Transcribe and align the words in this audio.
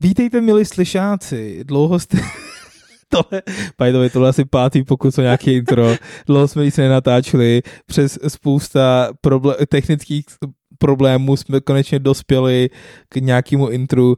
Vítejte, 0.00 0.40
milí 0.40 0.64
slyšáci. 0.64 1.64
Dlouho 1.64 1.98
jste... 1.98 2.18
tohle, 3.08 3.42
by 3.78 3.92
the 3.92 3.98
way, 3.98 4.10
tohle 4.10 4.28
asi 4.28 4.44
pátý 4.44 4.82
pokus 4.82 5.18
o 5.18 5.22
nějaký 5.22 5.52
intro. 5.52 5.96
Dlouho 6.26 6.48
jsme 6.48 6.64
nic 6.64 6.76
nenatáčeli. 6.76 7.62
Přes 7.86 8.18
spousta 8.28 9.12
proble- 9.26 9.56
technických 9.68 10.24
problémů 10.78 11.36
jsme 11.36 11.60
konečně 11.60 11.98
dospěli 11.98 12.70
k 13.08 13.16
nějakému 13.16 13.68
intru. 13.68 14.08
Uh, 14.08 14.16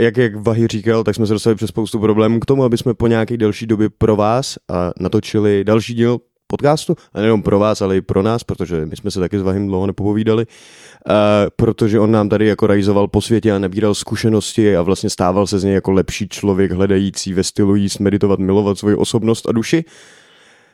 jak, 0.00 0.16
jak 0.16 0.36
Vahy 0.36 0.66
říkal, 0.66 1.04
tak 1.04 1.14
jsme 1.14 1.26
se 1.26 1.32
dostali 1.32 1.56
přes 1.56 1.68
spoustu 1.68 1.98
problémů 1.98 2.40
k 2.40 2.46
tomu, 2.46 2.64
aby 2.64 2.78
jsme 2.78 2.94
po 2.94 3.06
nějaké 3.06 3.36
delší 3.36 3.66
době 3.66 3.88
pro 3.98 4.16
vás 4.16 4.56
uh, 4.70 4.76
natočili 5.00 5.64
další 5.64 5.94
díl 5.94 6.18
podcastu, 6.52 6.96
a 7.14 7.18
nejenom 7.20 7.42
pro 7.42 7.58
vás, 7.58 7.82
ale 7.82 7.96
i 7.96 8.00
pro 8.00 8.22
nás, 8.22 8.44
protože 8.44 8.86
my 8.86 8.96
jsme 8.96 9.10
se 9.10 9.20
taky 9.20 9.38
s 9.38 9.42
Vahym 9.42 9.66
dlouho 9.66 9.86
nepopovídali, 9.86 10.46
uh, 10.46 11.14
protože 11.56 12.00
on 12.00 12.10
nám 12.10 12.28
tady 12.28 12.46
jako 12.46 12.66
rajzoval 12.66 13.08
po 13.08 13.20
světě 13.20 13.52
a 13.52 13.58
nabíral 13.58 13.94
zkušenosti 13.94 14.76
a 14.76 14.82
vlastně 14.82 15.10
stával 15.10 15.46
se 15.46 15.58
z 15.58 15.64
něj 15.64 15.74
jako 15.74 15.92
lepší 15.92 16.28
člověk, 16.28 16.72
hledající 16.72 17.32
ve 17.32 17.44
stylu 17.44 17.74
jíst, 17.74 17.98
meditovat, 17.98 18.38
milovat 18.38 18.78
svoji 18.78 18.96
osobnost 18.96 19.48
a 19.48 19.52
duši. 19.52 19.84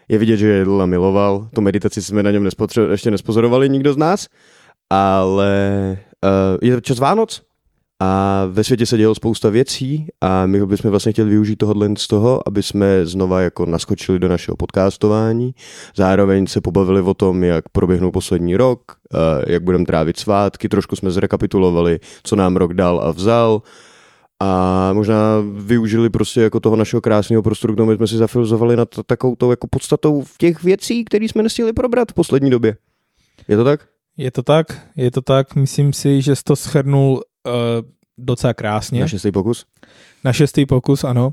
Je 0.09 0.19
vidět, 0.19 0.37
že 0.37 0.49
Jedla 0.49 0.87
miloval, 0.87 1.49
to 1.55 1.61
meditaci 1.61 2.03
jsme 2.03 2.23
na 2.23 2.31
něm 2.31 2.45
nespotře- 2.45 2.91
ještě 2.91 3.11
nespozorovali 3.11 3.69
nikdo 3.69 3.93
z 3.93 3.97
nás, 3.97 4.27
ale 4.91 5.99
uh, 6.25 6.69
je 6.69 6.81
čas 6.81 6.99
Vánoc, 6.99 7.48
a 8.01 8.45
ve 8.51 8.65
světě 8.65 8.87
se 8.87 8.99
dělo 8.99 9.15
spousta 9.15 9.49
věcí 9.51 10.07
a 10.21 10.47
my 10.47 10.67
bychom 10.67 10.91
vlastně 10.91 11.13
chtěli 11.13 11.31
využít 11.31 11.57
tohohle 11.57 11.91
z 11.97 12.07
toho, 12.07 12.49
aby 12.49 12.63
jsme 12.63 13.07
znova 13.07 13.41
jako 13.41 13.67
naskočili 13.67 14.19
do 14.19 14.29
našeho 14.29 14.57
podcastování. 14.57 15.55
Zároveň 15.97 16.47
se 16.47 16.61
pobavili 16.61 17.01
o 17.01 17.15
tom, 17.15 17.45
jak 17.45 17.69
proběhnou 17.69 18.11
poslední 18.11 18.57
rok, 18.57 18.81
jak 19.47 19.63
budeme 19.63 19.85
trávit 19.85 20.17
svátky, 20.17 20.69
trošku 20.69 20.97
jsme 20.97 21.11
zrekapitulovali, 21.11 22.01
co 22.23 22.37
nám 22.37 22.57
rok 22.57 22.75
dal 22.75 23.01
a 23.01 23.11
vzal 23.11 23.63
a 24.41 24.93
možná 24.93 25.17
využili 25.57 26.11
prostě 26.11 26.41
jako 26.41 26.61
toho 26.61 26.77
našeho 26.77 27.01
krásného 27.01 27.43
prostoru, 27.43 27.75
kde 27.75 27.97
jsme 27.97 28.07
si 28.07 28.17
zafilozovali 28.17 28.77
nad 28.77 28.89
takovou 29.07 29.37
tou 29.37 29.51
jako 29.51 29.67
podstatou 29.67 30.25
těch 30.39 30.63
věcí, 30.63 31.05
které 31.05 31.25
jsme 31.25 31.43
nestihli 31.43 31.73
probrat 31.73 32.11
v 32.11 32.15
poslední 32.15 32.51
době. 32.51 32.77
Je 33.49 33.57
to 33.57 33.65
tak? 33.65 33.81
Je 34.17 34.31
to 34.31 34.43
tak, 34.43 34.81
je 34.97 35.11
to 35.11 35.21
tak. 35.23 35.55
Myslím 35.55 35.93
si, 35.93 36.23
že 36.23 36.37
jsi 36.37 36.43
to 36.45 36.57
schrnul 36.57 37.23
uh, 37.47 37.53
docela 38.19 38.55
krásně. 38.55 39.01
Na 39.01 39.09
šestý 39.09 39.33
pokus? 39.33 39.67
Na 40.25 40.33
šestý 40.33 40.67
pokus, 40.67 41.05
ano. 41.05 41.31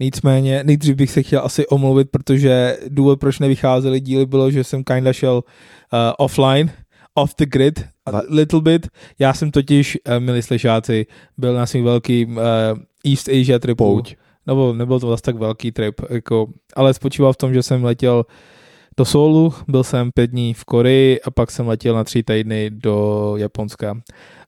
Nicméně, 0.00 0.64
nejdřív 0.64 0.96
bych 0.96 1.10
se 1.10 1.22
chtěl 1.22 1.40
asi 1.44 1.66
omluvit, 1.66 2.08
protože 2.10 2.78
důvod, 2.88 3.20
proč 3.20 3.38
nevycházely 3.38 4.00
díly, 4.00 4.26
bylo, 4.26 4.50
že 4.50 4.64
jsem 4.64 4.84
kinda 4.84 5.12
šel 5.12 5.34
uh, 5.34 5.98
offline, 6.18 6.70
off 7.14 7.34
the 7.38 7.46
grid, 7.46 7.84
a 8.06 8.20
little 8.28 8.60
bit. 8.60 8.88
Já 9.18 9.34
jsem 9.34 9.50
totiž, 9.50 9.98
uh, 10.08 10.24
milí 10.24 10.42
slyšáci, 10.42 11.06
byl 11.38 11.54
na 11.54 11.66
svým 11.66 11.84
velkým 11.84 12.36
uh, 12.36 12.42
East 13.04 13.28
Asia 13.28 13.58
tripu. 13.58 13.84
Pouť. 13.84 14.14
Nebo 14.46 14.72
nebyl 14.72 15.00
to 15.00 15.06
vlastně 15.06 15.32
tak 15.32 15.40
velký 15.40 15.72
trip, 15.72 16.00
jako, 16.10 16.46
ale 16.76 16.94
spočíval 16.94 17.32
v 17.32 17.36
tom, 17.36 17.54
že 17.54 17.62
jsem 17.62 17.84
letěl 17.84 18.24
do 18.98 19.04
Soulu, 19.04 19.54
byl 19.68 19.84
jsem 19.84 20.10
pět 20.12 20.30
dní 20.30 20.54
v 20.54 20.64
Koreji 20.64 21.20
a 21.20 21.30
pak 21.30 21.50
jsem 21.50 21.68
letěl 21.68 21.94
na 21.94 22.04
tři 22.04 22.22
týdny 22.22 22.70
do 22.70 23.34
Japonska 23.36 23.96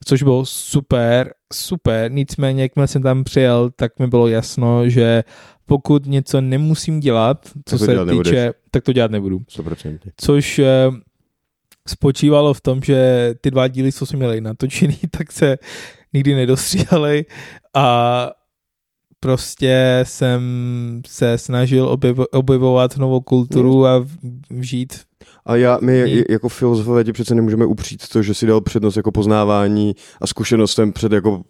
což 0.04 0.22
bylo 0.22 0.46
super, 0.46 1.34
super, 1.52 2.12
nicméně 2.12 2.62
jakmile 2.62 2.88
jsem 2.88 3.02
tam 3.02 3.24
přijel, 3.24 3.70
tak 3.76 3.98
mi 3.98 4.06
bylo 4.06 4.28
jasno, 4.28 4.88
že 4.88 5.24
pokud 5.66 6.06
něco 6.06 6.40
nemusím 6.40 7.00
dělat, 7.00 7.50
co 7.64 7.78
se 7.78 7.92
dělat 7.92 8.04
týče, 8.04 8.30
nebudeš. 8.30 8.54
tak 8.70 8.84
to 8.84 8.92
dělat 8.92 9.10
nebudu. 9.10 9.38
100%. 9.38 9.98
Což 10.16 10.58
eh, 10.58 10.90
spočívalo 11.88 12.54
v 12.54 12.60
tom, 12.60 12.82
že 12.82 13.30
ty 13.40 13.50
dva 13.50 13.68
díly, 13.68 13.92
co 13.92 14.06
jsme 14.06 14.18
měli 14.18 14.40
natočený, 14.40 14.98
tak 15.10 15.32
se 15.32 15.58
nikdy 16.12 16.34
nedostříhali 16.34 17.24
a 17.74 18.30
prostě 19.20 20.00
jsem 20.02 20.42
se 21.06 21.38
snažil 21.38 21.98
objevovat 22.32 22.96
novou 22.96 23.20
kulturu 23.20 23.86
a 23.86 24.06
vžít 24.50 24.92
a 25.46 25.56
já, 25.56 25.78
my 25.82 26.25
jako 26.28 26.48
filozofové 26.48 27.04
ti 27.04 27.12
přece 27.12 27.34
nemůžeme 27.34 27.66
upřít 27.66 28.08
to, 28.08 28.22
že 28.22 28.34
si 28.34 28.47
dal 28.47 28.60
přednost 28.60 28.97
jako 28.97 29.12
poznávání 29.12 29.94
a 30.20 30.26
zkušenostem 30.26 30.92
před 30.92 31.12
jako 31.12 31.42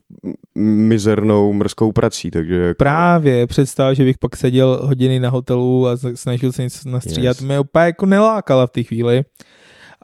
mizernou 0.59 1.53
mrzkou 1.53 1.93
prací, 1.93 2.31
takže... 2.31 2.55
Jako... 2.55 2.79
Právě, 2.79 3.47
představ, 3.47 3.97
že 3.97 4.05
bych 4.05 4.19
pak 4.19 4.37
seděl 4.37 4.81
hodiny 4.83 5.21
na 5.21 5.31
hotelu 5.31 5.89
a 5.89 5.97
snažil 6.15 6.53
se 6.53 6.63
něco 6.63 6.89
nastřídat, 6.89 7.37
yes. 7.37 7.41
mě 7.41 7.61
úplně 7.61 7.85
jako 7.85 8.07
nelákala 8.07 8.67
v 8.67 8.71
té 8.71 8.83
chvíli. 8.83 9.25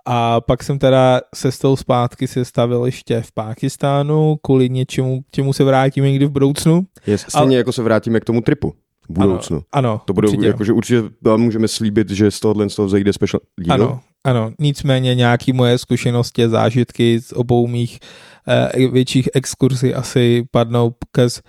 A 0.08 0.40
pak 0.40 0.62
jsem 0.62 0.78
teda 0.78 1.20
se 1.34 1.52
s 1.52 1.58
tou 1.58 1.76
zpátky 1.76 2.28
se 2.28 2.44
stavil 2.44 2.84
ještě 2.84 3.20
v 3.20 3.32
Pákistánu 3.32 4.36
kvůli 4.42 4.70
něčemu, 4.70 5.22
k 5.22 5.24
čemu 5.30 5.52
se 5.52 5.64
vrátíme 5.64 6.10
někdy 6.10 6.26
v 6.26 6.30
budoucnu. 6.30 6.86
Yes, 7.06 7.26
stejně 7.28 7.56
a... 7.56 7.58
jako 7.58 7.72
se 7.72 7.82
vrátíme 7.82 8.20
k 8.20 8.24
tomu 8.24 8.40
tripu 8.40 8.74
v 9.08 9.12
budoucnu. 9.12 9.56
Ano, 9.56 9.90
ano 9.90 10.00
to 10.04 10.12
budou, 10.12 10.28
určitě. 10.28 10.46
Jakože 10.46 10.72
určitě 10.72 11.02
můžeme 11.36 11.68
slíbit, 11.68 12.10
že 12.10 12.30
z 12.30 12.40
tohohle 12.40 12.70
z 12.70 12.74
toho 12.74 12.88
zajde 12.88 13.12
special 13.12 13.40
díl. 13.60 13.72
Ano, 13.72 14.00
ano, 14.24 14.52
nicméně 14.60 15.14
nějaký 15.14 15.52
moje 15.52 15.78
zkušenosti, 15.78 16.48
zážitky 16.48 17.20
z 17.20 17.32
obou 17.32 17.66
mých 17.66 17.98
uh, 18.78 18.92
větších 18.92 19.28
exkurzí 19.34 19.94
asi 19.94 20.44
padnou, 20.50 20.94
because 21.06 21.40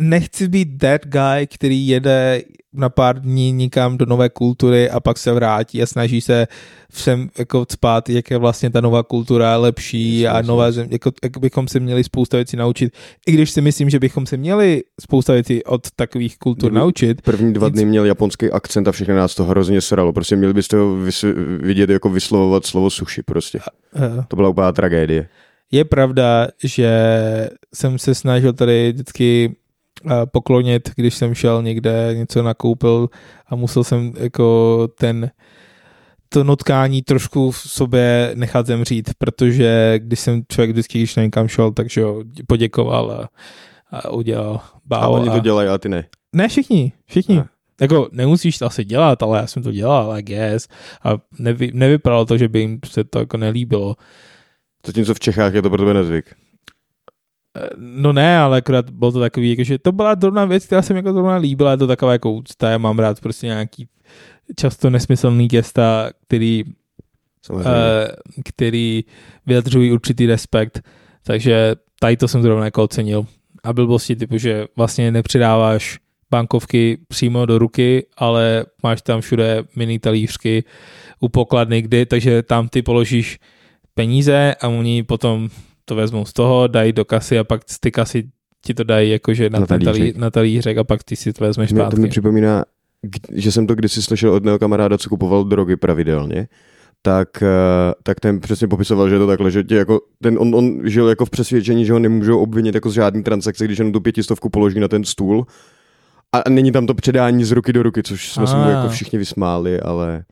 nechci 0.00 0.48
být 0.48 0.78
that 0.78 1.06
guy, 1.06 1.46
který 1.46 1.88
jede 1.88 2.42
na 2.74 2.88
pár 2.88 3.20
dní 3.20 3.52
nikam 3.52 3.98
do 3.98 4.06
nové 4.06 4.28
kultury 4.28 4.90
a 4.90 5.00
pak 5.00 5.18
se 5.18 5.32
vrátí 5.32 5.82
a 5.82 5.86
snaží 5.86 6.20
se 6.20 6.46
všem 6.92 7.28
jako 7.38 7.66
spát, 7.72 8.08
jak 8.08 8.30
je 8.30 8.38
vlastně 8.38 8.70
ta 8.70 8.80
nová 8.80 9.02
kultura 9.02 9.56
lepší 9.56 10.28
a 10.28 10.42
nové 10.42 10.72
zem, 10.72 10.88
jako, 10.90 11.10
jak 11.22 11.38
bychom 11.38 11.68
se 11.68 11.80
měli 11.80 12.04
spousta 12.04 12.36
věcí 12.36 12.56
naučit. 12.56 12.92
I 13.26 13.32
když 13.32 13.50
si 13.50 13.60
myslím, 13.60 13.90
že 13.90 13.98
bychom 13.98 14.26
se 14.26 14.36
měli 14.36 14.82
spousta 15.00 15.32
věcí 15.32 15.64
od 15.64 15.90
takových 15.96 16.38
kultur 16.38 16.70
Kdyby 16.70 16.80
naučit. 16.80 17.22
První 17.22 17.52
dva 17.52 17.68
dny 17.68 17.84
měl 17.84 18.04
japonský 18.04 18.50
akcent 18.50 18.88
a 18.88 18.92
všechny 18.92 19.14
nás 19.14 19.34
to 19.34 19.44
hrozně 19.44 19.80
sralo. 19.80 20.12
Prostě 20.12 20.36
měli 20.36 20.54
byste 20.54 20.76
ho 20.76 20.96
vys- 20.96 21.34
vidět 21.60 21.90
jako 21.90 22.08
vyslovovat 22.08 22.66
slovo 22.66 22.90
sushi 22.90 23.22
prostě. 23.22 23.58
Uh, 23.96 24.24
to 24.28 24.36
byla 24.36 24.48
úplná 24.48 24.72
tragédie. 24.72 25.28
Je 25.72 25.84
pravda, 25.84 26.48
že 26.64 26.90
jsem 27.74 27.98
se 27.98 28.14
snažil 28.14 28.52
tady 28.52 28.92
vždycky 28.92 29.56
poklonit, 30.24 30.90
když 30.96 31.14
jsem 31.14 31.34
šel 31.34 31.62
někde, 31.62 32.14
něco 32.14 32.42
nakoupil 32.42 33.08
a 33.46 33.56
musel 33.56 33.84
jsem 33.84 34.12
jako 34.18 34.88
ten 34.98 35.30
to 36.28 36.44
notkání 36.44 37.02
trošku 37.02 37.50
v 37.50 37.56
sobě 37.56 38.32
nechat 38.34 38.66
zemřít, 38.66 39.10
protože 39.18 39.94
když 39.98 40.20
jsem 40.20 40.42
člověk 40.48 40.70
vždycky, 40.70 40.98
když 40.98 41.16
někam 41.16 41.48
šel, 41.48 41.72
takže 41.72 42.00
jo, 42.00 42.22
poděkoval 42.46 43.10
a, 43.10 43.28
a 43.90 44.10
udělal 44.10 44.60
bávo. 44.86 45.04
A 45.04 45.08
oni 45.08 45.30
to 45.30 45.38
dělají, 45.38 45.68
a 45.68 45.78
ty 45.78 45.88
ne? 45.88 46.04
Ne, 46.32 46.48
všichni, 46.48 46.92
všichni. 47.06 47.38
A. 47.38 47.46
Jako 47.80 48.08
nemusíš 48.12 48.58
to 48.58 48.66
asi 48.66 48.84
dělat, 48.84 49.22
ale 49.22 49.38
já 49.38 49.46
jsem 49.46 49.62
to 49.62 49.72
dělal, 49.72 50.18
I 50.18 50.22
guess. 50.22 50.68
A 51.04 51.18
nevy, 51.38 51.70
nevypadalo 51.74 52.24
to, 52.24 52.38
že 52.38 52.48
by 52.48 52.60
jim 52.60 52.78
se 52.86 53.04
to 53.04 53.18
jako 53.18 53.36
nelíbilo. 53.36 53.96
Zatímco 54.86 55.14
v 55.14 55.20
Čechách 55.20 55.54
je 55.54 55.62
to 55.62 55.70
pro 55.70 55.78
tebe 55.78 55.94
nezvyk. 55.94 56.34
No 57.76 58.12
ne, 58.12 58.38
ale 58.38 58.58
akorát 58.58 58.90
bylo 58.90 59.12
to 59.12 59.20
takový, 59.20 59.50
jakože 59.50 59.78
to 59.78 59.92
byla 59.92 60.14
drobná 60.14 60.44
věc, 60.44 60.66
která 60.66 60.82
se 60.82 60.92
mi 60.92 60.98
jako 60.98 61.12
zrovna 61.12 61.36
líbila, 61.36 61.70
je 61.70 61.76
to 61.76 61.86
taková 61.86 62.12
jako 62.12 62.32
úcta, 62.32 62.70
já 62.70 62.78
mám 62.78 62.98
rád 62.98 63.20
prostě 63.20 63.46
nějaký 63.46 63.88
často 64.56 64.90
nesmyslný 64.90 65.48
gesta, 65.48 66.10
který, 66.26 66.64
uh, 67.50 67.62
který 68.44 69.04
vyjadřují 69.46 69.92
určitý 69.92 70.26
respekt, 70.26 70.80
takže 71.22 71.74
tady 72.00 72.16
to 72.16 72.28
jsem 72.28 72.42
zrovna 72.42 72.64
jako 72.64 72.82
ocenil. 72.82 73.26
A 73.64 73.72
byl 73.72 73.86
prostě 73.86 74.16
typu, 74.16 74.38
že 74.38 74.66
vlastně 74.76 75.12
nepřidáváš 75.12 75.98
bankovky 76.30 76.98
přímo 77.08 77.46
do 77.46 77.58
ruky, 77.58 78.06
ale 78.16 78.64
máš 78.82 79.02
tam 79.02 79.20
všude 79.20 79.64
mini 79.76 79.98
talířky 79.98 80.64
u 81.20 81.28
pokladny, 81.28 81.82
kdy, 81.82 82.06
takže 82.06 82.42
tam 82.42 82.68
ty 82.68 82.82
položíš 82.82 83.38
peníze 83.94 84.54
a 84.60 84.68
oni 84.68 85.02
potom 85.02 85.48
to 85.84 85.94
vezmou 85.94 86.24
z 86.24 86.32
toho, 86.32 86.66
dají 86.66 86.92
do 86.92 87.04
kasy 87.04 87.38
a 87.38 87.44
pak 87.44 87.62
z 87.66 87.80
ty 87.80 87.90
kasy 87.90 88.28
ti 88.64 88.74
to 88.74 88.84
dají 88.84 89.10
jakože 89.10 89.50
na, 89.50 89.58
na, 89.58 89.66
talířek. 89.66 90.16
na 90.16 90.30
talířek 90.30 90.78
a 90.78 90.84
pak 90.84 91.04
ty 91.04 91.16
si 91.16 91.32
to 91.32 91.44
vezmeš 91.44 91.70
zpátky. 91.70 91.96
To 91.96 92.02
mi 92.02 92.08
připomíná, 92.08 92.64
že 93.32 93.52
jsem 93.52 93.66
to 93.66 93.74
kdysi 93.74 94.02
slyšel 94.02 94.32
od 94.34 94.44
mého 94.44 94.58
kamaráda, 94.58 94.98
co 94.98 95.08
kupoval 95.08 95.44
drogy 95.44 95.76
pravidelně, 95.76 96.48
tak, 97.02 97.42
eh, 97.42 97.92
tak 98.02 98.20
ten 98.20 98.40
přesně 98.40 98.68
popisoval, 98.68 99.08
že 99.08 99.14
je 99.14 99.18
to 99.18 99.26
takhle, 99.26 99.50
že 99.50 99.64
tě 99.64 99.74
jako, 99.74 100.00
ten, 100.22 100.38
on, 100.38 100.54
on 100.54 100.80
žil 100.84 101.08
jako 101.08 101.26
v 101.26 101.30
přesvědčení, 101.30 101.84
že 101.84 101.92
ho 101.92 101.98
nemůžou 101.98 102.38
obvinit 102.38 102.74
jako 102.74 102.90
z 102.90 102.94
žádný 102.94 103.22
transakce, 103.22 103.64
když 103.64 103.78
jenom 103.78 103.92
tu 103.92 104.00
pětistovku 104.00 104.48
položí 104.48 104.80
na 104.80 104.88
ten 104.88 105.04
stůl 105.04 105.46
a 106.32 106.50
není 106.50 106.72
tam 106.72 106.86
to 106.86 106.94
předání 106.94 107.44
z 107.44 107.50
ruky 107.50 107.72
do 107.72 107.82
ruky, 107.82 108.02
což 108.02 108.32
jsme 108.32 108.46
se 108.46 108.56
mu 108.56 108.70
jako 108.70 108.88
všichni 108.88 109.18
vysmáli, 109.18 109.80
ale... 109.80 110.24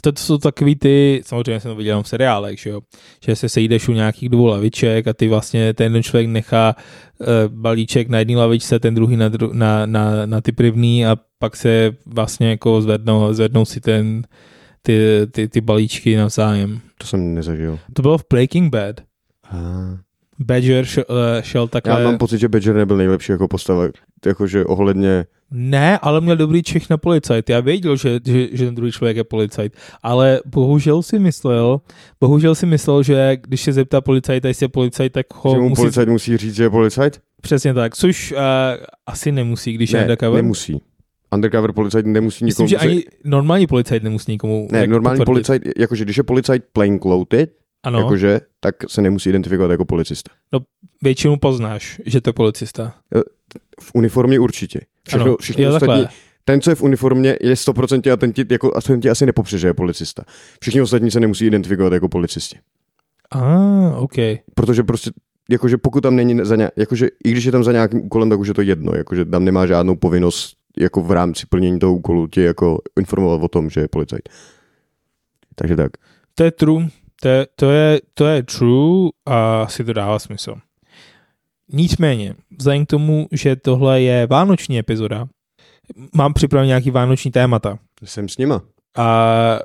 To, 0.00 0.12
to 0.12 0.20
jsou 0.20 0.38
takový 0.38 0.76
ty, 0.76 1.22
samozřejmě 1.26 1.60
jsem 1.60 1.70
to 1.70 1.76
viděl 1.76 2.02
v 2.02 2.08
seriálech, 2.08 2.58
že 2.58 2.70
jo, 2.70 2.80
že 3.24 3.36
se 3.36 3.48
sejdeš 3.48 3.88
u 3.88 3.92
nějakých 3.92 4.28
dvou 4.28 4.46
laviček 4.46 5.06
a 5.06 5.12
ty 5.12 5.28
vlastně 5.28 5.74
ten 5.74 5.84
jeden 5.84 6.02
člověk 6.02 6.28
nechá 6.28 6.76
uh, 7.18 7.26
balíček 7.48 8.08
na 8.08 8.18
jedné 8.18 8.36
lavičce, 8.36 8.78
ten 8.78 8.94
druhý 8.94 9.16
na, 9.16 9.28
dru- 9.28 9.52
na, 9.52 9.86
na, 9.86 10.26
na 10.26 10.40
ty 10.40 10.52
první 10.52 11.06
a 11.06 11.16
pak 11.38 11.56
se 11.56 11.96
vlastně 12.06 12.50
jako 12.50 12.82
zvednou, 12.82 13.32
zvednou 13.32 13.64
si 13.64 13.80
ten, 13.80 14.22
ty, 14.82 14.98
ty, 15.30 15.48
ty 15.48 15.60
balíčky 15.60 16.16
navzájem. 16.16 16.80
To 16.98 17.06
jsem 17.06 17.34
nezažil. 17.34 17.78
To 17.92 18.02
bylo 18.02 18.18
v 18.18 18.24
Breaking 18.30 18.72
Bad. 18.72 19.00
Ah. 19.50 20.05
Badger 20.38 20.84
šel, 20.84 21.04
eh, 21.38 21.42
šel 21.42 21.68
takhle... 21.68 22.00
Já 22.02 22.08
mám 22.08 22.18
pocit, 22.18 22.38
že 22.38 22.48
Badger 22.48 22.74
nebyl 22.74 22.96
nejlepší 22.96 23.32
jako 23.32 23.48
postava, 23.48 23.84
jakože 24.26 24.64
ohledně... 24.64 25.24
Ne, 25.50 25.98
ale 25.98 26.20
měl 26.20 26.36
dobrý 26.36 26.62
čech 26.62 26.90
na 26.90 26.96
policajt. 26.96 27.50
Já 27.50 27.60
věděl, 27.60 27.96
že, 27.96 28.20
že, 28.26 28.48
že 28.52 28.64
ten 28.64 28.74
druhý 28.74 28.92
člověk 28.92 29.16
je 29.16 29.24
policajt, 29.24 29.72
ale 30.02 30.40
bohužel 30.46 31.02
si 31.02 31.18
myslel, 31.18 31.80
bohužel 32.20 32.54
si 32.54 32.66
myslel, 32.66 33.02
že 33.02 33.36
když 33.46 33.60
se 33.62 33.72
zeptá 33.72 34.00
policajta, 34.00 34.48
jestli 34.48 34.64
je 34.64 34.68
policajt, 34.68 35.12
tak 35.12 35.26
ho 35.34 35.50
Že 35.50 35.58
mu 35.58 35.68
musí... 35.68 35.80
policajt 35.82 36.08
musí 36.08 36.36
říct, 36.36 36.54
že 36.54 36.62
je 36.62 36.70
policajt? 36.70 37.20
Přesně 37.42 37.74
tak, 37.74 37.96
což 37.96 38.32
uh, 38.32 38.38
asi 39.06 39.32
nemusí, 39.32 39.72
když 39.72 39.90
je 39.90 39.96
Ne, 39.98 40.04
undercover. 40.04 40.42
nemusí. 40.42 40.80
Undercover 41.34 41.72
policajt 41.72 42.06
nemusí 42.06 42.44
nikomu... 42.44 42.64
Myslím, 42.64 42.78
že 42.80 42.88
ani 42.88 43.04
normální 43.24 43.66
policajt 43.66 44.02
nemusí 44.02 44.32
nikomu 44.32 44.68
Ne, 44.72 44.78
jako 44.78 44.90
normální 44.90 45.18
potvrdit. 45.18 45.46
policajt, 45.46 45.62
jakože 45.78 46.04
když 46.04 46.16
je 46.16 46.22
policajt 46.22 46.64
plainclothed, 46.72 47.50
Ano, 47.82 47.98
no. 47.98 48.04
jakože, 48.04 48.40
tak 48.60 48.74
se 48.88 49.02
nemusí 49.02 49.28
identifikovat 49.28 49.70
jako 49.70 49.84
policista. 49.84 50.32
většinou 51.02 51.36
poznáš, 51.36 52.00
že 52.06 52.20
to 52.20 52.28
je 52.30 52.34
policista. 52.34 52.94
V 53.80 53.90
uniformě 53.94 54.38
určitě. 54.38 54.80
Všechno, 55.08 55.26
ano, 55.26 55.36
všichni 55.40 55.66
ostatní, 55.66 55.86
takhle. 55.88 56.08
ten, 56.44 56.60
co 56.60 56.70
je 56.70 56.74
v 56.74 56.82
uniformě, 56.82 57.36
je 57.40 57.54
100% 57.54 58.12
a 58.12 58.16
ten 58.16 58.32
ti, 58.32 58.44
jako, 58.50 58.80
ten 58.86 59.00
ti 59.00 59.10
asi 59.10 59.26
nepopře, 59.26 59.58
že 59.58 59.66
je 59.66 59.74
policista. 59.74 60.22
Všichni 60.60 60.80
ostatní 60.80 61.10
se 61.10 61.20
nemusí 61.20 61.46
identifikovat 61.46 61.92
jako 61.92 62.08
policisti. 62.08 62.58
A, 63.30 63.40
ah, 63.40 63.96
OK. 63.96 64.14
Protože 64.54 64.82
prostě, 64.82 65.10
jakože 65.50 65.76
pokud 65.76 66.00
tam 66.00 66.16
není 66.16 66.38
za 66.42 66.56
nějak, 66.56 66.72
jakože 66.76 67.08
i 67.24 67.30
když 67.30 67.44
je 67.44 67.52
tam 67.52 67.64
za 67.64 67.72
nějakým 67.72 68.04
úkolem, 68.04 68.30
tak 68.30 68.38
už 68.38 68.48
je 68.48 68.54
to 68.54 68.62
jedno, 68.62 68.92
jakože 68.94 69.24
tam 69.24 69.44
nemá 69.44 69.66
žádnou 69.66 69.96
povinnost 69.96 70.56
jako 70.78 71.02
v 71.02 71.10
rámci 71.10 71.46
plnění 71.46 71.78
toho 71.78 71.94
úkolu 71.94 72.26
tě 72.26 72.42
jako 72.42 72.78
informovat 72.98 73.42
o 73.42 73.48
tom, 73.48 73.70
že 73.70 73.80
je 73.80 73.88
policajt. 73.88 74.28
Takže 75.54 75.76
tak. 75.76 75.92
To 76.34 76.44
je 76.44 76.50
true, 76.50 76.88
to 77.20 77.28
je, 77.28 77.46
to 77.56 77.70
je, 77.70 78.00
to 78.14 78.26
je 78.26 78.42
true 78.42 79.10
a 79.26 79.68
si 79.68 79.84
to 79.84 79.92
dává 79.92 80.18
smysl. 80.18 80.54
Nicméně, 81.72 82.34
vzhledem 82.58 82.86
k 82.86 82.88
tomu, 82.88 83.28
že 83.32 83.56
tohle 83.56 84.02
je 84.02 84.26
vánoční 84.26 84.78
epizoda, 84.78 85.28
mám 86.14 86.34
připravený 86.34 86.68
nějaký 86.68 86.90
vánoční 86.90 87.30
témata. 87.30 87.78
Jsem 88.04 88.28
s 88.28 88.38
nima. 88.38 88.62
A 88.96 89.58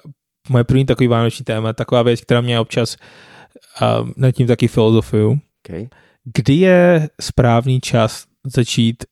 moje 0.50 0.63
první 0.63 0.86
takový 0.86 1.07
vánoční 1.07 1.45
téma, 1.45 1.74
taková 1.74 2.01
věc, 2.03 2.21
která 2.21 2.42
mě 2.42 2.59
občas 2.59 2.98
uh, 3.81 4.09
nad 4.18 4.31
tím 4.31 4.47
taky 4.47 4.68
filozofuju. 4.68 5.39
Okay. 5.65 5.88
Kdy 6.24 6.54
je 6.54 7.09
správný 7.21 7.81
čas 7.81 8.25
začít 8.45 9.04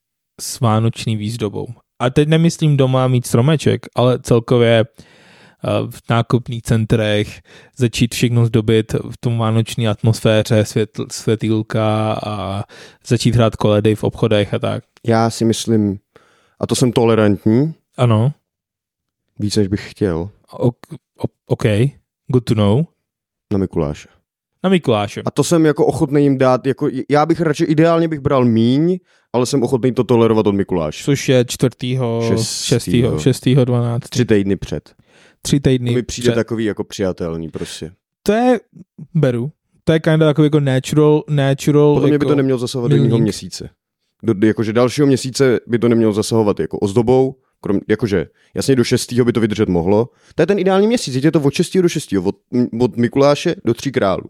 s 0.41 0.59
vánoční 0.59 1.15
výzdobou? 1.15 1.67
A 1.99 2.09
teď 2.09 2.27
nemyslím 2.27 2.77
doma 2.77 3.07
mít 3.07 3.27
stromeček, 3.27 3.85
ale 3.95 4.19
celkově 4.19 4.85
uh, 4.99 5.05
v 5.89 6.01
nákupních 6.09 6.61
centrech 6.61 7.41
začít 7.77 8.13
všechno 8.13 8.45
zdobit 8.45 8.93
v 8.93 9.17
tom 9.19 9.37
vánoční 9.37 9.87
atmosféře, 9.87 10.65
světl, 10.65 11.05
světýlka 11.11 12.13
a 12.13 12.63
začít 13.07 13.35
hrát 13.35 13.55
koledy 13.55 13.95
v 13.95 14.03
obchodech 14.03 14.53
a 14.53 14.59
tak. 14.59 14.83
Já 15.07 15.29
si 15.29 15.45
myslím, 15.45 15.99
a 16.59 16.67
to 16.67 16.75
jsem 16.75 16.91
tolerantní, 16.91 17.73
Ano, 17.97 18.31
víc 19.39 19.55
než 19.55 19.67
bych 19.67 19.91
chtěl, 19.91 20.29
o, 20.59 20.67
o, 20.67 20.71
OK, 21.45 21.63
good 22.27 22.43
to 22.43 22.53
know. 22.55 22.83
na 23.51 23.57
Mikuláše. 23.57 24.07
Na 24.63 24.69
Mikuláše. 24.69 25.21
A 25.25 25.31
to 25.31 25.43
jsem 25.43 25.65
jako 25.65 25.85
ochotný 25.85 26.23
jim 26.23 26.37
dát, 26.37 26.67
jako 26.67 26.89
já 27.09 27.25
bych 27.25 27.41
radši, 27.41 27.63
ideálně 27.63 28.07
bych 28.07 28.19
bral 28.19 28.45
míň, 28.45 28.99
ale 29.33 29.45
jsem 29.45 29.63
ochotný 29.63 29.91
to 29.91 30.03
tolerovat 30.03 30.47
od 30.47 30.55
Mikuláše. 30.55 31.03
Což 31.03 31.29
je 31.29 31.45
čtvrtýho, 31.45 32.21
Šestýho. 32.21 32.43
šestýho, 32.43 33.19
šestýho, 33.19 33.65
dvanáct, 33.65 34.09
Tři 34.09 34.25
týdny 34.25 34.55
před. 34.55 34.95
Tři 35.41 35.59
To 35.59 35.69
týdny 35.69 35.93
mi 35.95 36.03
přijde 36.03 36.29
před. 36.31 36.35
takový 36.35 36.65
jako 36.65 36.83
přijatelný 36.83 37.49
prostě. 37.49 37.91
To 38.23 38.31
je, 38.31 38.59
beru, 39.13 39.51
to 39.83 39.93
je 39.93 39.99
kinda 39.99 40.25
takový 40.25 40.45
jako 40.45 40.59
natural, 40.59 41.23
natural, 41.29 41.93
Podle 41.93 42.07
mě 42.07 42.13
jako, 42.15 42.25
by 42.25 42.29
to 42.29 42.35
nemělo 42.35 42.59
zasahovat 42.59 42.87
do 42.87 42.95
jiného 42.95 43.07
milník. 43.09 43.23
měsíce. 43.23 43.69
Do, 44.23 44.47
jakože 44.47 44.73
dalšího 44.73 45.07
měsíce 45.07 45.59
by 45.67 45.79
to 45.79 45.87
nemělo 45.89 46.13
zasahovat 46.13 46.59
jako 46.59 46.79
ozdobou, 46.79 47.35
krom, 47.61 47.79
jakože 47.87 48.27
jasně 48.53 48.75
do 48.75 48.83
6. 48.83 49.13
by 49.13 49.33
to 49.33 49.39
vydržet 49.39 49.69
mohlo. 49.69 50.09
To 50.35 50.41
je 50.41 50.47
ten 50.47 50.59
ideální 50.59 50.87
měsíc, 50.87 51.23
je 51.23 51.31
to 51.31 51.41
od 51.41 51.53
6. 51.53 51.77
do 51.77 51.89
6. 51.89 52.13
Od, 52.23 52.35
od 52.81 52.97
Mikuláše 52.97 53.55
do 53.65 53.73
tří 53.73 53.91
králů. 53.91 54.23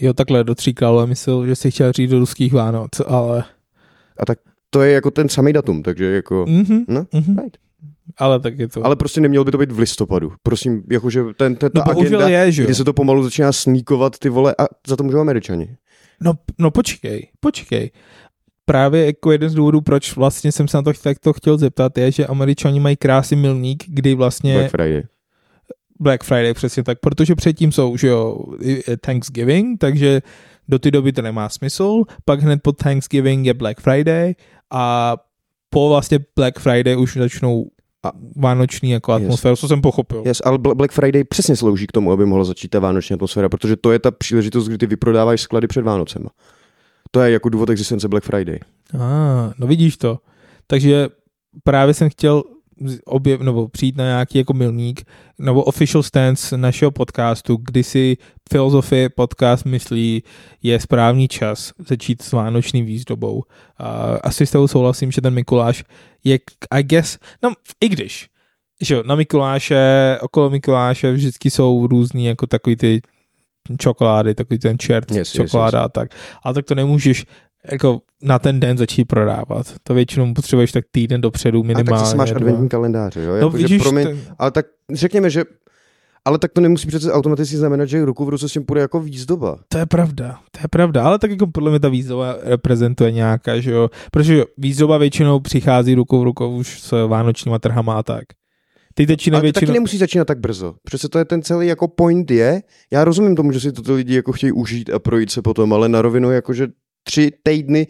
Jo, 0.00 0.12
takhle 0.12 0.44
do 0.44 0.54
tří 0.54 0.74
králů, 0.74 1.06
myslel, 1.06 1.46
že 1.46 1.56
si 1.56 1.70
chtěl 1.70 1.92
říct 1.92 2.10
do 2.10 2.18
ruských 2.18 2.52
Vánoc, 2.52 2.90
ale, 3.06 3.44
A 4.18 4.26
tak 4.26 4.38
to 4.70 4.82
je 4.82 4.92
jako 4.92 5.10
ten 5.10 5.28
samý 5.28 5.52
datum, 5.52 5.82
takže 5.82 6.04
jako... 6.04 6.44
mhm, 6.48 6.84
No, 6.88 7.06
mhm. 7.12 7.36
right. 7.38 7.56
Ale 8.16 8.40
tak 8.40 8.58
je 8.58 8.68
to. 8.68 8.86
Ale 8.86 8.96
prostě 8.96 9.20
nemělo 9.20 9.44
by 9.44 9.50
to 9.50 9.58
být 9.58 9.72
v 9.72 9.78
listopadu. 9.78 10.32
Prosím, 10.42 10.82
jakože 10.90 11.24
ten, 11.36 11.56
ten, 11.56 11.70
ta 11.70 11.84
no 11.86 11.90
agenda, 11.90 12.28
je, 12.28 12.52
že 12.52 12.62
jo. 12.62 12.66
kdy 12.66 12.74
se 12.74 12.84
to 12.84 12.92
pomalu 12.92 13.24
začíná 13.24 13.52
sníkovat 13.52 14.18
ty 14.18 14.28
vole 14.28 14.54
a 14.58 14.66
za 14.86 14.96
to 14.96 15.04
můžou 15.04 15.18
američani. 15.18 15.76
No, 16.20 16.32
no 16.58 16.70
počkej, 16.70 17.28
počkej. 17.40 17.90
Právě 18.64 19.06
jako 19.06 19.32
jeden 19.32 19.50
z 19.50 19.54
důvodů, 19.54 19.80
proč 19.80 20.16
vlastně 20.16 20.52
jsem 20.52 20.68
se 20.68 20.76
na 20.76 20.82
to, 20.82 20.92
tak 21.02 21.18
to 21.18 21.32
chtěl 21.32 21.58
zeptat, 21.58 21.98
je, 21.98 22.12
že 22.12 22.26
američani 22.26 22.80
mají 22.80 22.96
krásný 22.96 23.36
milník, 23.36 23.84
kdy 23.88 24.14
vlastně 24.14 24.54
Black 24.54 24.70
Friday. 24.70 25.02
Black 26.00 26.24
Friday, 26.24 26.54
přesně 26.54 26.82
tak, 26.82 26.98
protože 27.00 27.34
předtím 27.34 27.72
jsou, 27.72 27.96
že 27.96 28.08
jo, 28.08 28.38
Thanksgiving, 29.00 29.78
takže 29.80 30.22
do 30.68 30.78
té 30.78 30.90
doby 30.90 31.12
to 31.12 31.22
nemá 31.22 31.48
smysl, 31.48 32.02
pak 32.24 32.40
hned 32.40 32.60
po 32.62 32.72
Thanksgiving 32.72 33.46
je 33.46 33.54
Black 33.54 33.80
Friday 33.80 34.34
a 34.70 35.16
po 35.70 35.88
vlastně 35.88 36.18
Black 36.36 36.58
Friday 36.58 36.96
už 36.96 37.16
začnou 37.16 37.70
A- 38.06 38.12
vánoční 38.36 38.90
jako 38.90 39.12
Yes. 39.12 39.22
atmosféru, 39.22 39.56
co 39.56 39.68
jsem 39.68 39.80
pochopil. 39.80 40.22
Yes, 40.26 40.42
ale 40.44 40.58
Bla- 40.58 40.74
Black 40.74 40.92
Friday 40.92 41.24
přesně 41.24 41.56
slouží 41.56 41.86
k 41.86 41.92
tomu, 41.92 42.12
aby 42.12 42.26
mohla 42.26 42.44
začít 42.44 42.68
ta 42.68 42.78
vánoční 42.78 43.14
atmosféra, 43.14 43.48
protože 43.48 43.76
to 43.76 43.92
je 43.92 43.98
ta 43.98 44.10
příležitost, 44.10 44.68
kdy 44.68 44.78
ty 44.78 44.86
vyprodáváš 44.86 45.40
sklady 45.40 45.66
před 45.66 45.82
Vánocema. 45.82 46.30
To 47.10 47.20
je 47.20 47.30
jako 47.32 47.48
důvod 47.48 47.70
existence 47.70 48.08
Black 48.08 48.24
Friday. 48.24 48.58
Ah, 48.94 49.52
no 49.58 49.66
vidíš 49.66 49.96
to. 49.96 50.18
Takže 50.66 51.08
právě 51.64 51.94
jsem 51.94 52.10
chtěl 52.10 52.42
objev, 53.04 53.40
nebo 53.40 53.68
přijít 53.68 53.96
na 53.96 54.04
nějaký 54.04 54.38
jako 54.38 54.52
milník, 54.54 55.02
nebo 55.38 55.62
official 55.64 56.02
stance 56.02 56.56
našeho 56.56 56.90
podcastu, 56.90 57.56
kdy 57.62 57.84
si 57.84 58.16
filozofie 58.52 59.08
podcast 59.08 59.64
myslí, 59.64 60.22
je 60.62 60.80
správný 60.80 61.28
čas 61.28 61.72
začít 61.88 62.22
s 62.22 62.32
vánoční 62.32 62.82
výzdobou. 62.82 63.42
A 63.78 63.86
asi 64.22 64.46
s 64.46 64.50
tebou 64.50 64.68
souhlasím, 64.68 65.10
že 65.10 65.20
ten 65.20 65.34
Mikuláš 65.34 65.84
je, 66.24 66.38
I 66.74 66.82
guess, 66.82 67.18
no 67.42 67.52
i 67.80 67.88
když, 67.88 68.28
že 68.80 68.94
jo, 68.94 69.02
na 69.06 69.14
Mikuláše, 69.14 70.18
okolo 70.20 70.50
Mikuláše 70.50 71.12
vždycky 71.12 71.50
jsou 71.50 71.86
různý 71.86 72.24
jako 72.24 72.46
takový 72.46 72.76
ty 72.76 73.00
čokolády, 73.78 74.34
takový 74.34 74.58
ten 74.58 74.78
čert, 74.78 75.10
Yes, 75.10 75.16
yes, 75.18 75.34
yes, 75.34 75.50
čokoláda 75.50 75.78
yes. 75.78 75.84
a 75.84 75.88
tak. 75.88 76.10
Ale 76.42 76.54
tak 76.54 76.64
to 76.64 76.74
nemůžeš 76.74 77.24
jako 77.70 78.00
na 78.22 78.38
ten 78.38 78.60
den 78.60 78.78
začít 78.78 79.04
prodávat. 79.04 79.74
To 79.82 79.94
většinou 79.94 80.34
potřebuješ 80.34 80.72
tak 80.72 80.84
týden 80.90 81.20
dopředu 81.20 81.60
A 81.60 81.66
minimálně. 81.66 82.02
tak 82.04 82.12
ty 82.12 82.16
máš 82.18 82.30
dva. 82.30 82.36
adventní 82.36 82.68
kalendáře, 82.68 83.20
jo? 83.20 83.30
No 83.30 83.36
Jako, 83.36 83.50
vidíš, 83.50 83.82
promiň, 83.82 84.06
ten, 84.06 84.20
ale 84.38 84.50
tak 84.50 84.66
řekněme, 84.92 85.30
že 85.30 85.44
ale 86.28 86.38
tak 86.38 86.52
to 86.52 86.60
nemusí 86.60 86.86
přece 86.86 87.12
automaticky 87.12 87.56
znamenat, 87.56 87.86
že 87.86 88.04
ruku 88.04 88.24
v 88.24 88.28
ruce 88.28 88.48
s 88.48 88.52
tím 88.52 88.64
půjde 88.64 88.80
jako 88.80 89.00
výzdoba. 89.00 89.58
to 89.68 89.78
je 89.78 89.86
pravda, 89.86 90.38
to 90.50 90.58
je 90.62 90.68
pravda, 90.68 91.02
ale 91.04 91.18
tak 91.18 91.30
jako 91.30 91.46
podle 91.46 91.70
mě 91.70 91.80
ta 91.80 91.88
výzdoba 91.88 92.36
reprezentuje 92.42 93.12
nějaká, 93.12 93.60
že 93.60 93.70
jo, 93.70 93.88
protože 94.12 94.44
výzdoba 94.58 94.98
většinou 94.98 95.40
přichází 95.40 95.94
rukou 95.94 96.20
v 96.20 96.24
rukou 96.24 96.56
už 96.56 96.80
s 96.80 97.06
vánočníma 97.06 97.58
trhama 97.58 97.98
a 97.98 98.02
tak. 98.02 98.24
Ty 98.94 99.06
začíná 99.06 99.40
většinou... 99.40 99.66
taky 99.66 99.72
nemusí 99.72 99.98
začínat 99.98 100.24
tak 100.24 100.40
brzo. 100.40 100.74
Přece 100.82 101.08
to 101.08 101.18
je 101.18 101.24
ten 101.24 101.42
celý 101.42 101.66
jako 101.66 101.88
point 101.88 102.30
je. 102.30 102.62
Já 102.90 103.04
rozumím 103.04 103.36
tomu, 103.36 103.52
že 103.52 103.60
si 103.60 103.72
to 103.72 103.82
ty 103.82 103.92
lidi 103.92 104.14
jako 104.14 104.32
chtějí 104.32 104.52
užít 104.52 104.90
a 104.90 104.98
projít 104.98 105.30
se 105.30 105.42
potom, 105.42 105.72
ale 105.72 105.88
na 105.88 106.02
rovinu 106.02 106.30
jakože 106.30 106.66
tři 107.02 107.30
týdny 107.42 107.86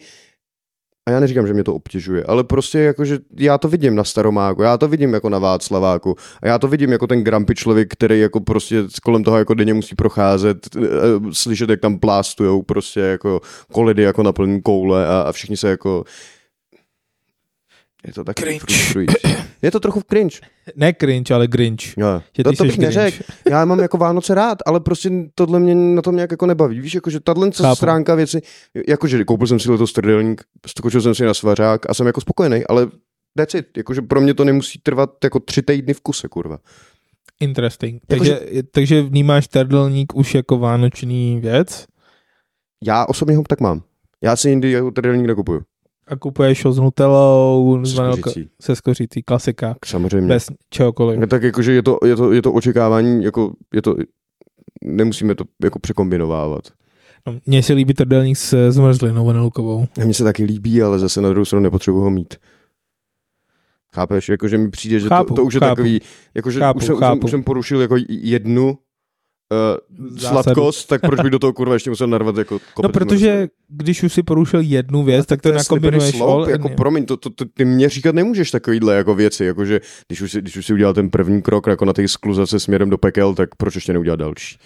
a 1.09 1.11
já 1.11 1.19
neříkám, 1.19 1.47
že 1.47 1.53
mě 1.53 1.63
to 1.63 1.75
obtěžuje, 1.75 2.23
ale 2.23 2.43
prostě 2.43 2.79
jakože 2.79 3.19
já 3.37 3.57
to 3.57 3.67
vidím 3.67 3.95
na 3.95 4.03
Staromáku, 4.03 4.61
já 4.61 4.77
to 4.77 4.87
vidím 4.87 5.13
jako 5.13 5.29
na 5.29 5.39
Václaváku 5.39 6.15
a 6.41 6.47
já 6.47 6.59
to 6.59 6.67
vidím 6.67 6.91
jako 6.91 7.07
ten 7.07 7.23
grumpy 7.23 7.55
člověk, 7.55 7.93
který 7.93 8.19
jako 8.19 8.39
prostě 8.39 8.83
kolem 9.03 9.23
toho 9.23 9.37
jako 9.37 9.53
denně 9.53 9.73
musí 9.73 9.95
procházet, 9.95 10.57
eh, 10.77 10.81
slyšet, 11.31 11.69
jak 11.69 11.79
tam 11.79 11.99
plástujou 11.99 12.61
prostě 12.61 12.99
jako 12.99 13.41
koledy 13.71 14.03
jako 14.03 14.23
na 14.23 14.31
plný 14.31 14.61
koule 14.61 15.07
a, 15.07 15.21
a 15.21 15.31
všichni 15.31 15.57
se 15.57 15.69
jako 15.69 16.03
je 18.07 18.13
to 18.13 18.23
taky 18.23 18.41
Cringe. 18.43 18.59
frustrující. 18.59 19.15
Je 19.61 19.71
to 19.71 19.79
trochu 19.79 20.01
cringe. 20.09 20.39
Ne 20.75 20.93
cringe, 20.93 21.33
ale 21.33 21.47
grinch. 21.47 21.97
Jo. 21.97 22.21
Že 22.37 22.43
To, 22.43 22.53
to 22.53 22.63
bych 22.63 22.77
neřekl. 22.77 23.23
Já 23.49 23.65
mám 23.65 23.79
jako 23.79 23.97
Vánoce 23.97 24.35
rád, 24.35 24.57
ale 24.65 24.79
prostě 24.79 25.11
tohle 25.35 25.59
mě 25.59 25.75
na 25.75 26.01
tom 26.01 26.15
nějak 26.15 26.31
jako 26.31 26.45
nebaví. 26.45 26.79
Víš, 26.79 26.93
jakože 26.93 27.19
tahle 27.19 27.49
stránka 27.73 28.15
věci, 28.15 28.41
jakože 28.87 29.25
koupil 29.25 29.47
jsem 29.47 29.59
si 29.59 29.71
letos 29.71 29.93
trdelník, 29.93 30.43
skočil 30.67 31.01
jsem 31.01 31.15
si 31.15 31.25
na 31.25 31.33
svařák 31.33 31.89
a 31.89 31.93
jsem 31.93 32.07
jako 32.07 32.21
spokojený, 32.21 32.63
ale 32.69 32.87
that's 33.37 33.53
it. 33.53 33.77
Jakože 33.77 34.01
pro 34.01 34.21
mě 34.21 34.33
to 34.33 34.45
nemusí 34.45 34.79
trvat 34.79 35.09
jako 35.23 35.39
tři 35.39 35.61
týdny 35.61 35.93
v 35.93 36.01
kuse, 36.01 36.27
kurva. 36.27 36.57
Interesting. 37.39 38.01
Jako, 38.09 38.23
Takže, 38.25 38.39
takže 38.71 39.01
vnímáš 39.01 39.47
trdelník 39.47 40.15
už 40.15 40.35
jako 40.35 40.57
vánoční 40.57 41.39
věc 41.39 41.85
Já 42.85 43.05
osobně 43.05 43.35
ho 43.35 43.43
tak 43.43 43.59
mám. 43.59 43.81
Já 44.23 44.35
si 44.35 44.49
jindy 44.49 44.71
jako 44.71 44.91
trdelník 44.91 45.27
nekupuju. 45.27 45.61
A 46.09 46.15
kupuješ 46.15 46.65
ho 46.65 46.71
s 46.73 46.79
nutellou, 46.79 47.85
s 47.85 47.95
Se 47.95 48.31
se 48.61 48.75
skořící, 48.75 49.23
klasika, 49.23 49.75
Samozřejmě. 49.85 50.27
bez 50.27 50.47
čehokoliv. 50.69 51.19
No 51.19 51.27
tak 51.27 51.43
jakože 51.43 51.71
je 51.73 51.83
to, 51.83 51.97
je 52.05 52.15
to, 52.15 52.31
je 52.31 52.41
to 52.41 52.53
očekávání, 52.53 53.23
jako 53.23 53.53
je 53.73 53.81
to, 53.81 53.95
nemusíme 54.83 55.35
to 55.35 55.43
jako 55.63 55.79
překombinovávat. 55.79 56.61
No, 57.27 57.39
mně 57.45 57.63
se 57.63 57.73
líbí 57.73 57.93
trdelník 57.93 58.37
s 58.37 58.71
zmrzlinou 58.71 59.25
vanilkovou. 59.25 59.85
Mně 60.05 60.13
se 60.13 60.23
taky 60.23 60.43
líbí, 60.43 60.81
ale 60.81 60.99
zase 60.99 61.21
na 61.21 61.29
druhou 61.29 61.45
stranu 61.45 61.63
nepotřebuji 61.63 62.01
ho 62.01 62.09
mít. 62.09 62.33
Chápeš? 63.93 64.29
Jakože 64.29 64.57
mi 64.57 64.69
přijde, 64.69 64.99
že 64.99 65.07
chápu, 65.07 65.27
to, 65.27 65.35
to 65.35 65.43
už 65.43 65.53
je 65.53 65.59
chápu. 65.59 65.69
takový, 65.75 65.99
jakože 66.33 66.59
Chápu, 66.59 66.77
už, 66.77 66.85
jsem, 66.85 66.95
chápu. 66.95 67.15
Už, 67.15 67.19
jsem, 67.19 67.25
už 67.25 67.31
jsem 67.31 67.43
porušil 67.43 67.81
jako 67.81 67.95
jednu 68.09 68.77
uh, 69.51 70.17
sladkost, 70.17 70.87
tak 70.87 71.01
proč 71.01 71.21
bych 71.21 71.31
do 71.31 71.39
toho 71.39 71.53
kurva 71.53 71.73
ještě 71.73 71.89
musel 71.89 72.07
narvat 72.07 72.37
jako 72.37 72.59
No, 72.83 72.89
protože 72.89 73.17
zmrzliny? 73.27 73.49
když 73.69 74.03
už 74.03 74.13
si 74.13 74.23
porušil 74.23 74.59
jednu 74.59 75.03
věc, 75.03 75.25
tak 75.25 75.41
to 75.41 75.49
je 75.49 75.53
slippery 75.63 75.81
nakombinuješ 75.97 76.15
slope, 76.15 76.31
all 76.33 76.49
jako 76.49 76.69
promiň, 76.69 77.05
to, 77.05 77.17
to, 77.17 77.29
to, 77.29 77.45
ty 77.45 77.65
mě 77.65 77.89
říkat 77.89 78.15
nemůžeš 78.15 78.51
takovýhle 78.51 78.95
jako 78.95 79.15
věci, 79.15 79.45
jakože 79.45 79.81
když 80.07 80.21
už, 80.21 80.31
si, 80.31 80.41
když 80.41 80.57
už 80.57 80.65
si 80.65 80.73
udělal 80.73 80.93
ten 80.93 81.09
první 81.09 81.41
krok 81.41 81.67
jako 81.67 81.85
na 81.85 81.93
té 81.93 82.07
skluzace 82.07 82.59
směrem 82.59 82.89
do 82.89 82.97
pekel, 82.97 83.35
tak 83.35 83.49
proč 83.55 83.75
ještě 83.75 83.93
neudělat 83.93 84.19
další? 84.19 84.57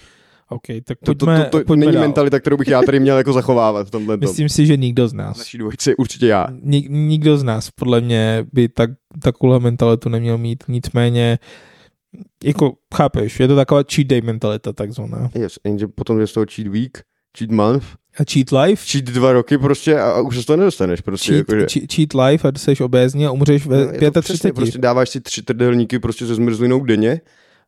OK, 0.50 0.62
tak 0.84 0.98
To, 1.06 1.16
to, 1.16 1.26
pojďme, 1.26 1.44
to, 1.44 1.60
to, 1.60 1.66
pojďme 1.66 1.86
není 1.86 1.96
dál. 1.96 2.02
mentalita, 2.04 2.40
kterou 2.40 2.58
bych 2.58 2.68
já 2.68 2.82
tady 2.82 3.00
měl 3.00 3.18
jako 3.18 3.34
zachovávat 3.34 3.88
v 3.88 3.92
tomhle 3.92 4.18
tom. 4.18 4.30
Myslím 4.30 4.50
si, 4.50 4.66
že 4.66 4.78
nikdo 4.78 5.08
z 5.08 5.14
nás. 5.14 5.38
Naší 5.38 5.58
dvojici 5.58 5.96
určitě 5.96 6.28
já. 6.28 6.48
Nik, 6.64 6.86
nikdo 6.90 7.38
z 7.38 7.44
nás 7.44 7.70
podle 7.72 8.02
mě 8.02 8.46
by 8.54 8.70
tak, 8.70 8.90
takovou 9.22 9.60
mentalitu 9.60 10.10
neměl 10.10 10.38
mít. 10.38 10.64
Nicméně, 10.68 11.40
jako 12.44 12.74
chápeš, 12.96 13.40
je 13.40 13.48
to 13.48 13.56
taková 13.56 13.84
cheat 13.94 14.08
day 14.08 14.22
mentalita 14.22 14.74
takzvaná. 14.74 15.30
Yes, 15.36 15.60
jenže 15.64 15.88
potom 15.88 16.20
je 16.20 16.28
z 16.28 16.34
toho 16.34 16.46
cheat 16.56 16.68
week, 16.68 16.98
cheat 17.38 17.52
month, 17.52 17.84
A 18.20 18.24
cheat 18.32 18.52
life, 18.52 18.86
cheat 18.92 19.04
dva 19.06 19.32
roky 19.34 19.58
prostě 19.58 20.00
a, 20.00 20.12
a 20.12 20.22
už 20.22 20.40
se 20.40 20.46
toho 20.46 20.58
nedostaneš. 20.58 21.02
Prostě, 21.02 21.32
cheat, 21.32 21.38
jakože, 21.38 21.68
cheat, 21.72 21.94
cheat 21.94 22.14
life 22.28 22.48
a 22.48 22.52
jsi 22.58 22.84
obézní 22.84 23.26
a 23.26 23.32
umřeš 23.32 23.66
No, 23.66 23.76
ve 23.78 24.12
to 24.12 24.22
přesně, 24.22 24.22
35. 24.22 24.54
prostě 24.54 24.78
dáváš 24.78 25.10
si 25.10 25.22
tři 25.22 25.42
trdelníky 25.42 26.00
prostě 26.00 26.26
se 26.28 26.36
zmrzlinou 26.36 26.84
denně, 26.84 27.22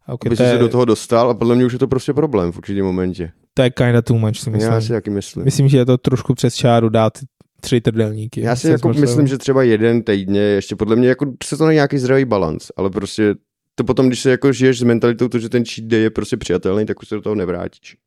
okay, 0.08 0.30
aby 0.30 0.36
to, 0.38 0.44
si 0.44 0.50
se 0.50 0.58
do 0.58 0.70
toho 0.70 0.86
dostal 0.86 1.30
a 1.30 1.34
podle 1.34 1.56
mě 1.56 1.66
už 1.66 1.74
je 1.74 1.80
to 1.80 1.88
prostě 1.88 2.14
problém 2.14 2.52
v 2.52 2.58
určitém 2.58 2.86
momentě. 2.86 3.32
to 3.54 3.62
je 3.62 3.70
kinda 3.70 4.02
too 4.02 4.18
much, 4.18 4.38
si 4.38 4.50
myslím. 4.50 4.74
Já 4.74 4.82
si 4.82 4.90
taky 4.90 5.10
myslím. 5.10 5.46
Myslím, 5.46 5.68
že 5.68 5.78
je 5.78 5.86
to 5.86 5.98
trošku 5.98 6.34
přes 6.36 6.56
čáru 6.56 6.90
dát 6.90 7.14
tři 7.62 7.82
trdelníky. 7.82 8.42
Já 8.42 8.56
si 8.56 8.70
jako 8.70 8.90
myslím, 8.90 9.28
že 9.28 9.38
třeba 9.38 9.64
jeden 9.64 10.04
týdně, 10.04 10.40
ještě 10.40 10.76
podle 10.76 10.96
mě 10.96 11.08
jako 11.08 11.26
se 11.44 11.58
to 11.58 11.72
nějaký 11.72 11.98
zdravý 11.98 12.26
balans, 12.26 12.72
ale 12.78 12.90
prostě 12.90 13.36
to 13.76 13.84
potom, 13.84 14.08
když 14.08 14.20
se 14.20 14.32
jako 14.32 14.54
žiješ 14.54 14.80
s 14.80 14.84
mentalitou 14.84 15.28
to, 15.28 15.40
že 15.40 15.50
ten 15.50 15.66
cheat 15.66 15.88
day 15.88 16.02
je 16.02 16.10
prostě 16.10 16.38
přijatelný, 16.38 16.86
tak 16.86 17.02
už 17.02 17.08
se 17.08 17.16
do 17.16 17.22
toho 17.22 17.36
nevrátíš. 17.36 17.98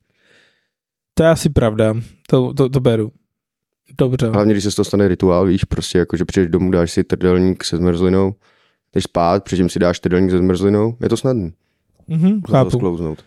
To 1.14 1.22
je 1.22 1.28
asi 1.28 1.50
pravda, 1.50 1.94
to, 2.28 2.54
to, 2.54 2.68
to 2.68 2.80
beru. 2.80 3.12
Dobře. 3.98 4.26
Hlavně, 4.28 4.54
když 4.54 4.64
se 4.64 4.70
z 4.70 4.74
toho 4.74 4.84
stane 4.84 5.08
rituál, 5.08 5.46
víš, 5.46 5.64
prostě 5.64 5.98
jako, 5.98 6.16
že 6.16 6.24
přijdeš 6.24 6.50
domů, 6.50 6.70
dáš 6.70 6.90
si 6.90 7.04
trdelník 7.04 7.64
se 7.64 7.76
zmrzlinou, 7.76 8.34
jdeš 8.94 9.04
spát, 9.04 9.44
předtím 9.44 9.68
si 9.68 9.78
dáš 9.78 10.00
trdelník 10.00 10.30
se 10.30 10.38
zmrzlinou, 10.38 10.96
je 11.02 11.08
to 11.08 11.16
snadné. 11.16 11.50
Mhm, 12.08 12.42
chápu. 12.50 12.70
sklouznout. 12.70 13.24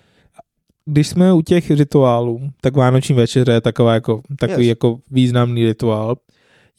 Když 0.85 1.07
jsme 1.07 1.33
u 1.33 1.41
těch 1.41 1.71
rituálů, 1.71 2.41
tak 2.61 2.75
Vánoční 2.75 3.15
večeře 3.15 3.51
je 3.51 3.61
taková 3.61 3.93
jako, 3.93 4.21
takový 4.39 4.65
Yes. 4.65 4.69
jako 4.69 4.99
významný 5.11 5.65
rituál. 5.65 6.15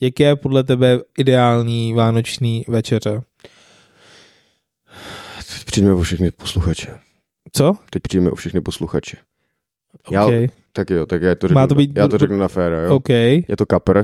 Jaké 0.00 0.24
je 0.24 0.36
podle 0.36 0.64
tebe 0.64 1.00
ideální 1.18 1.94
vánoční 1.94 2.64
večeře? 2.68 3.20
Přijdeme 5.72 5.94
o 5.94 6.02
všechny 6.02 6.30
posluchače. 6.30 6.86
Co? 7.52 7.76
Teď 7.90 8.02
přijdeme 8.02 8.30
o 8.30 8.34
všechny 8.34 8.60
posluchače. 8.60 9.16
Já- 10.10 10.26
OK. 10.26 10.32
Tak 10.72 10.90
jo, 10.90 11.06
tak 11.06 11.22
já 11.22 11.34
to 11.34 11.48
řeknu, 11.48 11.60
Má 11.60 11.66
to 11.66 11.74
být- 11.74 11.92
já 11.96 12.08
to 12.08 12.18
řeknu 12.18 12.36
na 12.36 12.48
féra, 12.48 12.80
jo. 12.80 12.96
OK. 12.96 13.08
Je 13.08 13.56
to 13.58 13.66
kapr. 13.66 13.98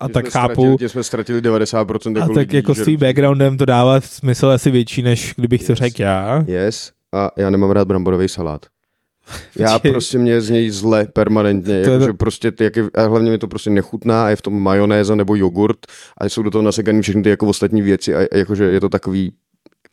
A 0.00 0.06
Tím 0.06 0.12
tak 0.14 0.24
jsme 0.24 0.30
chápu. 0.30 0.52
Ztratili, 0.54 0.76
tím 0.78 0.88
jsme 0.88 1.02
ztratili 1.02 1.40
90% 1.42 2.16
A 2.16 2.20
jako 2.20 2.34
tak 2.34 2.40
lidí, 2.40 2.56
jako 2.56 2.74
s 2.74 2.82
tvým 2.82 3.00
backgroundem 3.00 3.56
to 3.56 3.64
dává 3.64 4.00
smysl 4.00 4.46
asi 4.46 4.70
větší, 4.70 5.02
než 5.02 5.34
kdybych 5.36 5.66
to 5.66 5.72
Yes. 5.72 5.78
řekl 5.78 6.02
já. 6.02 6.44
Yes. 6.46 6.92
A 7.12 7.30
já 7.36 7.50
nemám 7.50 7.70
rád 7.70 7.88
bramborový 7.88 8.28
salát. 8.28 8.66
Já 9.58 9.78
prostě 9.78 10.18
mě 10.18 10.40
z 10.40 10.50
něj 10.50 10.70
zle 10.70 11.04
permanentně, 11.06 11.82
To 11.84 11.88
je 11.90 11.92
jakože 11.92 12.06
to- 12.06 12.14
prostě 12.14 12.52
ty, 12.52 12.64
jak 12.64 12.76
je, 12.76 12.84
a 12.94 13.02
hlavně 13.06 13.30
mi 13.30 13.38
to 13.38 13.48
prostě 13.48 13.70
nechutná 13.70 14.26
a 14.26 14.28
je 14.28 14.36
v 14.36 14.42
tom 14.42 14.62
majonéza 14.62 15.14
nebo 15.14 15.34
jogurt 15.36 15.78
a 16.18 16.24
jsou 16.28 16.42
do 16.42 16.50
toho 16.50 16.62
nasekaný 16.62 17.02
všechny 17.02 17.22
ty 17.22 17.28
jako 17.28 17.46
ostatní 17.46 17.82
věci 17.82 18.14
a, 18.14 18.18
a 18.32 18.36
jakože 18.36 18.64
je 18.64 18.80
to 18.80 18.88
takový, 18.88 19.32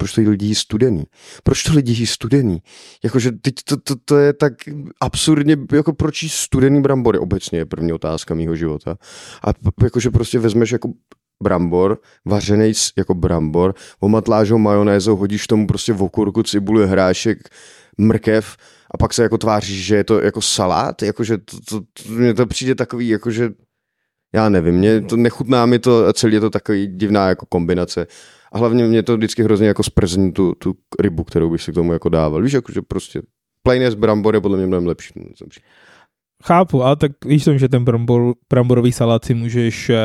proč 0.01 0.13
to 0.13 0.21
lidi 0.21 0.45
jí 0.45 0.55
studený? 0.55 1.03
Proč 1.43 1.63
to 1.63 1.73
lidi 1.73 1.91
jí 1.91 2.07
studený? 2.07 2.61
Jakože 3.03 3.31
teď 3.31 3.55
to, 3.65 3.77
to, 3.77 3.95
to, 4.05 4.17
je 4.17 4.33
tak 4.33 4.53
absurdně, 5.01 5.57
jako 5.73 5.93
proč 5.93 6.23
jí 6.23 6.29
studený 6.29 6.81
brambory 6.81 7.19
obecně 7.19 7.59
je 7.59 7.65
první 7.65 7.93
otázka 7.93 8.33
mýho 8.33 8.55
života. 8.55 8.97
A 9.47 9.53
jakože 9.83 10.09
prostě 10.09 10.39
vezmeš 10.39 10.71
jako 10.71 10.93
brambor, 11.43 11.99
vařený 12.25 12.71
jako 12.97 13.13
brambor, 13.13 13.73
omatláš 13.99 14.51
ho 14.51 14.57
majonézou, 14.57 15.15
hodíš 15.15 15.47
tomu 15.47 15.67
prostě 15.67 15.93
v 15.93 16.03
okurku, 16.03 16.43
cibuli, 16.43 16.87
hrášek, 16.87 17.37
mrkev 17.97 18.57
a 18.91 18.97
pak 18.97 19.13
se 19.13 19.23
jako 19.23 19.37
tváříš, 19.37 19.85
že 19.85 19.95
je 19.95 20.03
to 20.03 20.19
jako 20.21 20.41
salát, 20.41 21.01
jakože 21.01 21.37
to, 21.37 21.57
to, 21.69 21.79
to, 21.79 22.09
mně 22.09 22.33
to 22.33 22.45
přijde 22.45 22.75
takový, 22.75 23.07
jakože 23.07 23.49
já 24.35 24.49
nevím, 24.49 24.75
mě 24.75 25.01
to 25.01 25.17
nechutná 25.17 25.65
mi 25.65 25.79
to 25.79 26.07
a 26.07 26.13
celý 26.13 26.33
je 26.33 26.39
to 26.39 26.49
takový 26.49 26.87
divná 26.87 27.29
jako 27.29 27.45
kombinace. 27.45 28.07
A 28.51 28.57
hlavně 28.57 28.85
mě 28.85 29.03
to 29.03 29.17
vždycky 29.17 29.43
hrozně 29.43 29.67
jako 29.67 29.83
sprzní 29.83 30.31
tu, 30.31 30.53
tu 30.55 30.73
rybu, 30.99 31.23
kterou 31.23 31.51
bych 31.51 31.61
si 31.61 31.71
k 31.71 31.75
tomu 31.75 31.93
jako 31.93 32.09
dával. 32.09 32.41
Víš, 32.41 32.53
jakože 32.53 32.81
prostě 32.81 33.21
plain 33.63 33.87
as 33.87 33.93
brambor 33.93 34.35
je 34.35 34.41
podle 34.41 34.57
mě 34.57 34.67
mnohem 34.67 34.87
lepší. 34.87 35.13
Chápu, 36.43 36.83
ale 36.83 36.95
tak 36.95 37.11
víš 37.25 37.43
to, 37.43 37.57
že 37.57 37.69
ten 37.69 37.83
brambor, 37.83 38.33
bramborový 38.49 38.91
salát 38.91 39.25
si 39.25 39.33
můžeš 39.33 39.89
uh, 39.89 39.95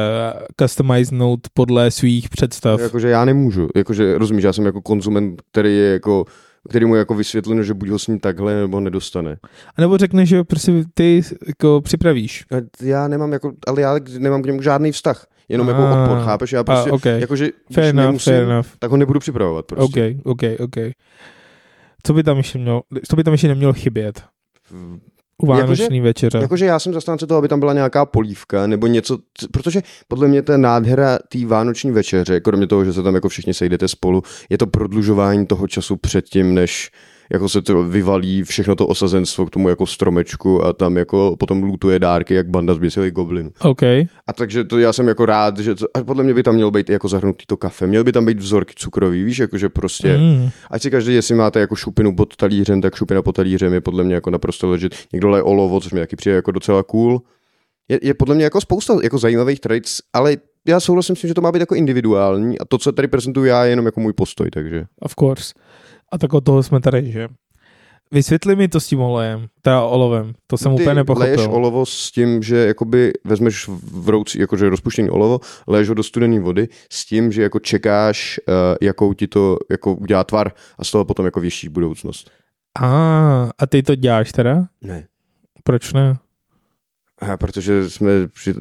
customizenout 0.61 1.41
podle 1.55 1.91
svých 1.91 2.29
představ. 2.29 2.81
Jakože 2.81 3.09
já 3.09 3.25
nemůžu, 3.25 3.69
jakože 3.77 4.19
rozumíš, 4.19 4.45
já 4.45 4.53
jsem 4.53 4.67
jako 4.67 4.83
konzument, 4.83 5.43
který 5.51 5.77
je 5.77 5.93
jako 5.93 6.25
který 6.69 6.87
mu 6.87 6.95
je 6.95 6.99
jako 6.99 7.15
vysvětleno, 7.15 7.63
že 7.63 7.75
buď 7.75 7.89
ho 7.89 7.99
sní 7.99 8.21
takhle, 8.21 8.55
nebo 8.55 8.81
nedostane. 8.81 9.39
A 9.77 9.81
nebo 9.81 9.99
řekneš, 9.99 10.29
že 10.29 10.45
prostě 10.45 10.85
ty 10.95 11.23
jako 11.47 11.81
připravíš. 11.81 12.45
A 12.51 12.57
Já 12.83 13.09
nemám 13.09 13.33
jako, 13.33 13.53
ale 13.67 13.81
já 13.81 13.99
nemám 14.19 14.43
k 14.43 14.47
němu 14.47 14.63
žádný 14.63 14.93
vztah. 14.93 15.27
Jenom 15.49 15.69
jako 15.69 15.81
odpor, 15.83 16.19
chápeš? 16.25 16.53
Já 16.53 16.65
prostě, 16.65 16.91
okay. 16.91 17.21
jakože, 17.21 17.49
Fair 17.73 17.87
enough, 17.87 18.07
nemusím, 18.07 18.33
fair 18.33 18.43
enough. 18.43 18.67
tak 18.79 18.91
ho 18.91 18.97
nebudu 18.97 19.21
připravovat 19.21 19.67
prostě. 19.67 20.17
OK, 20.25 20.43
OK, 20.43 20.61
OK. 20.61 20.77
Co 22.03 22.13
by 22.15 22.23
tam 22.23 22.37
ještě 22.37 22.59
mělo, 22.59 22.83
co 23.09 23.17
by 23.17 23.25
tam 23.25 23.35
ještě 23.35 23.49
nemělo 23.49 23.73
chybět 23.73 24.23
u 25.43 25.47
vánoční 25.47 26.01
večeře? 26.01 26.39
Jakože 26.39 26.67
já 26.67 26.79
jsem 26.79 26.93
zastánce 26.93 27.27
toho, 27.27 27.39
aby 27.39 27.49
tam 27.49 27.61
byla 27.61 27.73
nějaká 27.73 28.07
polívka 28.07 28.67
nebo 28.67 28.87
něco, 28.87 29.19
protože 29.53 29.83
podle 30.09 30.29
mě 30.29 30.43
ta 30.43 30.57
nádhera 30.57 31.19
té 31.29 31.47
vánoční 31.47 31.91
večeře, 31.91 32.41
kromě 32.41 32.67
toho, 32.67 32.85
že 32.85 32.93
se 32.93 33.03
tam 33.03 33.15
jako 33.15 33.29
všichni 33.29 33.55
sejdete 33.55 33.89
spolu, 33.89 34.23
je 34.51 34.59
to 34.59 34.67
prodlužování 34.67 35.47
toho 35.47 35.69
času 35.69 35.97
předtím, 35.97 36.55
než 36.55 36.91
jako 37.33 37.49
se 37.49 37.63
to 37.63 37.83
vyvalí 37.83 38.43
všechno 38.43 38.75
to 38.75 38.87
osazenstvo 38.87 39.47
k 39.47 39.51
tomu 39.51 39.69
jako 39.69 39.87
stromečku 39.87 40.65
a 40.65 40.73
tam 40.73 40.97
jako 40.97 41.37
potom 41.39 41.63
lutuje 41.63 41.99
dárky 41.99 42.35
jak 42.35 42.49
banda 42.49 42.75
zběsilých 42.75 43.13
goblinů. 43.13 43.51
OK. 43.61 43.83
A 44.27 44.33
takže 44.35 44.65
to 44.65 44.79
já 44.79 44.93
jsem 44.93 45.09
jako 45.09 45.27
rád, 45.27 45.59
že 45.59 45.75
to, 45.75 45.87
a 45.95 46.05
podle 46.05 46.25
mě 46.25 46.35
by 46.35 46.43
tam 46.43 46.55
mělo 46.55 46.71
být 46.71 46.91
jako 46.91 47.09
zahrnutý 47.09 47.47
to 47.47 47.57
kafe, 47.57 47.87
měl 47.87 48.05
by 48.05 48.13
tam 48.13 48.25
být 48.27 48.39
vzorky 48.39 48.75
cukrový, 48.77 49.25
víš, 49.25 49.39
jakože 49.39 49.69
prostě, 49.69 50.19
Mm. 50.19 50.49
ať 50.71 50.83
si 50.83 50.91
každý, 50.91 51.15
jestli 51.15 51.35
máte 51.35 51.61
jako 51.61 51.77
šupinu 51.77 52.17
pod 52.17 52.37
talířem, 52.37 52.81
tak 52.81 52.95
šupina 52.95 53.23
pod 53.23 53.37
talířem 53.37 53.73
je 53.73 53.81
podle 53.81 54.05
mě 54.05 54.15
jako 54.15 54.31
naprosto 54.31 54.71
ležit. 54.71 54.95
Někdo 55.13 55.29
leje 55.29 55.43
olovo, 55.43 55.81
což 55.81 55.93
mi 55.93 56.01
taky 56.01 56.17
přijde 56.17 56.37
jako 56.37 56.51
docela 56.51 56.83
cool. 56.83 57.23
Je, 57.89 57.99
je 58.03 58.15
podle 58.15 58.35
mě 58.35 58.45
jako 58.45 58.61
spousta 58.61 58.95
jako 59.03 59.19
zajímavých 59.19 59.61
tradic, 59.61 59.99
ale 60.13 60.37
já 60.69 60.81
souhlasím 60.81 61.17
s 61.17 61.21
tím, 61.21 61.29
že 61.29 61.35
to 61.35 61.41
má 61.41 61.53
být 61.53 61.61
jako 61.61 61.75
individuální 61.75 62.59
a 62.59 62.65
to, 62.65 62.79
co 62.79 62.93
tady 62.93 63.09
prezentuju 63.09 63.47
já, 63.47 63.65
je 63.65 63.71
jenom 63.71 63.87
jako 63.87 64.01
můj 64.01 64.13
postoj, 64.13 64.51
takže. 64.51 64.85
Of 65.01 65.15
course. 65.21 65.55
A 66.13 66.19
tak 66.19 66.35
od 66.35 66.45
toho 66.45 66.63
jsme 66.63 66.81
tady, 66.81 67.13
že? 67.13 67.29
Vysvětli 68.13 68.57
mi 68.57 68.69
to 68.69 68.81
s 68.81 68.87
tím 68.87 69.01
olejem, 69.01 69.47
teda 69.63 69.83
olovem, 69.83 70.33
to 70.47 70.57
jsem 70.57 70.77
Ty 70.77 70.83
úplně 70.83 70.95
nepochopil. 70.95 71.25
leješ 71.25 71.49
olovo 71.49 71.87
s 71.87 72.11
tím, 72.11 72.43
že 72.43 72.57
jakoby 72.57 73.13
vezmeš 73.25 73.69
vroucí, 73.93 74.39
jakože 74.39 74.71
rozpuštěný 74.71 75.11
olovo, 75.11 75.41
leješ 75.69 75.89
ho 75.89 75.95
do 75.95 76.03
studené 76.03 76.41
vody 76.41 76.69
s 76.93 77.07
tím, 77.07 77.33
že 77.33 77.43
jako 77.43 77.59
čekáš, 77.59 78.41
uh, 78.49 78.55
jakou 78.83 79.13
ti 79.13 79.27
to 79.27 79.59
jako 79.71 79.95
udělá 79.95 80.25
tvar 80.25 80.53
a 80.79 80.85
z 80.85 80.91
toho 80.91 81.05
potom 81.05 81.25
jako 81.25 81.41
větší 81.41 81.69
budoucnost. 81.69 82.31
A, 82.81 83.51
a 83.59 83.67
ty 83.67 83.83
to 83.83 83.95
děláš 83.95 84.33
teda? 84.33 84.65
Ne. 84.83 85.07
Proč 85.65 85.93
ne? 85.93 86.19
A 87.21 87.37
protože 87.37 87.91
jsme, 87.91 88.11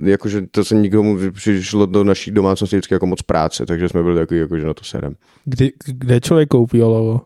jakože 0.04 0.42
to 0.52 0.66
se 0.66 0.76
nikomu 0.76 1.18
přišlo 1.32 1.86
do 1.86 2.04
naší 2.04 2.32
domácnosti 2.32 2.76
vždycky 2.76 2.94
jako 2.94 3.06
moc 3.06 3.22
práce, 3.22 3.66
takže 3.66 3.90
jsme 3.90 4.04
byli 4.04 4.16
takový, 4.16 4.40
jakože 4.40 4.66
na 4.66 4.74
to 4.74 4.84
serem. 4.84 5.16
Kdy, 5.46 5.72
kde 5.86 6.22
člověk 6.22 6.50
koupí 6.50 6.84
olovo? 6.84 7.22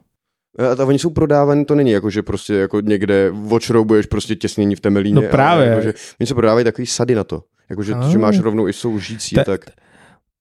A 0.79 0.85
oni 0.85 0.99
jsou 0.99 1.09
prodávaní, 1.09 1.65
to 1.65 1.75
není 1.75 1.91
jako, 1.91 2.09
že 2.09 2.23
prostě 2.23 2.53
jako 2.53 2.81
někde 2.81 3.31
očroubuješ 3.49 4.05
prostě 4.05 4.35
těsnění 4.35 4.75
v 4.75 4.79
temelíně. 4.79 5.15
No 5.15 5.21
právě. 5.21 5.67
Jako, 5.67 5.81
že, 5.81 5.93
oni 6.19 6.27
se 6.27 6.33
prodávají 6.33 6.63
takový 6.63 6.87
sady 6.87 7.15
na 7.15 7.23
to. 7.23 7.43
Jakože 7.69 7.93
že 8.11 8.17
máš 8.17 8.39
rovnou 8.39 8.67
i 8.67 8.73
soužící, 8.73 9.35
tak 9.45 9.61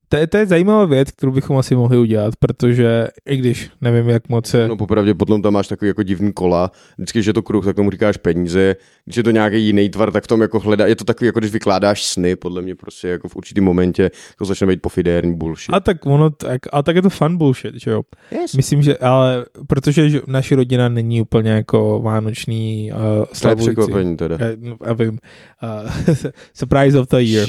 To 0.08 0.16
je, 0.16 0.26
to 0.26 0.36
je 0.36 0.46
zajímavá 0.46 0.84
věc, 0.84 1.10
kterou 1.10 1.32
bychom 1.32 1.56
asi 1.56 1.74
mohli 1.74 1.98
udělat, 1.98 2.34
protože 2.38 3.08
i 3.26 3.36
když 3.36 3.70
nevím, 3.80 4.08
jak 4.08 4.28
moc 4.28 4.46
se... 4.46 4.68
No 4.68 4.76
popravdě 4.76 5.14
potom 5.14 5.42
tam 5.42 5.52
máš 5.52 5.68
takový 5.68 5.88
jako 5.88 6.02
divný 6.02 6.32
kola, 6.32 6.70
vždycky, 6.98 7.18
když 7.18 7.26
je 7.26 7.32
to 7.32 7.42
kruh, 7.42 7.64
tak 7.64 7.76
tomu 7.76 7.90
říkáš 7.90 8.16
peníze, 8.16 8.76
když 9.04 9.16
je 9.16 9.22
to 9.22 9.30
nějaký 9.30 9.66
jiný 9.66 9.88
tvar, 9.88 10.12
tak 10.12 10.24
v 10.24 10.26
tom 10.26 10.40
jako 10.40 10.58
hledá, 10.58 10.86
je 10.86 10.96
to 10.96 11.04
takový, 11.04 11.26
jako 11.26 11.38
když 11.38 11.52
vykládáš 11.52 12.04
sny, 12.04 12.36
podle 12.36 12.62
mě 12.62 12.74
prostě 12.74 13.08
jako 13.08 13.28
v 13.28 13.36
určitý 13.36 13.60
momentě 13.60 14.10
to 14.38 14.44
začne 14.44 14.66
být 14.66 14.82
pofidérní 14.82 15.34
bullshit. 15.36 15.74
A 15.74 15.80
tak 15.80 16.06
ono, 16.06 16.30
tak, 16.30 16.60
a 16.72 16.82
tak 16.82 16.96
je 16.96 17.02
to 17.02 17.10
fun 17.10 17.36
bullshit, 17.36 17.74
že 17.74 17.90
jo? 17.90 18.02
Yes. 18.30 18.54
Myslím, 18.54 18.82
že, 18.82 18.96
ale 18.98 19.44
protože 19.66 20.10
že 20.10 20.20
naše 20.26 20.56
rodina 20.56 20.88
není 20.88 21.20
úplně 21.20 21.50
jako 21.50 22.00
vánoční 22.00 22.90
uh, 22.92 22.98
To 22.98 23.20
je 23.20 23.26
slavující. 23.32 23.70
překvapení 23.70 24.16
teda. 24.16 24.36
Já, 24.40 24.46
no, 24.58 24.76
já 24.86 24.92
vím. 24.92 25.18
Uh, 25.62 26.14
surprise 26.54 26.98
of 26.98 27.08
the 27.08 27.16
year. 27.16 27.48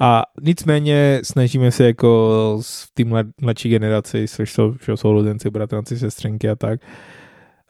A 0.00 0.22
nicméně 0.42 1.20
snažíme 1.22 1.70
se 1.70 1.85
jako 1.86 2.60
v 2.62 2.90
té 2.94 3.04
mlad, 3.04 3.26
mladší 3.40 3.68
generaci, 3.68 4.28
což 4.28 4.52
jsou, 4.52 4.74
že 4.86 4.96
jsou 4.96 5.12
rozenci, 5.12 5.50
bratranci, 5.50 5.98
sestřenky 5.98 6.48
a 6.48 6.54
tak, 6.54 6.80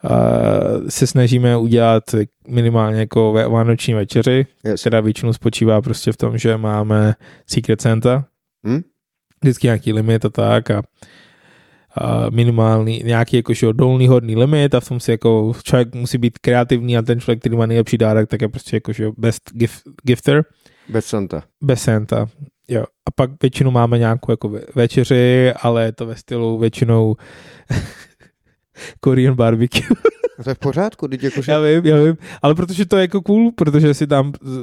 uh, 0.05 0.89
se 0.89 1.07
snažíme 1.07 1.57
udělat 1.57 2.05
minimálně 2.49 3.01
jako 3.01 3.33
ve- 3.33 3.49
vánoční 3.49 3.95
večeři, 3.95 4.47
Yes. 4.65 4.81
která 4.81 5.01
většinou 5.01 5.33
spočívá 5.33 5.83
prostě 5.83 6.13
v 6.13 6.17
tom, 6.17 6.39
že 6.39 6.57
máme 6.57 7.15
Secret 7.47 7.81
Santa, 7.81 8.25
Hm? 8.67 8.81
vždycky 9.43 9.67
nějaký 9.67 9.93
limit 9.93 10.25
a 10.25 10.29
tak 10.29 10.71
a, 10.71 10.83
a 11.99 12.31
minimální, 12.31 13.03
nějaký 13.05 13.37
jako 13.37 13.55
že 13.55 13.73
dolný 13.73 14.09
hodný 14.09 14.37
limit 14.37 14.75
a 14.75 14.81
v 14.81 14.89
tom 14.89 15.01
si 15.01 15.11
jako 15.11 15.53
člověk 15.63 15.95
musí 15.95 16.19
být 16.19 16.39
kreativní 16.39 16.99
a 16.99 17.03
ten 17.03 17.21
člověk, 17.21 17.41
který 17.41 17.57
má 17.57 17.67
nejlepší 17.67 17.99
dárek, 17.99 18.29
tak 18.29 18.43
je 18.43 18.49
prostě 18.49 18.77
jako 18.77 18.93
že 18.93 19.09
best 19.19 19.43
gift, 19.53 19.83
gifter 20.03 20.45
Bez 20.89 21.07
Santa. 21.07 21.43
bez 21.63 21.83
Santa. 21.83 22.27
Jo. 22.69 22.85
A 23.07 23.11
pak 23.15 23.31
většinou 23.43 23.71
máme 23.71 23.99
nějakou 23.99 24.33
jako 24.33 24.49
ve- 24.49 24.65
večeři, 24.75 25.53
ale 25.63 25.85
je 25.85 25.93
to 25.93 26.07
ve 26.07 26.17
stylu 26.17 26.59
většinou 26.59 27.17
Korean 29.01 29.35
barbecue. 29.35 29.97
To 30.45 30.51
je 30.51 30.55
v 30.55 30.59
pořádku, 30.59 31.09
teď 31.09 31.23
jakože... 31.23 31.53
já 31.53 31.61
vím, 31.61 31.87
já 31.87 31.97
vím. 31.97 32.17
Ale 32.43 32.55
protože 32.55 32.87
to 32.87 32.97
je 32.97 33.01
jako 33.01 33.23
cool, 33.23 33.53
protože 33.53 33.95
si 33.95 34.07
tam 34.07 34.33
uh, 34.43 34.59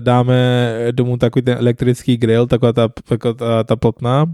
dáme 0.00 0.68
domů 0.90 1.16
takový 1.16 1.42
ten 1.42 1.58
elektrický 1.58 2.16
grill, 2.16 2.46
taková 2.46 2.72
ta, 2.72 2.88
taková 3.08 3.34
ta, 3.34 3.64
ta 3.64 3.76
plotna 3.76 4.26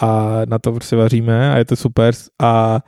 a 0.00 0.40
na 0.48 0.58
to 0.58 0.72
prostě 0.72 0.96
vaříme 0.96 1.52
a 1.52 1.58
je 1.58 1.64
to 1.64 1.76
super 1.76 2.14
a 2.42 2.80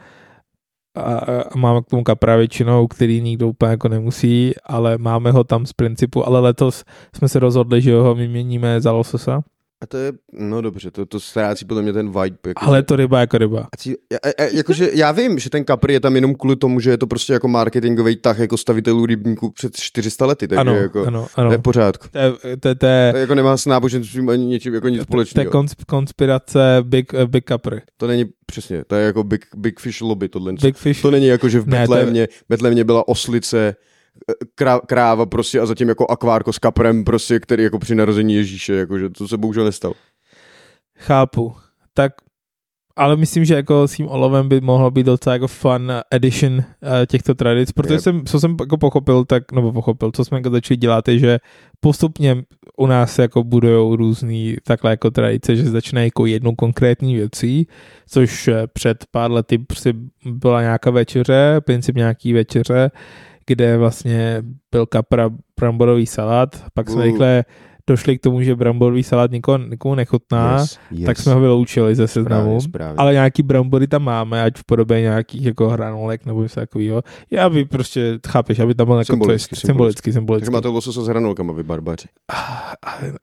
a, 0.96 1.18
a 1.18 1.56
máme 1.56 1.82
k 1.82 1.86
tomu 1.86 2.04
kapra 2.04 2.36
většinou, 2.36 2.86
který 2.86 3.20
nikdo 3.20 3.48
úplně 3.48 3.70
jako 3.70 3.88
nemusí, 3.88 4.52
ale 4.64 4.98
máme 4.98 5.30
ho 5.30 5.44
tam 5.44 5.66
z 5.66 5.72
principu, 5.72 6.26
ale 6.26 6.40
letos 6.40 6.84
jsme 7.14 7.28
se 7.28 7.38
rozhodli, 7.38 7.82
že 7.82 7.94
ho 7.94 8.14
vyměníme 8.14 8.80
za 8.80 8.92
lososa. 8.92 9.42
A 9.83 9.87
to 9.87 9.97
je, 9.97 10.12
no 10.33 10.61
dobře, 10.61 10.90
to, 10.90 11.06
to 11.06 11.21
ztrácí 11.21 11.64
podle 11.64 11.83
mě 11.83 11.92
ten 11.92 12.06
vibe. 12.06 12.38
Jako 12.47 12.64
Ale 12.64 12.78
je 12.78 12.83
to 12.83 12.97
ryba 12.97 13.21
jako 13.21 13.38
ryba. 13.38 13.61
A 13.73 13.76
cí- 13.76 13.95
já- 14.12 14.18
já- 14.40 14.47
Jakože 14.52 14.90
já 14.92 15.12
vím, 15.12 15.38
že 15.38 15.50
ten 15.50 15.64
kapr 15.64 15.90
je 15.90 16.00
tam 16.00 16.14
jenom 16.14 16.35
kvůli 16.35 16.56
tomu, 16.56 16.80
že 16.80 16.90
je 16.90 16.99
to 16.99 17.06
prostě 17.06 17.33
jako 17.33 17.49
marketingový 17.49 18.16
tah 18.16 18.38
jako 18.38 18.56
stavitelů 18.56 19.06
rybníků 19.06 19.50
před 19.50 19.76
400 19.76 20.26
lety, 20.26 20.49
takže 20.49 20.61
Ano, 20.61 20.75
jako, 20.75 21.06
ano, 21.06 21.26
to 21.35 21.40
ano. 21.40 21.52
je 21.52 21.59
v 21.59 21.62
pořádku. 21.62 22.06
To 22.11 22.18
je, 22.18 22.33
to, 22.56 22.68
je- 22.68 22.75
to 22.75 22.87
je, 22.87 23.12
To 23.12 23.18
jako 23.18 23.35
nemá 23.35 23.56
s 23.56 23.66
náboženstvím 23.66 24.28
ani 24.28 24.47
něčím 24.47 24.75
jako 24.75 24.88
nic 24.88 24.97
to 24.99 25.00
je 25.02 25.04
společného. 25.04 25.50
kons- 25.50 25.85
konspirace 25.87 26.59
Big, 26.83 27.12
uh, 27.12 27.25
big 27.25 27.45
Capri. 27.49 27.80
To 27.97 28.06
není 28.06 28.25
přesně, 28.47 28.85
to 28.87 28.95
je 28.95 29.06
jako 29.06 29.25
Big, 29.25 29.45
big 29.56 29.80
Fish 29.80 30.00
lobby 30.00 30.28
tohle. 30.28 30.52
Big 30.62 30.76
Fish. 30.76 31.02
To 31.02 31.11
není 31.11 31.26
jako, 31.26 31.49
že 31.49 31.61
v 31.61 31.66
Ne, 31.68 31.87
to 31.87 31.95
je- 31.95 32.00
Betlémě, 32.00 32.28
Betlémě 32.49 32.85
byla 32.85 33.09
oslice, 33.09 33.75
krá, 34.54 34.80
kráva 34.80 35.26
prostě 35.26 35.61
a 35.61 35.66
zatím 35.66 35.88
jako 35.88 36.06
akvárko 36.11 36.52
s 36.52 36.58
kaprem 36.58 37.04
prostě, 37.04 37.40
který 37.40 37.62
jako 37.62 37.78
při 37.78 37.94
narození 37.94 38.35
Ježíše, 38.35 38.75
jakože 38.75 39.11
to 39.11 39.28
se 39.28 39.37
bohužel 39.37 39.64
nestalo. 39.64 39.94
Chápu. 40.99 41.54
Tak, 41.94 42.12
ale 42.96 43.16
myslím, 43.16 43.44
že 43.44 43.54
jako 43.54 43.88
s 43.88 43.92
tím 43.92 44.08
olovem 44.08 44.49
by 44.49 44.61
mohlo 44.61 44.90
být 44.90 45.06
docela 45.06 45.32
jako 45.32 45.46
fun 45.46 45.92
edition 46.11 46.52
uh, 46.54 46.62
těchto 47.06 47.35
tradic, 47.35 47.73
protože 47.73 47.94
Yep. 47.94 48.02
jsem, 48.02 48.26
co 48.26 48.40
jsem 48.40 48.56
jako 48.61 48.76
pochopil, 48.78 49.25
tak, 49.25 49.52
nebo 49.52 49.73
pochopil, 49.73 50.11
co 50.12 50.25
jsme 50.25 50.38
jako 50.38 50.50
začali 50.50 50.76
dělat, 50.76 51.08
je, 51.08 51.18
že 51.18 51.38
postupně 51.80 52.42
u 52.76 52.87
nás 52.87 53.14
se 53.14 53.23
jako 53.23 53.44
budujou 53.44 53.96
různý 53.96 54.56
takhle 54.64 54.90
jako 54.90 55.11
tradice, 55.11 55.56
že 55.56 55.64
začne 55.64 56.04
jako 56.04 56.26
jednou 56.26 56.54
konkrétní 56.54 57.14
věcí, 57.14 57.66
což 58.08 58.49
eh, 58.49 58.66
před 58.73 59.04
pár 59.11 59.30
lety 59.30 59.58
prostě 59.58 59.94
byla 60.26 60.62
nějaká 60.62 60.90
večeře, 60.90 61.61
princip 61.64 61.96
nějaký 61.96 62.32
večeře, 62.32 62.90
kde 63.46 63.76
vlastně 63.78 64.42
byl 64.70 64.86
kapra 64.86 65.30
bramborový 65.60 66.06
salát, 66.06 66.64
pak 66.74 66.88
jsme 66.88 66.96
Uh. 66.96 67.02
rychle 67.02 67.44
došli 67.88 68.18
k 68.18 68.22
tomu, 68.22 68.42
že 68.42 68.56
bramborový 68.56 69.02
salát 69.02 69.30
nikomu, 69.30 69.64
nikomu 69.64 69.94
nechutná, 69.94 70.58
yes, 70.60 70.78
yes. 70.90 71.06
tak 71.06 71.18
jsme 71.18 71.34
ho 71.34 71.40
vyloučili 71.40 71.94
ze 71.94 72.08
seznamu. 72.08 72.60
Správně. 72.60 72.96
Ale 72.96 73.12
nějaký 73.12 73.42
brambory 73.42 73.86
tam 73.86 74.02
máme, 74.02 74.42
ať 74.42 74.56
v 74.56 74.64
podobě 74.64 75.00
nějakých 75.00 75.44
jako 75.44 75.68
hranolek 75.68 76.26
nebo 76.26 76.42
něco 76.42 76.61
takového. 76.61 77.02
Já 77.30 77.50
by 77.50 77.64
prostě, 77.64 78.18
chápeš, 78.28 78.59
aby 78.59 78.74
tam 78.74 78.87
byl 78.87 78.96
jako 78.96 79.12
Symbolicky, 79.12 79.48
twist, 79.48 79.66
symbolicky, 79.66 80.02
Takže 80.02 80.12
symbolicky. 80.12 80.50
máte 80.50 80.68
lososa 80.68 81.02
s 81.02 81.06
hranolkama, 81.06 81.52
vy 81.52 81.62
barbaři. 81.62 82.09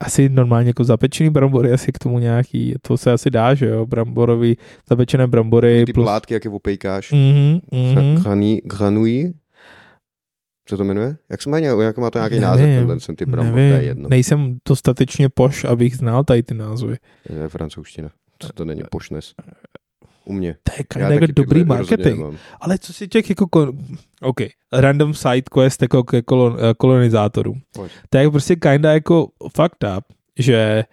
Asi 0.00 0.28
normálně 0.28 0.68
jako 0.70 0.84
zapečený 0.84 1.30
brambory, 1.30 1.72
asi 1.72 1.92
k 1.92 1.98
tomu 1.98 2.18
nějaký, 2.18 2.74
to 2.82 2.96
se 2.96 3.12
asi 3.12 3.30
dá, 3.30 3.54
že 3.54 3.66
jo, 3.66 3.86
bramborový, 3.86 4.56
zapečené 4.88 5.26
brambory 5.26 5.84
Ty 5.86 5.92
plus... 5.92 6.04
plátky, 6.04 6.34
jak 6.34 6.44
je 6.44 6.50
opejkáš. 6.50 7.12
Mhm, 7.12 7.58
mhm. 7.72 8.22
Granuí, 8.22 8.60
granuí? 8.64 9.34
Co 10.66 10.76
to 10.76 10.84
jmenuje? 10.84 11.16
Jak, 11.30 11.42
se 11.42 11.50
má, 11.50 11.58
nějak, 11.58 11.78
jak 11.78 11.98
má 11.98 12.10
to 12.10 12.18
nějaký 12.18 12.34
Nevím, 12.34 12.48
název, 12.48 12.66
tenhle 12.66 13.00
jsem 13.00 13.16
ty 13.16 13.26
brambor, 13.26 13.54
to 13.54 13.58
je 13.58 13.82
jedno. 13.82 14.08
Nejsem 14.08 14.58
dostatečně 14.68 15.28
poš, 15.28 15.64
abych 15.64 15.96
znal 15.96 16.24
tady 16.24 16.42
ty 16.42 16.54
názvy. 16.54 16.96
To 17.26 17.32
je 17.32 17.48
francouzština. 17.48 18.10
To, 18.38 18.48
to 18.54 18.64
není 18.64 18.82
pošnes. 18.90 19.34
U 20.24 20.32
mě. 20.32 20.56
To 20.62 20.72
je 20.72 20.78
Já 20.78 20.84
kinda 21.08 21.08
jako 21.08 21.26
dobrý 21.32 21.64
marketing. 21.64 22.20
Ale 22.60 22.78
co 22.78 22.92
si 22.92 23.08
těch 23.08 23.30
jako, 23.30 23.46
kon... 23.46 23.78
OK, 24.20 24.40
random 24.72 25.14
side 25.14 25.42
quest 25.42 25.82
jako 25.82 26.04
ke 26.04 26.22
kolon, 26.22 26.56
eh, 26.58 26.74
kolonizátorům. 26.74 27.60
Pojď. 27.74 27.92
To 28.10 28.18
je 28.18 28.30
prostě 28.30 28.56
kinda 28.56 28.92
jako 28.92 29.28
fucked 29.56 29.84
up, 29.98 30.04
že 30.38 30.84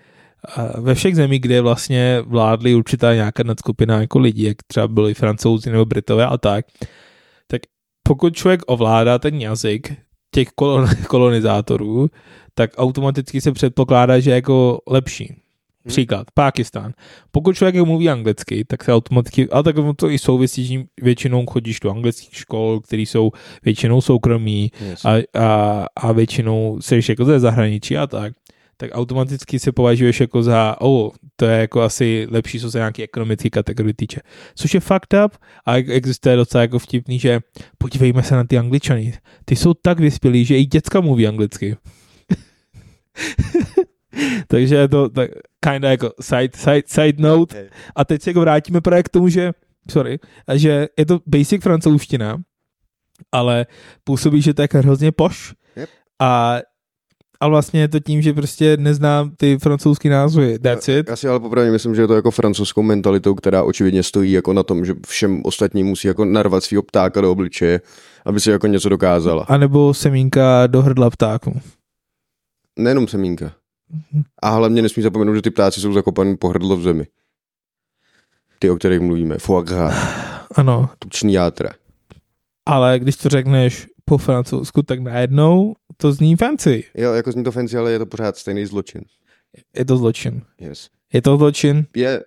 eh, 0.57 0.81
ve 0.81 0.95
všech 0.95 1.15
zemích, 1.15 1.41
kde 1.41 1.61
vlastně 1.61 2.21
vládly 2.25 2.75
určitá 2.75 3.13
nějaká 3.13 3.43
nadskupina 3.43 4.01
jako 4.01 4.19
lidí, 4.19 4.43
jak 4.43 4.57
třeba 4.67 4.87
byli 4.87 5.13
francouzi 5.13 5.71
nebo 5.71 5.85
britové 5.85 6.25
a 6.25 6.37
tak 6.37 6.65
pokud 8.03 8.35
člověk 8.35 8.61
ovládá 8.67 9.19
ten 9.19 9.41
jazyk 9.41 9.93
těch 10.33 10.47
kolon, 10.55 10.87
kolonizátorů, 11.07 12.09
tak 12.53 12.71
automaticky 12.77 13.41
se 13.41 13.51
předpokládá, 13.51 14.19
že 14.19 14.31
je 14.31 14.35
jako 14.35 14.79
lepší. 14.87 15.35
Příklad, 15.87 16.27
Pákistán. 16.33 16.93
Pokud 17.31 17.55
člověk 17.55 17.75
mluví 17.75 18.09
anglicky, 18.09 18.65
tak 18.65 18.83
se 18.83 18.93
automaticky, 18.93 19.49
ale 19.49 19.63
tak 19.63 19.75
to 19.95 20.09
i 20.09 20.19
souvisí, 20.19 20.65
že 20.65 20.83
většinou 21.01 21.45
chodíš 21.45 21.79
do 21.79 21.91
anglických 21.91 22.35
škol, 22.35 22.79
které 22.79 23.01
jsou 23.01 23.31
většinou 23.63 24.01
soukromí 24.01 24.71
Yes. 24.89 25.05
a, 25.05 25.39
a, 25.39 25.85
a 25.95 26.11
většinou 26.11 26.77
jsi 26.81 26.99
jako 27.09 27.25
ze 27.25 27.39
zahraničí 27.39 27.97
a 27.97 28.07
tak, 28.07 28.33
tak 28.81 28.91
automaticky 28.93 29.59
se 29.59 29.71
považuješ 29.71 30.19
jako 30.19 30.43
za, 30.43 30.81
oh, 30.81 31.11
to 31.35 31.45
je 31.45 31.59
jako 31.59 31.81
asi 31.81 32.27
lepší, 32.31 32.59
co 32.59 32.71
se 32.71 32.77
nějaký 32.77 33.03
ekonomický 33.03 33.49
kategorii 33.49 33.93
týče. 33.93 34.21
Což 34.55 34.73
je 34.73 34.79
fucked 34.79 35.13
up 35.25 35.37
a 35.65 35.75
existuje 35.75 36.35
docela 36.35 36.61
jako 36.61 36.79
vtipný, 36.79 37.19
že 37.19 37.39
podívejme 37.77 38.23
se 38.23 38.35
na 38.35 38.43
ty 38.43 38.57
angličany. 38.57 39.13
Ty 39.45 39.55
jsou 39.55 39.73
tak 39.73 39.99
vyspělí, 39.99 40.45
že 40.45 40.57
i 40.57 40.65
děcka 40.65 41.01
mluví 41.01 41.27
anglicky. 41.27 41.77
Takže 44.47 44.75
je 44.75 44.87
to 44.87 45.09
tak, 45.09 45.31
kinda 45.59 45.91
jako 45.91 46.11
side, 46.21 46.49
side, 46.55 46.83
side 46.85 47.21
note. 47.21 47.69
A 47.95 48.05
teď 48.05 48.21
se 48.21 48.29
jako 48.29 48.39
vrátíme 48.39 48.81
právě 48.81 49.03
k 49.03 49.09
tomu, 49.09 49.29
že, 49.29 49.51
sorry, 49.89 50.19
že 50.55 50.87
je 50.97 51.05
to 51.05 51.19
basic 51.25 51.63
francouzština, 51.63 52.37
ale 53.31 53.65
působí, 54.03 54.41
že 54.41 54.53
to 54.53 54.61
je 54.61 54.63
jako 54.63 54.77
hrozně 54.77 55.11
poš. 55.11 55.53
Yep. 55.75 55.89
A, 56.19 56.59
a 57.41 57.47
vlastně 57.47 57.79
je 57.81 57.87
to 57.87 57.99
tím, 57.99 58.21
že 58.21 58.33
prostě 58.33 58.77
neznám 58.77 59.31
ty 59.37 59.57
francouzský 59.57 60.09
názvy. 60.09 60.59
That's 60.59 60.87
it. 60.87 61.09
Já 61.09 61.15
si 61.15 61.27
ale 61.27 61.39
popravdě 61.39 61.71
myslím, 61.71 61.95
že 61.95 62.01
je 62.01 62.07
to 62.07 62.15
jako 62.15 62.31
francouzskou 62.31 62.81
mentalitou, 62.81 63.35
která 63.35 63.63
očividně 63.63 64.03
stojí 64.03 64.31
jako 64.31 64.53
na 64.53 64.63
tom, 64.63 64.85
že 64.85 64.93
všem 65.07 65.41
ostatním 65.45 65.87
musí 65.87 66.07
jako 66.07 66.25
narvat 66.25 66.63
svého 66.63 66.83
ptáka 66.83 67.21
do 67.21 67.31
obličeje, 67.31 67.81
aby 68.25 68.39
si 68.39 68.51
jako 68.51 68.67
něco 68.67 68.89
dokázala. 68.89 69.45
A 69.47 69.57
nebo 69.57 69.93
semínka 69.93 70.67
do 70.67 70.81
hrdla 70.81 71.09
ptáku. 71.09 71.61
Nejenom 72.79 73.07
semínka. 73.07 73.51
A 74.41 74.49
hlavně 74.49 74.81
nesmí 74.81 75.03
zapomenout, 75.03 75.35
že 75.35 75.41
ty 75.41 75.49
ptáci 75.51 75.79
jsou 75.81 75.93
zakopaný 75.93 76.37
po 76.37 76.47
hrdlo 76.49 76.77
v 76.77 76.81
zemi. 76.83 77.07
Ty, 78.59 78.69
o 78.69 78.75
kterých 78.75 78.99
mluvíme. 78.99 79.37
Foie 79.37 79.65
gras, 79.65 79.95
Ano, 80.55 80.89
tuční 80.99 81.33
játra. 81.33 81.69
ale 82.65 82.99
když 82.99 83.15
to 83.15 83.29
řekneš 83.29 83.87
po 84.11 84.17
francouzsku, 84.17 84.83
tak 84.83 84.99
najednou 84.99 85.75
to 85.97 86.11
zní 86.11 86.35
fancy. 86.35 86.83
Jo, 86.95 87.13
jako 87.13 87.31
zní 87.31 87.43
to 87.43 87.51
fancy, 87.51 87.77
ale 87.77 87.91
je 87.91 87.99
to 87.99 88.05
pořád 88.05 88.37
stejný 88.37 88.65
zločin. 88.65 89.01
Je 89.77 89.85
to 89.85 89.97
zločin. 89.97 90.41
Yes. 90.59 90.89
Je 91.13 91.21
to 91.21 91.37
zločin? 91.37 91.85
Je, 91.95 92.23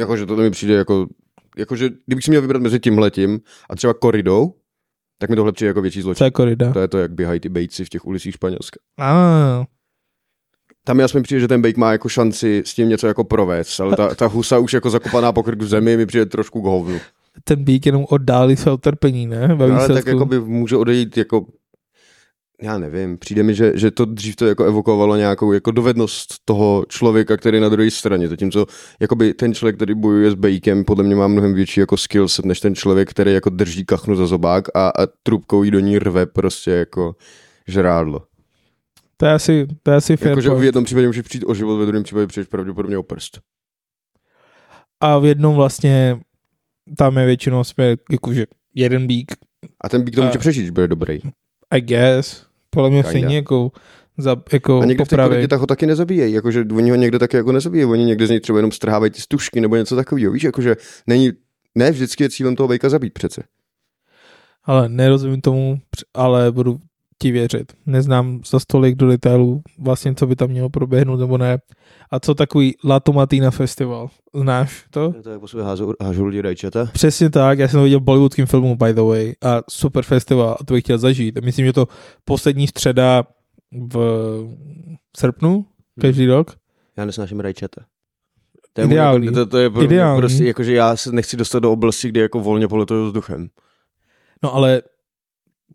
jakože 0.00 0.26
to 0.26 0.36
mi 0.36 0.50
přijde 0.50 0.74
jako, 0.74 1.06
jakože 1.58 1.90
kdybych 2.06 2.24
si 2.24 2.30
měl 2.30 2.42
vybrat 2.42 2.62
mezi 2.62 2.80
tímhletím 2.80 3.40
a 3.70 3.76
třeba 3.76 3.94
koridou, 3.94 4.54
tak 5.18 5.30
mi 5.30 5.36
tohle 5.36 5.52
přijde 5.52 5.68
jako 5.68 5.82
větší 5.82 6.02
zločin. 6.02 6.24
je 6.24 6.30
korida? 6.30 6.72
To 6.72 6.80
je 6.80 6.88
to, 6.88 6.98
jak 6.98 7.12
běhají 7.12 7.40
ty 7.40 7.48
bejci 7.48 7.84
v 7.84 7.88
těch 7.88 8.06
ulicích 8.06 8.34
Španělska. 8.34 8.80
Ah, 9.00 9.64
tam 10.84 10.96
mi 10.96 11.02
aspoň 11.02 11.22
přijde, 11.22 11.40
že 11.40 11.48
ten 11.48 11.62
bake 11.62 11.80
má 11.80 11.92
jako 11.92 12.08
šanci 12.08 12.62
s 12.66 12.74
tím 12.74 12.88
něco 12.88 13.06
jako 13.06 13.24
provést, 13.24 13.80
ale 13.80 13.96
ta, 13.96 14.14
ta 14.14 14.26
husa 14.26 14.58
už 14.58 14.72
jako 14.72 14.90
zakopaná 14.90 15.32
pokrk 15.32 15.62
v 15.62 15.66
zemi 15.66 15.96
mi 15.96 16.06
přijde 16.06 16.26
trošku 16.26 16.62
k 16.62 16.64
hovnu. 16.64 17.00
Ten 17.44 17.64
bík 17.64 17.86
jenom 17.86 18.06
oddálí 18.08 18.56
své 18.56 18.72
utrpení, 18.72 19.26
ne? 19.26 19.54
Ve 19.54 19.68
No, 19.68 19.74
ale 19.74 19.88
tak 19.88 20.06
jako 20.06 20.26
by 20.26 20.40
může 20.40 20.76
odejít 20.76 21.16
jako 21.16 21.46
já 22.62 22.78
nevím, 22.78 23.18
přijde 23.18 23.42
mi, 23.42 23.54
že, 23.54 23.72
že 23.74 23.90
to 23.90 24.04
dřív 24.04 24.36
to 24.36 24.46
jako 24.46 24.64
evokovalo 24.64 25.16
nějakou 25.16 25.52
jako 25.52 25.70
dovednost 25.70 26.34
toho 26.44 26.84
člověka, 26.88 27.36
který 27.36 27.56
je 27.56 27.60
na 27.60 27.68
druhé 27.68 27.90
straně, 27.90 28.28
zatímco 28.28 28.66
jakoby 29.00 29.34
ten 29.34 29.54
člověk, 29.54 29.76
který 29.76 29.94
bojuje 29.94 30.30
s 30.30 30.34
bejkem, 30.34 30.84
podle 30.84 31.04
mě 31.04 31.16
má 31.16 31.28
mnohem 31.28 31.54
větší 31.54 31.80
jako 31.80 31.96
skillset, 31.96 32.44
než 32.44 32.60
ten 32.60 32.74
člověk, 32.74 33.10
který 33.10 33.32
jako 33.32 33.50
drží 33.50 33.84
kachnu 33.84 34.16
za 34.16 34.26
zobák 34.26 34.76
a, 34.76 34.88
a 34.88 35.06
trubkou 35.22 35.62
jí 35.62 35.70
do 35.70 35.80
ní 35.80 35.98
rve 35.98 36.26
prostě 36.26 36.70
jako 36.70 37.14
žrádlo. 37.68 38.22
To 39.16 39.26
je 39.26 39.32
asi, 39.32 39.66
to 39.82 39.90
je 39.90 39.96
asi 39.96 40.16
fair 40.16 40.30
Jakože 40.30 40.50
v 40.50 40.64
jednom 40.64 40.84
případě 40.84 41.06
můžeš 41.06 41.22
přijít 41.22 41.44
o 41.44 41.54
život, 41.54 41.76
ve 41.76 41.86
druhém 41.86 42.02
případě 42.02 42.26
přijdeš 42.26 42.48
pravděpodobně 42.48 42.98
o 42.98 43.02
prst. 43.02 43.40
A 45.00 45.18
v 45.18 45.24
jednom 45.24 45.54
vlastně 45.54 46.20
tam 46.96 47.18
je 47.18 47.26
většinou 47.26 47.64
jsme, 47.64 47.96
jakože 48.10 48.46
jeden 48.74 49.06
bík, 49.06 49.32
A 49.80 49.88
ten 49.88 50.02
bík 50.02 50.14
to 50.14 50.22
může 50.22 50.38
přežít, 50.38 50.62
když 50.62 50.70
bude 50.70 50.88
dobrý. 50.88 51.20
I 51.70 51.80
guess, 51.80 52.46
podle 52.70 52.90
mě 52.90 53.04
stejně 53.04 53.36
jako, 53.36 53.72
za, 54.18 54.36
jako 54.52 54.80
A 54.80 54.84
někde 54.84 55.04
v 55.04 55.08
té 55.08 55.16
popravy. 55.16 55.28
korytě 55.28 55.48
tak 55.48 55.60
ho 55.60 55.66
taky 55.66 55.86
nezabíjejí, 55.86 56.32
jakože 56.32 56.64
oni 56.76 56.90
ho 56.90 56.96
někde 56.96 57.18
taky 57.18 57.36
jako 57.36 57.52
nezabíjejí, 57.52 57.86
oni 57.86 58.04
někde 58.04 58.26
z 58.26 58.30
něj 58.30 58.40
třeba 58.40 58.58
jenom 58.58 58.72
strhávají 58.72 59.10
ty 59.12 59.20
stužky 59.20 59.60
nebo 59.60 59.76
něco 59.76 59.96
takového, 59.96 60.32
víš, 60.32 60.42
jakože 60.42 60.76
není, 61.06 61.32
ne 61.74 61.90
vždycky 61.90 62.24
je 62.24 62.30
cílem 62.30 62.56
toho 62.56 62.68
bejka 62.68 62.88
zabít 62.88 63.12
přece. 63.12 63.42
Ale 64.64 64.88
nerozumím 64.88 65.40
tomu, 65.40 65.78
ale 66.14 66.52
budu 66.52 66.80
ti 67.18 67.30
věřit. 67.30 67.72
Neznám 67.86 68.40
za 68.46 68.58
stolik 68.60 68.94
do 68.96 69.08
detailů 69.08 69.62
vlastně, 69.78 70.14
co 70.14 70.26
by 70.26 70.36
tam 70.36 70.50
mělo 70.50 70.70
proběhnout 70.70 71.20
nebo 71.20 71.38
ne. 71.38 71.58
A 72.10 72.20
co 72.20 72.34
takový 72.34 72.74
Latomatina 72.84 73.50
festival? 73.50 74.08
Znáš 74.34 74.84
to? 74.90 75.12
To 75.22 75.30
je 75.30 75.38
po 75.38 75.48
sobě 75.48 75.66
hážou, 76.00 76.24
lidi 76.24 76.40
rajčata. 76.40 76.88
Přesně 76.92 77.30
tak, 77.30 77.58
já 77.58 77.68
jsem 77.68 77.78
to 77.80 77.84
viděl 77.84 78.00
v 78.00 78.02
bollywoodském 78.02 78.46
filmu, 78.46 78.76
by 78.76 78.92
the 78.92 79.00
way, 79.00 79.32
a 79.42 79.62
super 79.70 80.04
festival, 80.04 80.56
a 80.60 80.64
to 80.64 80.74
bych 80.74 80.84
chtěl 80.84 80.98
zažít. 80.98 81.38
Myslím, 81.44 81.66
že 81.66 81.72
to 81.72 81.88
poslední 82.24 82.66
středa 82.66 83.24
v 83.92 83.98
srpnu, 85.16 85.66
každý 86.00 86.26
rok. 86.26 86.56
Já 86.96 87.04
nesnáším 87.04 87.40
rajčata. 87.40 87.80
To 88.72 88.80
je, 88.80 88.86
Ideální. 88.86 89.26
Můj, 89.26 89.34
to, 89.34 89.46
to 89.46 89.58
je 89.58 89.70
pro 89.70 89.82
Ideální. 89.82 90.20
prostě, 90.20 90.44
jakože 90.44 90.74
já 90.74 90.96
se 90.96 91.12
nechci 91.12 91.36
dostat 91.36 91.58
do 91.58 91.72
oblasti, 91.72 92.08
kde 92.08 92.20
jako 92.20 92.40
volně 92.40 92.68
poletuju 92.68 93.06
vzduchem. 93.06 93.48
No 94.42 94.54
ale 94.54 94.82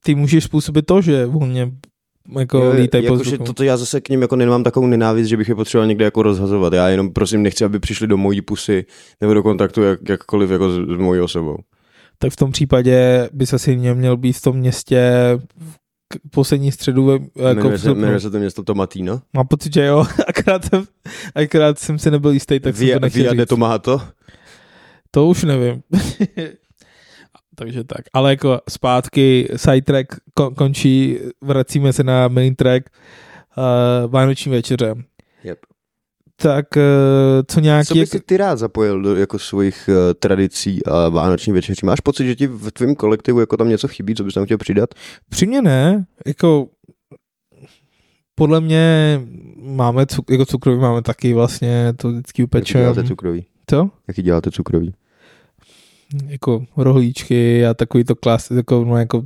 ty 0.03 0.15
můžeš 0.15 0.43
způsobit 0.43 0.85
to, 0.85 1.01
že 1.01 1.25
volně 1.25 1.71
jako 2.39 2.57
Jo, 2.57 2.71
lítají 2.75 3.03
jakože 3.03 3.23
vzduchu. 3.23 3.43
toto 3.43 3.63
já 3.63 3.77
zase 3.77 4.01
k 4.01 4.09
ním 4.09 4.21
jako 4.21 4.35
nemám 4.35 4.63
takovou 4.63 4.87
nenávist, 4.87 5.27
že 5.27 5.37
bych 5.37 5.49
je 5.49 5.55
potřeboval 5.55 5.87
někde 5.87 6.05
jako 6.05 6.23
rozhazovat. 6.23 6.73
Já 6.73 6.89
jenom 6.89 7.13
prosím 7.13 7.43
nechci, 7.43 7.65
aby 7.65 7.79
přišli 7.79 8.07
do 8.07 8.17
mojí 8.17 8.41
pusy 8.41 8.85
nebo 9.21 9.33
do 9.33 9.43
kontaktu 9.43 9.81
jak, 9.81 10.09
jakkoliv 10.09 10.49
jako 10.49 10.71
s, 10.71 10.75
s 10.75 10.97
mojí 10.97 11.21
osobou. 11.21 11.57
tak 12.17 12.31
v 12.33 12.35
tom 12.35 12.51
případě 12.51 13.29
bys 13.33 13.53
asi 13.53 13.75
mě 13.75 13.93
měl 13.93 14.17
být 14.17 14.33
v 14.37 14.41
tom 14.41 14.57
městě 14.57 15.11
k 16.13 16.17
poslední 16.31 16.71
středu 16.71 17.05
ve, 17.05 17.13
jako 17.13 17.29
Jmenuje 17.59 17.77
v 17.77 17.81
se, 17.81 17.93
jmenuje 17.93 18.19
se 18.19 18.29
to 18.31 18.39
město 18.39 18.63
Tomatino. 18.63 19.21
Mám 19.33 19.47
pocit, 19.47 19.73
že 19.73 19.85
jo, 19.85 20.05
akorát 20.27 20.65
jsem, 20.65 20.83
akorát 21.35 21.79
jsem 21.79 21.99
si 21.99 22.11
nebyl 22.11 22.31
jistý, 22.31 22.59
tak 22.59 22.75
jsem 22.75 22.85
Via, 22.85 22.99
to 22.99 23.05
nechtěl 23.05 23.21
via 23.23 23.33
de 23.33 23.41
říct. 23.41 23.49
Tomato. 23.49 24.01
To 25.11 25.27
už 25.27 25.43
nevím. 25.43 25.81
Takže 27.59 27.83
tak. 27.83 28.01
Ale 28.13 28.29
jako 28.29 28.59
zpátky 28.69 29.49
sidetrack 29.55 30.07
kon, 30.33 30.55
končí, 30.55 31.17
vracíme 31.41 31.93
se 31.93 32.03
na 32.03 32.27
main 32.27 32.55
track 32.55 32.89
uh, 33.57 34.11
Vánoční 34.11 34.51
večeře. 34.51 34.95
Yep. 35.43 35.57
Tak 36.35 36.65
uh, 36.75 36.81
co 37.47 37.59
nějaký... 37.59 37.87
Co 37.87 37.93
bys 37.93 38.09
si 38.09 38.19
ty 38.19 38.37
rád 38.37 38.55
zapojil 38.55 39.01
do 39.01 39.15
jako 39.15 39.39
svých 39.39 39.89
uh, 39.89 39.95
tradicí 40.19 40.85
a 40.85 41.09
vánoční 41.09 41.53
večeří? 41.53 41.85
Máš 41.85 41.99
pocit, 41.99 42.25
že 42.25 42.35
ti 42.35 42.47
v 42.47 42.71
tvém 42.71 42.95
kolektivu 42.95 43.39
jako 43.39 43.57
tam 43.57 43.69
něco 43.69 43.87
chybí, 43.87 44.15
co 44.15 44.23
bys 44.23 44.33
tam 44.33 44.45
chtěl 44.45 44.57
přidat? 44.57 44.89
Přímě 45.29 45.61
ne, 45.61 46.05
jako 46.25 46.67
podle 48.35 48.61
mě 48.61 49.21
máme, 49.61 50.05
cuk, 50.05 50.31
jako 50.31 50.45
cukroví 50.45 50.79
máme 50.79 51.01
taky 51.01 51.33
vlastně, 51.33 51.93
to 51.97 52.11
vždycky 52.11 52.41
Jaký 52.41 52.49
upečem. 52.49 52.81
děláte 52.81 53.03
cukroví? 53.03 53.45
Co? 53.67 53.89
Jaký 54.07 54.21
děláte 54.21 54.51
cukroví? 54.51 54.93
Jako 56.27 56.65
rohlíčky 56.77 57.65
a 57.65 57.73
takový 57.73 58.03
to 58.03 58.15
klas, 58.15 58.51
jako, 58.51 58.85
no, 58.85 58.97
jako 58.97 59.23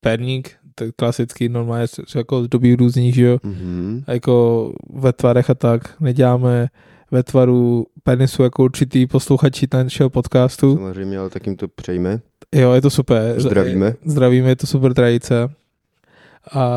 perník, 0.00 0.50
tak 0.74 0.88
klasický 0.96 1.48
normálně 1.48 1.86
jako 2.14 2.44
zdobí 2.44 2.76
různých, 2.76 3.14
že 3.14 3.22
jo, 3.24 3.36
Mm-hmm. 3.36 4.04
a 4.06 4.12
jako 4.12 4.72
ve 4.94 5.12
tvarech 5.12 5.50
a 5.50 5.54
tak, 5.54 6.00
neděláme 6.00 6.68
ve 7.10 7.22
tvaru 7.22 7.86
penisu 8.02 8.42
jako 8.42 8.64
určitý 8.64 9.06
posluchači 9.06 9.66
našeho 9.72 10.10
podcastu. 10.10 10.74
Samozřejmě, 10.76 11.18
ale 11.18 11.30
tak 11.30 11.46
jim 11.46 11.56
to 11.56 11.68
přejme. 11.68 12.20
Jo, 12.54 12.72
je 12.72 12.80
to 12.80 12.90
super. 12.90 13.40
Zdravíme. 13.40 13.94
Zdravíme, 14.04 14.48
je 14.48 14.56
to 14.56 14.66
super 14.66 14.94
tradice. 14.94 15.48
A 16.52 16.68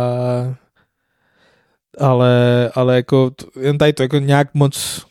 ale, 1.99 2.69
ale 2.75 2.95
jako 2.95 3.31
jen 3.61 3.77
tady 3.77 3.93
to 3.93 4.03
jako 4.03 4.17
nějak 4.17 4.49
moc 4.53 5.05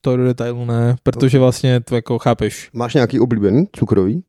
to 0.00 0.16
do 0.16 0.24
detailu 0.24 0.64
ne, 0.64 0.96
protože 1.02 1.38
vlastně 1.38 1.80
to 1.80 1.94
jako 1.94 2.18
chápeš. 2.18 2.70
Máš 2.72 2.94
nějaký 2.94 3.20
oblíbený 3.20 3.64
cukroví? 3.72 4.22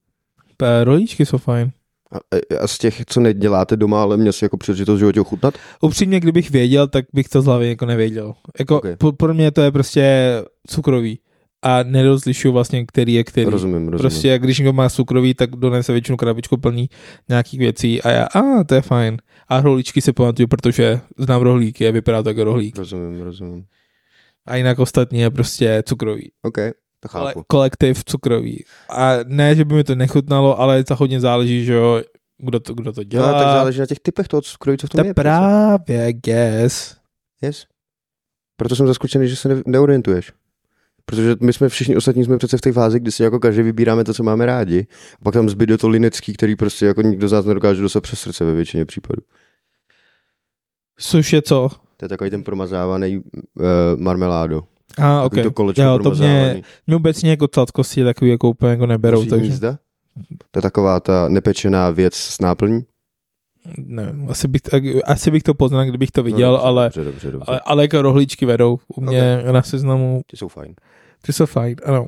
P- 0.58 0.84
Rolíčky 0.84 1.26
jsou 1.26 1.38
fajn. 1.38 1.72
A, 2.12 2.18
a 2.64 2.68
z 2.68 2.78
těch, 2.78 3.06
co 3.06 3.20
neděláte 3.20 3.78
doma, 3.78 4.02
ale 4.02 4.18
měl 4.18 4.34
jsi 4.34 4.46
jako 4.46 4.58
příležitost 4.58 5.00
životě 5.00 5.22
ochutnat? 5.22 5.54
Upřímně, 5.82 6.20
kdybych 6.20 6.52
věděl, 6.52 6.88
tak 6.88 7.06
bych 7.14 7.30
to 7.30 7.42
z 7.42 7.46
hlavy 7.46 7.68
jako 7.70 7.86
nevěděl. 7.86 8.34
Jako 8.60 8.78
Ok. 8.78 8.86
po, 8.98 9.12
pro 9.12 9.34
mě 9.34 9.52
to 9.52 9.62
je 9.62 9.72
prostě 9.72 10.32
cukrový 10.68 11.20
a 11.62 11.84
nerozlišuju 11.84 12.54
vlastně, 12.54 12.86
který 12.86 13.14
je 13.14 13.24
který. 13.24 13.46
Rozumím, 13.46 13.76
rozumím. 13.88 13.98
Prostě, 14.00 14.40
když 14.40 14.60
někdo 14.60 14.74
má 14.74 14.90
cukrový, 14.90 15.34
tak 15.34 15.50
donese 15.50 15.92
většinu 15.92 16.18
krabičku 16.18 16.58
plný 16.58 16.90
nějakých 17.30 17.60
věcí 17.60 18.02
a 18.02 18.10
já, 18.10 18.24
a 18.24 18.64
to 18.64 18.76
je 18.76 18.82
fajn. 18.82 19.18
A 19.48 19.62
rohlíčky 19.62 20.02
si 20.02 20.14
pamatuju, 20.14 20.48
protože 20.48 21.00
znám 21.18 21.42
rohlíky 21.42 21.88
a 21.88 21.92
vypadá 21.92 22.24
to 22.24 22.30
jako 22.30 22.44
rohlík. 22.44 22.78
Rozumím, 22.78 23.22
rozumím. 23.22 23.66
A 24.46 24.56
jinak 24.56 24.80
ostatní 24.80 25.20
je 25.20 25.30
prostě 25.30 25.84
cukrový. 25.88 26.32
OK, 26.42 26.58
to 27.00 27.08
chápu. 27.08 27.44
kolektiv 27.48 28.04
cukrový. 28.06 28.64
A 28.90 29.12
ne, 29.26 29.56
že 29.56 29.66
by 29.66 29.76
mi 29.76 29.84
to 29.84 29.96
nechutnalo, 29.96 30.60
ale 30.60 30.84
to 30.84 30.96
hodně 30.96 31.20
záleží, 31.20 31.66
že 31.66 31.74
jo, 31.74 32.02
kdo 32.38 32.60
to, 32.60 32.74
kdo 32.74 32.94
to 32.94 33.02
No, 33.02 33.06
dělá. 33.06 33.32
tak 33.34 33.48
záleží 33.54 33.80
na 33.80 33.86
těch 33.86 34.00
typech 34.00 34.28
toho 34.28 34.42
cukroví, 34.42 34.78
co 34.78 34.88
v 34.88 34.90
to 34.90 34.98
tom 34.98 35.08
je. 35.08 35.14
přece. 35.14 35.24
právě, 35.24 36.14
guess. 36.14 36.96
Yes. 37.42 37.66
Proto 38.58 38.76
jsem 38.76 38.88
zaskočený, 38.88 39.28
že 39.28 39.36
se 39.36 39.50
ne- 39.50 39.62
neorientuješ. 39.66 40.32
Protože 41.06 41.36
my 41.42 41.54
jsme 41.54 41.70
všichni 41.70 41.96
ostatní 41.96 42.24
jsme 42.26 42.38
přece 42.38 42.58
v 42.58 42.62
té 42.62 42.72
fázi, 42.72 43.00
kdy 43.00 43.12
si 43.12 43.24
jako 43.24 43.40
každý 43.40 43.62
vybíráme 43.62 44.04
to, 44.04 44.14
co 44.14 44.24
máme 44.24 44.46
rádi. 44.46 44.88
A 45.14 45.24
pak 45.24 45.34
tam 45.34 45.50
zbyde 45.50 45.78
to 45.78 45.90
linecký, 45.90 46.34
který 46.34 46.56
prostě 46.56 46.86
jako 46.86 47.02
nikdo 47.02 47.28
z 47.28 47.32
nás 47.32 47.46
nedokáže 47.46 47.82
dostat 47.82 48.02
přes 48.02 48.20
srdce 48.20 48.44
ve 48.46 48.54
většině 48.54 48.86
případů. 48.86 49.22
Což 50.98 51.34
je 51.34 51.42
co? 51.42 51.70
To 52.02 52.06
je 52.06 52.10
takový 52.10 52.30
ten 52.30 52.44
promazávaný 52.44 53.18
uh, 53.18 53.24
marmeládo. 53.98 54.64
A, 54.98 55.24
ok. 55.24 55.34
To 55.44 55.52
kolečko 55.52 55.82
Jo, 55.82 56.00
to 56.00 56.12
mě, 56.12 56.62
mě 56.88 56.96
obecně 56.96 57.30
jako 57.30 57.48
sladkosti 57.54 58.04
takový 58.04 58.32
jako 58.32 58.50
úplně 58.50 58.72
jako 58.72 58.86
neberou, 58.86 59.18
Koří 59.18 59.30
takže 59.30 59.46
hnízda? 59.46 59.78
To 60.52 60.58
je 60.58 60.62
taková 60.62 61.00
ta 61.00 61.28
nepečená 61.30 61.90
věc 61.90 62.16
s 62.16 62.42
náplní. 62.42 62.82
nevím, 63.78 64.30
asi 64.30 64.48
bych, 64.48 64.62
asi 65.06 65.32
bych 65.32 65.44
to 65.44 65.54
poznal, 65.54 65.86
kdybych 65.86 66.12
to 66.12 66.24
viděl, 66.24 66.52
no, 66.52 66.58
dobře, 66.58 66.68
ale, 66.68 66.86
Dobře, 66.86 67.04
dobře, 67.04 67.32
dobře. 67.32 67.46
ale, 67.48 67.60
ale 67.66 67.84
jako 67.84 68.02
rohlíčky 68.02 68.46
vedou 68.46 68.80
u 68.96 69.02
mě 69.02 69.38
okay. 69.42 69.54
na 69.54 69.62
seznamu, 69.62 70.22
Ty 70.28 70.38
jsou 70.38 70.48
fajn. 70.48 70.74
ty 71.22 71.34
jsou 71.34 71.46
fajn, 71.46 71.76
ano. 71.86 72.06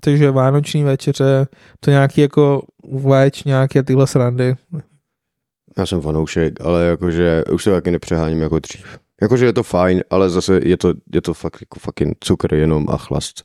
Takže 0.00 0.30
vánoční 0.30 0.84
večeře, 0.84 1.46
to 1.80 1.90
nějaký 1.90 2.20
jako 2.20 2.62
več, 2.92 3.44
nějaké 3.44 3.82
tyhle 3.82 4.06
srandy. 4.06 4.54
Já 5.78 5.86
jsem 5.86 6.00
fanoušek, 6.00 6.60
ale 6.60 6.84
jakože 6.84 7.44
už 7.52 7.62
se 7.64 7.70
taky 7.70 7.90
nepřeháním 7.90 8.40
jako 8.40 8.58
dřív. 8.58 8.98
Jakože 9.22 9.46
je 9.46 9.52
to 9.52 9.62
fajn, 9.62 10.02
ale 10.10 10.30
zase 10.30 10.60
je 10.64 10.76
to, 10.76 10.94
je 11.12 11.22
to 11.22 11.34
fakt 11.34 11.58
jako 11.60 11.80
fucking 11.80 12.16
cukr 12.20 12.54
jenom 12.54 12.86
a 12.90 12.96
chlast. 12.96 13.44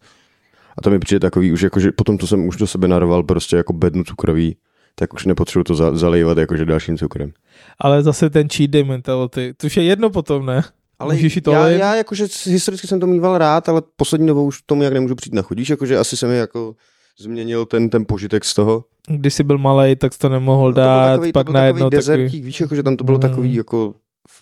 A 0.77 0.81
to 0.81 0.89
mi 0.89 0.99
přijde 0.99 1.19
takový 1.19 1.51
už 1.51 1.61
jakože 1.61 1.91
potom, 1.91 2.19
co 2.19 2.27
jsem 2.27 2.47
už 2.47 2.57
do 2.57 2.67
sebe 2.67 2.87
naroval 2.87 3.23
prostě 3.23 3.55
jako 3.55 3.73
bednu 3.73 4.03
cukroví, 4.03 4.55
tak 4.95 5.13
už 5.13 5.25
nepotřebuji 5.25 5.63
to 5.63 5.75
za, 5.75 5.95
zalejvat 5.97 6.37
jakože 6.37 6.65
dalším 6.65 6.97
cukrem. 6.97 7.31
Ale 7.79 8.03
zase 8.03 8.29
ten 8.29 8.49
cheat 8.49 8.69
day 8.69 8.83
mentality, 8.83 9.53
což 9.57 9.77
je 9.77 9.83
jedno 9.83 10.09
potom, 10.09 10.45
ne? 10.45 10.63
Můžeš 11.03 11.35
jít 11.35 11.47
já, 11.47 11.67
já 11.69 11.95
jakože 11.95 12.27
historicky 12.45 12.87
jsem 12.87 12.99
to 12.99 13.07
mýval 13.07 13.37
rád, 13.37 13.69
ale 13.69 13.81
poslední 13.95 14.27
dobou 14.27 14.45
už 14.45 14.61
tomu 14.61 14.83
jak 14.83 14.93
nemůžu 14.93 15.15
přijít 15.15 15.33
na 15.33 15.41
chodíš, 15.41 15.69
jakože 15.69 15.97
asi 15.97 16.17
se 16.17 16.27
mi 16.27 16.37
jako 16.37 16.75
změnil 17.19 17.65
ten, 17.65 17.89
ten 17.89 18.05
požitek 18.05 18.45
z 18.45 18.53
toho. 18.53 18.83
Když 19.07 19.33
jsi 19.33 19.43
byl 19.43 19.57
malý, 19.57 19.95
tak 19.95 20.13
jsi 20.13 20.19
to 20.19 20.29
nemohl 20.29 20.67
No, 20.67 20.73
to 20.73 20.79
dát, 20.79 21.11
takový, 21.11 21.31
pak 21.31 21.45
to 21.45 21.51
byl 21.51 21.59
najednou 21.61 21.89
takový 21.89 22.01
takový... 22.05 22.17
dezertík, 22.17 22.45
víš, 22.45 22.61
jakože 22.61 22.83
tam 22.83 22.97
to 22.97 23.03
bylo 23.03 23.17
Mm. 23.17 23.21
takový 23.21 23.55
jako 23.55 23.93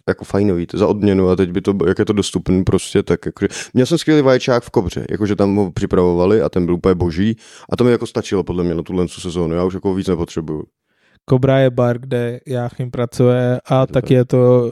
jako 0.08 0.26
fajnový, 0.26 0.68
to 0.68 0.78
za 0.78 0.88
odměnu 0.88 1.30
a 1.30 1.36
teď 1.36 1.52
by 1.52 1.62
to, 1.62 1.74
jak 1.88 2.00
je 2.00 2.06
to 2.06 2.14
dostupný 2.14 2.64
prostě, 2.64 3.04
tak 3.04 3.26
jakože, 3.26 3.48
měl 3.74 3.86
jsem 3.86 3.98
skvělý 3.98 4.22
vaječák 4.22 4.64
v 4.64 4.70
Kobře, 4.70 5.06
jakože 5.10 5.36
tam 5.36 5.56
ho 5.56 5.72
připravovali 5.72 6.42
a 6.42 6.50
ten 6.50 6.66
byl 6.66 6.76
úplně 6.76 6.96
boží 6.96 7.36
a 7.70 7.76
to 7.76 7.84
mi 7.84 7.92
jako 7.92 8.08
stačilo 8.08 8.44
podle 8.44 8.64
mě 8.64 8.76
na 8.76 8.84
tuhle 8.84 9.08
sezónu, 9.08 9.56
já 9.56 9.64
už 9.64 9.74
jako 9.74 9.94
víc 9.94 10.08
nepotřebuju. 10.08 10.64
Kobra 11.26 11.60
je 11.60 11.70
bar, 11.70 12.00
kde 12.00 12.40
Jáchym 12.48 12.92
pracuje 12.92 13.62
a 13.66 13.86
to 13.86 13.94
tak 13.94 14.04
tak. 14.04 14.12
je 14.12 14.26
to 14.26 14.72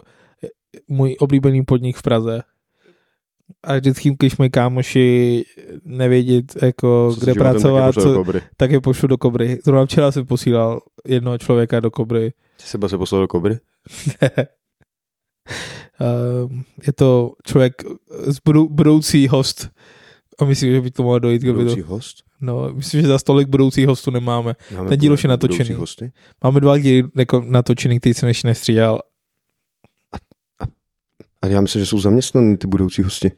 můj 0.87 1.15
oblíbený 1.19 1.63
podnik 1.63 1.97
v 1.97 2.01
Praze. 2.01 2.41
A 3.63 3.75
vždycky, 3.75 4.15
když 4.19 4.37
moji 4.37 4.49
kámoši 4.49 5.43
nevědět, 5.85 6.45
jako, 6.61 7.11
Co 7.13 7.19
kde 7.19 7.33
pracovat, 7.33 7.95
co, 7.95 8.13
kobry. 8.13 8.41
tak 8.57 8.71
je 8.71 8.81
pošlu 8.81 9.07
do 9.07 9.17
kobry. 9.17 9.59
Zrovna 9.65 9.85
včera 9.85 10.11
jsem 10.11 10.25
posílal 10.25 10.81
jednoho 11.07 11.37
člověka 11.37 11.79
do 11.79 11.91
kobry. 11.91 12.33
Ty 12.57 12.63
seba 12.63 12.89
se 12.89 12.97
poslal 12.97 13.21
do 13.21 13.27
kobry? 13.27 13.57
Ehm, 15.99 16.63
je 16.87 16.93
to 16.93 17.33
člověk 17.47 17.73
z 18.27 18.37
budou, 18.45 18.69
budoucí 18.69 19.27
host. 19.27 19.69
A 20.39 20.45
myslím, 20.45 20.71
že 20.71 20.81
by 20.81 20.91
to 20.91 21.03
mohlo 21.03 21.19
dojít. 21.19 21.43
Budoucí 21.43 21.81
to, 21.81 21.87
host? 21.87 22.23
no, 22.41 22.73
myslím, 22.73 23.01
že 23.01 23.07
za 23.07 23.19
stolik 23.19 23.47
budoucích 23.47 23.87
hostů 23.87 24.11
nemáme. 24.11 24.55
Máme 24.75 24.89
Ten 24.89 24.99
díl 24.99 25.13
už 25.13 25.23
je 25.23 25.27
natočený. 25.27 25.73
hosty? 25.73 26.11
Máme 26.43 26.59
dva 26.59 26.77
díly 26.77 27.03
jako 27.15 27.43
natočený, 27.47 27.99
který 27.99 28.13
jsem 28.13 28.27
ještě 28.27 28.47
nestřídal. 28.47 28.99
A 31.41 31.47
já 31.47 31.61
myslím, 31.61 31.79
že 31.79 31.85
jsou 31.85 31.99
zaměstnaní 31.99 32.57
ty 32.57 32.67
budoucí 32.67 33.03
hosti. 33.03 33.31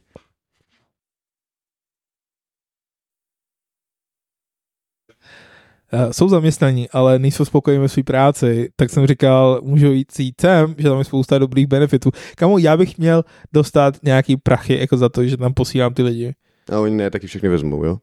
Jsou 6.11 6.29
zaměstnaní, 6.29 6.89
ale 6.89 7.19
nejsou 7.19 7.45
spokojení 7.45 7.81
ve 7.81 7.89
své 7.89 8.03
práci, 8.03 8.69
tak 8.75 8.89
jsem 8.89 9.07
říkal, 9.07 9.59
můžu 9.63 9.91
jít 9.91 10.19
jít 10.19 10.41
sem, 10.41 10.75
že 10.77 10.89
tam 10.89 10.97
je 10.97 11.03
spousta 11.03 11.37
dobrých 11.37 11.67
benefitů. 11.67 12.11
Kamu, 12.35 12.57
já 12.57 12.77
bych 12.77 12.97
měl 12.97 13.23
dostat 13.53 13.95
nějaký 14.03 14.37
prachy 14.37 14.79
jako 14.79 14.97
za 14.97 15.09
to, 15.09 15.25
že 15.25 15.37
tam 15.37 15.53
posílám 15.53 15.93
ty 15.93 16.03
lidi. 16.03 16.33
A 16.71 16.79
oni 16.79 16.95
ne, 16.95 17.11
taky 17.11 17.27
všechny 17.27 17.49
vezmou, 17.49 17.83
jo? 17.83 17.97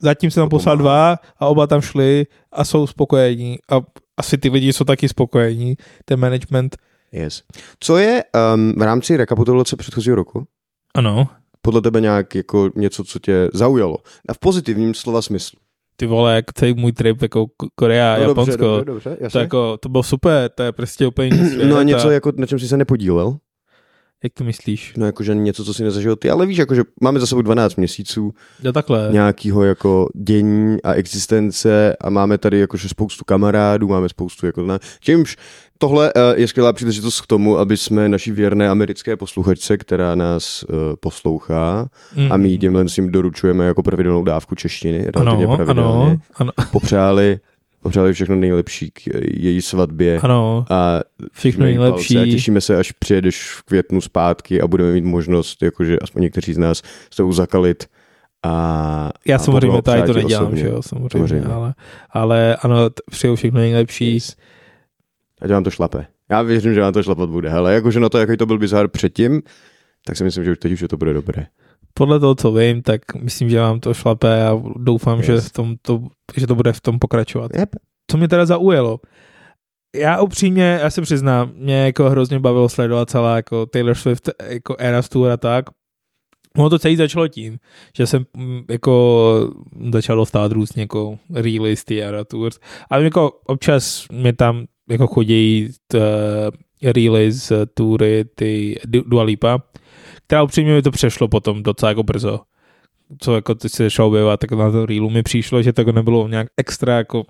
Zatím 0.00 0.30
jsem 0.30 0.40
tam 0.40 0.48
poslal 0.48 0.76
dva 0.76 1.18
a 1.38 1.46
oba 1.46 1.66
tam 1.66 1.80
šli 1.80 2.26
a 2.52 2.64
jsou 2.64 2.86
spokojení 2.86 3.58
a 3.70 3.80
asi 4.16 4.38
ty 4.38 4.48
lidi 4.48 4.72
jsou 4.72 4.84
taky 4.84 5.08
spokojení, 5.08 5.76
ten 6.04 6.20
management. 6.20 6.76
Yes. 7.12 7.42
Co 7.80 7.96
je 7.96 8.24
um, 8.54 8.72
v 8.76 8.82
rámci 8.82 9.16
rekapitulace 9.16 9.76
předchozího 9.76 10.16
roku? 10.16 10.46
Ano. 10.94 11.28
Podle 11.62 11.80
tebe 11.80 12.00
nějak 12.00 12.34
jako 12.34 12.70
něco, 12.76 13.04
co 13.04 13.18
tě 13.18 13.48
zaujalo? 13.52 13.96
A 14.28 14.34
v 14.34 14.38
pozitivním 14.38 14.94
slova 14.94 15.22
smyslu. 15.22 15.58
Ty 16.02 16.06
vole, 16.06 16.34
jak 16.34 16.52
celý 16.52 16.74
můj 16.74 16.92
trip 16.92 17.22
jako 17.22 17.46
Korea, 17.74 18.16
No 18.18 18.22
Japonsko, 18.22 18.56
dobře, 18.56 18.84
dobře, 18.84 18.84
dobře, 18.84 19.16
to, 19.16 19.24
jasně. 19.24 19.40
jako, 19.40 19.76
to 19.82 19.88
bylo 19.88 20.02
super, 20.02 20.50
to 20.54 20.62
je 20.62 20.72
prostě 20.72 21.06
úplně 21.06 21.48
svět. 21.48 21.68
No 21.68 21.76
a 21.76 21.82
něco, 21.82 22.08
a, 22.08 22.12
jako, 22.12 22.32
na 22.36 22.46
čem 22.46 22.58
jsi 22.58 22.68
se 22.68 22.76
nepodílel? 22.76 23.36
Jak 24.24 24.32
to 24.32 24.44
myslíš? 24.44 24.94
No 24.96 25.06
jakože 25.06 25.34
něco, 25.34 25.64
co 25.64 25.74
si 25.74 25.84
nezažil 25.84 26.16
ty, 26.16 26.30
ale 26.30 26.46
víš, 26.46 26.58
jakože 26.58 26.82
máme 27.00 27.20
za 27.20 27.26
sebou 27.26 27.42
12 27.42 27.76
měsíců 27.76 28.32
No 28.62 28.72
takhle. 28.72 29.08
nějakého 29.12 29.64
jako 29.64 30.08
dění 30.16 30.82
a 30.82 30.92
existence 30.92 31.96
a 32.00 32.10
máme 32.10 32.38
tady 32.38 32.58
jakože 32.58 32.88
spoustu 32.88 33.24
kamarádů, 33.24 33.88
máme 33.88 34.08
spoustu 34.08 34.46
jako 34.46 34.62
na... 34.62 34.78
Čímž 35.00 35.36
tohle 35.82 36.12
uh, 36.12 36.22
je 36.40 36.48
skvělá 36.48 36.72
příležitost 36.72 37.20
k 37.20 37.26
tomu, 37.26 37.58
aby 37.58 37.76
jsme 37.76 38.08
naší 38.08 38.30
věrné 38.32 38.68
americké 38.68 39.16
posluchačce, 39.16 39.76
která 39.78 40.14
nás 40.14 40.62
uh, 40.62 40.76
poslouchá 41.00 41.88
Mm. 42.16 42.32
a 42.32 42.36
my 42.36 42.48
jí 42.48 42.58
tímhle 42.58 42.88
s 42.88 42.94
tím 42.94 43.10
doručujeme 43.12 43.64
jako 43.66 43.82
pravidelnou 43.82 44.24
dávku 44.24 44.54
češtiny, 44.54 45.10
relativně 45.14 45.46
ano, 45.46 45.56
pravidelně, 45.56 46.04
ano, 46.06 46.18
ano, 46.34 46.52
popřáli, 46.72 47.38
popřáli 47.82 48.12
všechno 48.12 48.36
nejlepší 48.36 48.90
k 48.90 49.00
její 49.34 49.62
svatbě 49.62 50.20
ano, 50.22 50.64
a 50.70 51.00
všechno 51.32 51.64
palce 51.66 51.74
A 51.74 51.78
nejlepší. 51.78 52.30
těšíme 52.32 52.60
se, 52.60 52.76
až 52.76 52.92
přijedeš 52.92 53.50
v 53.50 53.62
květnu 53.62 54.00
zpátky 54.00 54.60
a 54.60 54.66
budeme 54.66 54.92
mít 54.92 55.04
možnost, 55.04 55.62
jakože 55.62 55.98
aspoň 55.98 56.22
někteří 56.22 56.54
z 56.54 56.58
nás 56.58 56.82
s 57.10 57.16
tebou 57.16 57.32
zakalit. 57.32 57.84
A, 58.42 59.10
Já 59.26 59.36
a 59.36 59.38
samozřejmě 59.38 59.82
tady 59.82 60.02
to 60.02 60.12
nedělám, 60.12 60.44
osobně. 60.44 60.62
že 60.62 60.68
jo, 60.68 60.82
samozřejmě, 60.82 61.08
Samozřejmě. 61.12 61.46
Ale, 61.46 61.74
ale 62.10 62.56
ano, 62.56 62.76
přeju 63.10 63.36
všechno 63.36 63.60
nejlepší. 63.60 64.14
Yes. 64.14 64.36
Ať 65.42 65.50
vám 65.50 65.64
to 65.64 65.70
šlape. 65.70 66.06
Já 66.30 66.42
věřím, 66.42 66.74
že 66.74 66.80
vám 66.80 66.92
to 66.92 67.02
šlapat 67.02 67.30
bude. 67.30 67.50
Ale 67.50 67.74
jakože 67.74 68.00
na 68.00 68.08
to, 68.08 68.18
jaký 68.18 68.36
to 68.36 68.46
byl 68.46 68.58
bizar 68.58 68.88
předtím, 68.88 69.42
tak 70.06 70.16
si 70.16 70.24
myslím, 70.24 70.44
že 70.44 70.52
už 70.52 70.58
teď 70.58 70.72
už 70.72 70.84
to 70.90 70.96
bude 70.96 71.12
dobré. 71.14 71.46
Podle 71.94 72.20
toho, 72.20 72.34
co 72.34 72.52
vím, 72.52 72.82
tak 72.82 73.00
myslím, 73.20 73.50
že 73.50 73.60
vám 73.60 73.80
to 73.80 73.94
šlape 73.94 74.46
a 74.46 74.62
doufám, 74.76 75.18
Yes. 75.18 75.26
že, 75.26 75.40
v 75.40 75.52
tom 75.52 75.74
to, 75.82 76.02
že 76.36 76.46
to 76.46 76.54
bude 76.54 76.72
v 76.72 76.80
tom 76.80 76.98
pokračovat. 76.98 77.50
Yep. 77.58 77.68
Co 78.10 78.16
mě 78.18 78.28
teda 78.28 78.46
zaujalo? 78.46 79.00
Já 79.96 80.20
upřímně, 80.20 80.78
já 80.82 80.90
se 80.90 81.02
přiznám, 81.02 81.50
mě 81.54 81.84
jako 81.84 82.10
hrozně 82.10 82.38
bavilo 82.38 82.68
sledovat 82.68 83.10
celá 83.10 83.36
jako 83.36 83.66
Taylor 83.66 83.94
Swift 83.94 84.30
jako 84.48 84.76
Eras 84.78 85.08
Tour 85.08 85.30
a 85.30 85.36
tak. 85.36 85.64
Ono 86.56 86.70
to 86.70 86.78
celý 86.78 86.96
začalo 86.96 87.28
tím, 87.28 87.58
že 87.96 88.06
jsem 88.06 88.24
mm, 88.36 88.62
jako 88.70 89.50
začal 89.92 90.16
dostávat 90.16 90.52
různě 90.52 90.82
jako 90.82 91.18
realisty 91.34 92.04
a 92.04 92.24
tours. 92.24 92.58
A 92.90 92.98
jako 92.98 93.30
občas 93.46 94.06
mě 94.12 94.32
tam 94.32 94.64
jako 94.90 95.06
chodí 95.06 95.68
t, 95.86 95.98
reely 96.82 97.32
z 97.32 97.52
tury 97.74 98.24
ty 98.34 98.76
Du- 98.86 99.04
Dua 99.06 99.22
Lipa, 99.22 99.62
která 100.26 100.42
upřímně 100.42 100.72
mi 100.74 100.82
to 100.82 100.90
přešlo 100.90 101.28
potom 101.28 101.62
docela 101.62 101.88
jako 101.90 102.02
brzo. 102.02 102.40
Co 103.18 103.34
jako 103.34 103.54
ty 103.54 103.68
se 103.68 103.84
začalo 103.84 104.08
objevovat, 104.08 104.40
tak 104.40 104.50
na 104.52 104.70
to 104.70 104.86
reelu 104.86 105.10
mi 105.10 105.22
přišlo, 105.22 105.62
že 105.62 105.72
to 105.72 105.92
nebylo 105.92 106.28
nějak 106.28 106.46
extra 106.56 106.96
jako 106.96 107.24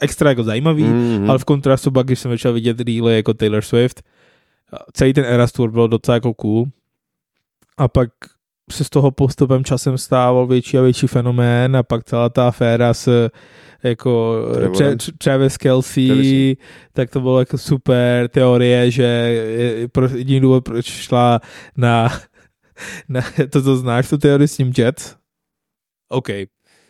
extra 0.00 0.30
jako 0.30 0.42
zajímavý, 0.44 0.82
Mm-hmm. 0.84 1.30
ale 1.30 1.38
v 1.38 1.44
kontrastu 1.44 1.90
pak, 1.90 2.06
když 2.06 2.18
jsem 2.18 2.30
začal 2.30 2.52
vidět 2.52 2.80
reely 2.80 3.16
jako 3.16 3.34
Taylor 3.34 3.62
Swift, 3.62 4.02
celý 4.92 5.12
ten 5.12 5.24
Eras 5.24 5.52
Tour 5.52 5.70
byl 5.70 5.88
docela 5.88 6.14
jako 6.14 6.34
cool. 6.34 6.66
A 7.78 7.88
pak 7.88 8.10
se 8.70 8.84
z 8.84 8.90
toho 8.90 9.10
postupem 9.10 9.64
časem 9.64 9.98
stával 9.98 10.46
větší 10.46 10.78
a 10.78 10.82
větší 10.82 11.06
fenomén 11.06 11.76
a 11.76 11.82
pak 11.82 12.04
celá 12.04 12.28
ta 12.28 12.48
aféra 12.48 12.94
s 12.94 13.30
jako 13.82 14.42
Travis 15.18 15.56
Kelsey, 15.56 16.56
tak 16.92 17.10
to 17.10 17.20
bylo 17.20 17.38
jako 17.38 17.58
super 17.58 18.28
teorie, 18.28 18.90
že 18.90 19.34
jediný 20.14 20.40
důvod, 20.40 20.64
proč 20.64 20.86
šla 20.86 21.40
na, 21.76 22.08
na 23.08 23.20
to, 23.50 23.62
co 23.62 23.76
znáš, 23.76 24.08
tu 24.08 24.18
teorii 24.18 24.48
s 24.48 24.56
tím 24.56 24.72
Jet. 24.78 25.16
OK, 26.08 26.28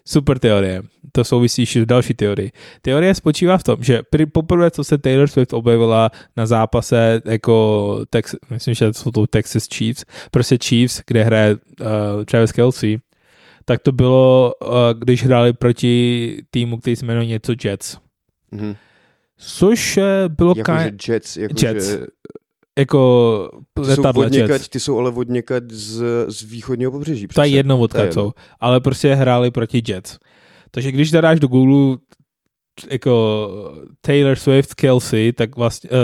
super 0.09 0.39
teorie. 0.39 0.83
To 1.13 1.25
souvisí 1.25 1.67
s 1.67 1.87
další 1.87 2.15
teorii. 2.15 2.53
Teorie 2.83 3.15
spočívá 3.15 3.59
v 3.59 3.63
tom, 3.63 3.77
že 3.81 4.03
při 4.11 4.27
poprvé, 4.27 4.71
co 4.71 4.85
se 4.85 4.99
Taylor 4.99 5.29
Swift 5.29 5.53
objevila 5.53 6.11
na 6.37 6.47
zápase 6.47 7.23
jako 7.25 8.05
Tex, 8.11 8.35
myslím, 8.51 8.75
že 8.75 8.93
jsou 8.93 9.11
to 9.11 9.27
Texas 9.27 9.69
Chiefs, 9.75 10.05
prostě 10.31 10.59
Chiefs, 10.65 11.03
kde 11.07 11.25
hraje 11.25 11.55
uh, 11.55 12.25
Travis 12.25 12.53
Kelsey, 12.53 12.99
tak 13.65 13.83
to 13.83 13.93
bylo, 13.93 14.55
uh, 14.63 14.69
když 14.99 15.25
hráli 15.25 15.53
proti 15.53 16.37
týmu, 16.51 16.79
který 16.79 16.97
se 16.97 17.07
jmenuje 17.07 17.27
něco 17.27 17.53
Jets. 17.65 17.99
Mm-hmm. 18.53 18.77
Což 19.41 19.97
eh, 19.97 20.29
bylo 20.29 20.55
Jakože 20.57 20.79
ka- 20.79 21.13
Jets, 21.13 21.37
jakože 21.37 21.67
Jets. 21.67 21.97
Jako 22.79 23.51
ty 23.75 23.95
jsou, 23.95 24.03
odněkať, 24.17 24.69
ty 24.69 24.81
jsou 24.81 24.99
ale 24.99 25.11
odněkať 25.11 25.71
z, 25.71 26.03
z 26.29 26.43
východního 26.43 26.93
pobřeží. 26.93 27.29
To 27.29 27.43
je 27.43 27.49
jedno 27.49 27.79
odkud 27.79 28.13
jsou, 28.13 28.33
ale 28.61 28.81
prostě 28.81 29.15
hráli 29.15 29.51
proti 29.51 29.83
Jets. 29.89 30.19
Takže 30.71 30.93
když 30.93 31.11
zadáš 31.11 31.41
do 31.41 31.49
Google 31.49 31.97
jako 32.91 33.49
Taylor 34.01 34.37
Swift 34.37 34.75
Kelsey, 34.75 35.33
tak 35.33 35.57
vlastně 35.57 35.91
uh, 35.91 35.97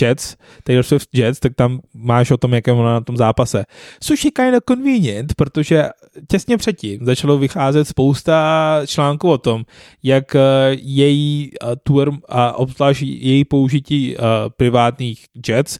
Jets, 0.00 0.36
Taylor 0.64 0.82
Swift 0.82 1.08
Jets, 1.14 1.40
tak 1.40 1.54
tam 1.54 1.80
máš 1.94 2.30
o 2.30 2.36
tom, 2.36 2.54
jak 2.54 2.66
je 2.66 2.72
ona 2.72 2.92
na 2.92 3.00
tom 3.00 3.16
zápase. 3.16 3.64
Což 4.00 4.24
je 4.24 4.30
kind 4.30 4.56
of 4.56 4.62
convenient, 4.68 5.34
protože 5.34 5.84
těsně 6.30 6.56
předtím 6.56 7.06
začalo 7.06 7.38
vycházet 7.38 7.88
spousta 7.88 8.80
článků 8.86 9.30
o 9.30 9.38
tom, 9.38 9.64
jak 10.02 10.34
uh, 10.34 10.40
její 10.82 11.50
uh, 11.62 11.72
tour 11.82 12.12
a 12.28 12.58
obzvlášť 12.58 13.02
její 13.02 13.44
použití 13.44 14.16
uh, 14.16 14.22
privátních 14.56 15.24
jets 15.48 15.78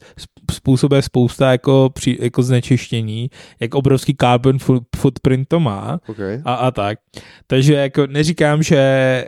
způsobuje 0.49 1.01
spousta 1.01 1.51
jako, 1.51 1.89
při, 1.93 2.17
jako 2.21 2.43
znečištění, 2.43 3.29
jak 3.59 3.75
obrovský 3.75 4.15
carbon 4.21 4.57
footprint 4.95 5.47
to 5.47 5.59
má 5.59 5.99
Okay. 6.07 6.41
a, 6.45 6.53
a 6.53 6.71
tak. 6.71 6.99
Takže 7.47 7.73
jako 7.73 8.07
neříkám, 8.07 8.63
že 8.63 9.25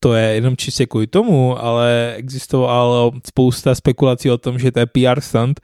to 0.00 0.14
je 0.14 0.34
jenom 0.34 0.56
čistě 0.56 0.86
kvůli 0.86 1.06
tomu, 1.06 1.64
ale 1.64 2.14
existovalo 2.16 3.12
spousta 3.26 3.74
spekulací 3.74 4.30
o 4.30 4.38
tom, 4.38 4.58
že 4.58 4.72
to 4.72 4.80
je 4.80 4.86
PR 4.86 5.20
stunt, 5.20 5.60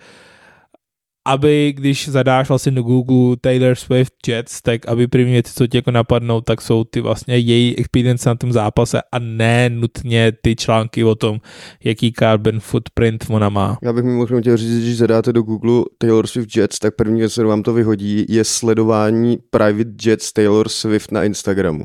aby 1.27 1.73
když 1.77 2.09
zadáš 2.09 2.49
vlastně 2.49 2.73
do 2.73 2.83
Google 2.83 3.37
Taylor 3.41 3.75
Swift 3.75 4.29
Jets, 4.29 4.63
tak 4.63 4.89
aby 4.89 5.07
první 5.07 5.33
věci, 5.33 5.53
co 5.55 5.67
tě 5.67 5.79
jako 5.79 5.91
napadnou, 5.91 6.41
tak 6.41 6.61
jsou 6.61 6.85
ty 6.85 7.01
vlastně 7.01 7.39
její 7.39 7.79
experience 7.79 8.29
na 8.29 8.35
tom 8.35 8.53
zápase 8.53 9.03
a 9.13 9.19
ne 9.19 9.71
nutně 9.71 10.33
ty 10.43 10.57
články 10.57 11.05
o 11.05 11.15
tom, 11.15 11.39
jaký 11.85 12.13
carbon 12.13 12.61
footprint 12.61 13.27
ona 13.31 13.49
má. 13.49 13.79
Já 13.83 13.93
bych 13.93 14.05
mimochodem 14.05 14.41
chtěl 14.41 14.57
říct, 14.57 14.71
že 14.71 14.81
když 14.81 14.97
zadáte 14.97 15.33
do 15.33 15.43
Google 15.43 15.85
Taylor 15.99 16.27
Swift 16.27 16.57
Jets, 16.57 16.79
tak 16.79 16.97
první 16.97 17.21
věc, 17.21 17.33
co 17.33 17.49
vám 17.49 17.63
to 17.63 17.73
vyhodí, 17.73 18.27
je 18.29 18.45
sledování 18.45 19.39
private 19.51 19.91
jets 20.05 20.33
Taylor 20.33 20.69
Swift 20.69 21.13
na 21.13 21.25
Instagramu. 21.25 21.85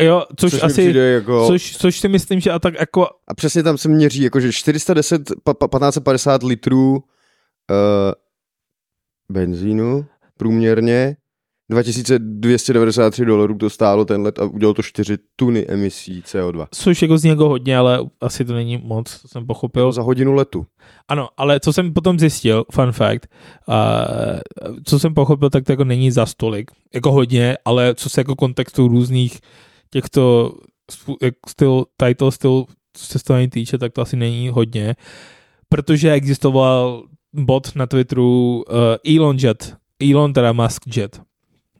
Jo, 0.00 0.22
což, 0.36 0.50
Což 0.50 0.62
asi, 0.62 0.92
jako... 0.96 1.46
což, 1.46 1.76
což 1.76 2.00
si 2.00 2.08
myslím, 2.08 2.40
že 2.40 2.50
a 2.50 2.58
tak 2.58 2.74
jako 2.80 3.06
A 3.28 3.34
přesně 3.34 3.62
tam 3.62 3.78
se 3.78 3.88
měří, 3.88 4.22
jakože 4.22 4.52
410, 4.52 5.22
pa, 5.44 5.54
pa, 5.54 5.66
1550 5.66 6.42
litrů 6.42 6.92
uh, 6.94 7.00
benzínu 9.28 10.06
průměrně 10.36 11.16
2293 11.70 13.24
dolarů 13.24 13.54
to 13.54 13.70
stálo 13.70 14.04
ten 14.04 14.22
let 14.22 14.38
a 14.38 14.44
udělalo 14.44 14.74
to 14.74 14.82
4 14.82 15.18
tuny 15.36 15.66
emisí 15.68 16.22
CO2. 16.22 16.66
Což 16.70 17.02
jako 17.02 17.18
zní 17.18 17.30
jako 17.30 17.48
hodně, 17.48 17.78
ale 17.78 18.00
asi 18.20 18.44
to 18.44 18.54
není 18.54 18.76
moc, 18.76 19.20
co 19.20 19.28
jsem 19.28 19.46
pochopil. 19.46 19.92
Za 19.92 20.02
hodinu 20.02 20.32
letu. 20.32 20.66
Ano, 21.08 21.28
ale 21.36 21.60
co 21.60 21.72
jsem 21.72 21.92
potom 21.92 22.18
zjistil, 22.18 22.64
fun 22.72 22.92
fact, 22.92 23.26
uh, 23.68 23.74
co 24.84 24.98
jsem 24.98 25.14
pochopil, 25.14 25.50
tak 25.50 25.64
to 25.64 25.72
jako 25.72 25.84
není 25.84 26.10
za 26.10 26.26
stolik, 26.26 26.70
jako 26.94 27.12
hodně, 27.12 27.56
ale 27.64 27.94
co 27.94 28.08
se 28.08 28.20
jako 28.20 28.36
kontextu 28.36 28.88
různých 28.88 29.40
těchto 29.90 30.52
styl, 31.48 31.84
title 31.96 32.32
styl 32.32 32.64
cestování 32.96 33.48
týče, 33.48 33.78
tak 33.78 33.92
to 33.92 34.02
asi 34.02 34.16
není 34.16 34.48
hodně, 34.48 34.94
protože 35.68 36.12
existoval 36.12 37.02
bot 37.34 37.76
na 37.76 37.86
Twitteru 37.86 38.64
uh, 38.68 39.16
Elon 39.16 39.36
Jet, 39.40 39.76
Elon 40.10 40.32
teda 40.32 40.52
Musk 40.52 40.96
Jet, 40.96 41.20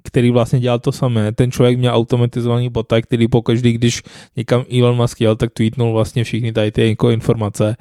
který 0.02 0.30
vlastně 0.30 0.60
dělal 0.60 0.78
to 0.78 0.92
samé. 0.92 1.32
Ten 1.32 1.52
člověk 1.52 1.78
měl 1.78 1.94
automatizovaný 1.94 2.68
bota, 2.68 3.00
který 3.00 3.28
pokaždý, 3.28 3.72
když 3.72 4.02
někam 4.36 4.64
Elon 4.78 4.96
Musk 4.96 5.20
jel, 5.20 5.36
tak 5.36 5.50
tweetnul 5.52 5.92
vlastně 5.92 6.24
všechny 6.24 6.52
tady 6.52 6.72
ty 6.72 6.88
jako 6.88 7.10
informace. 7.10 7.76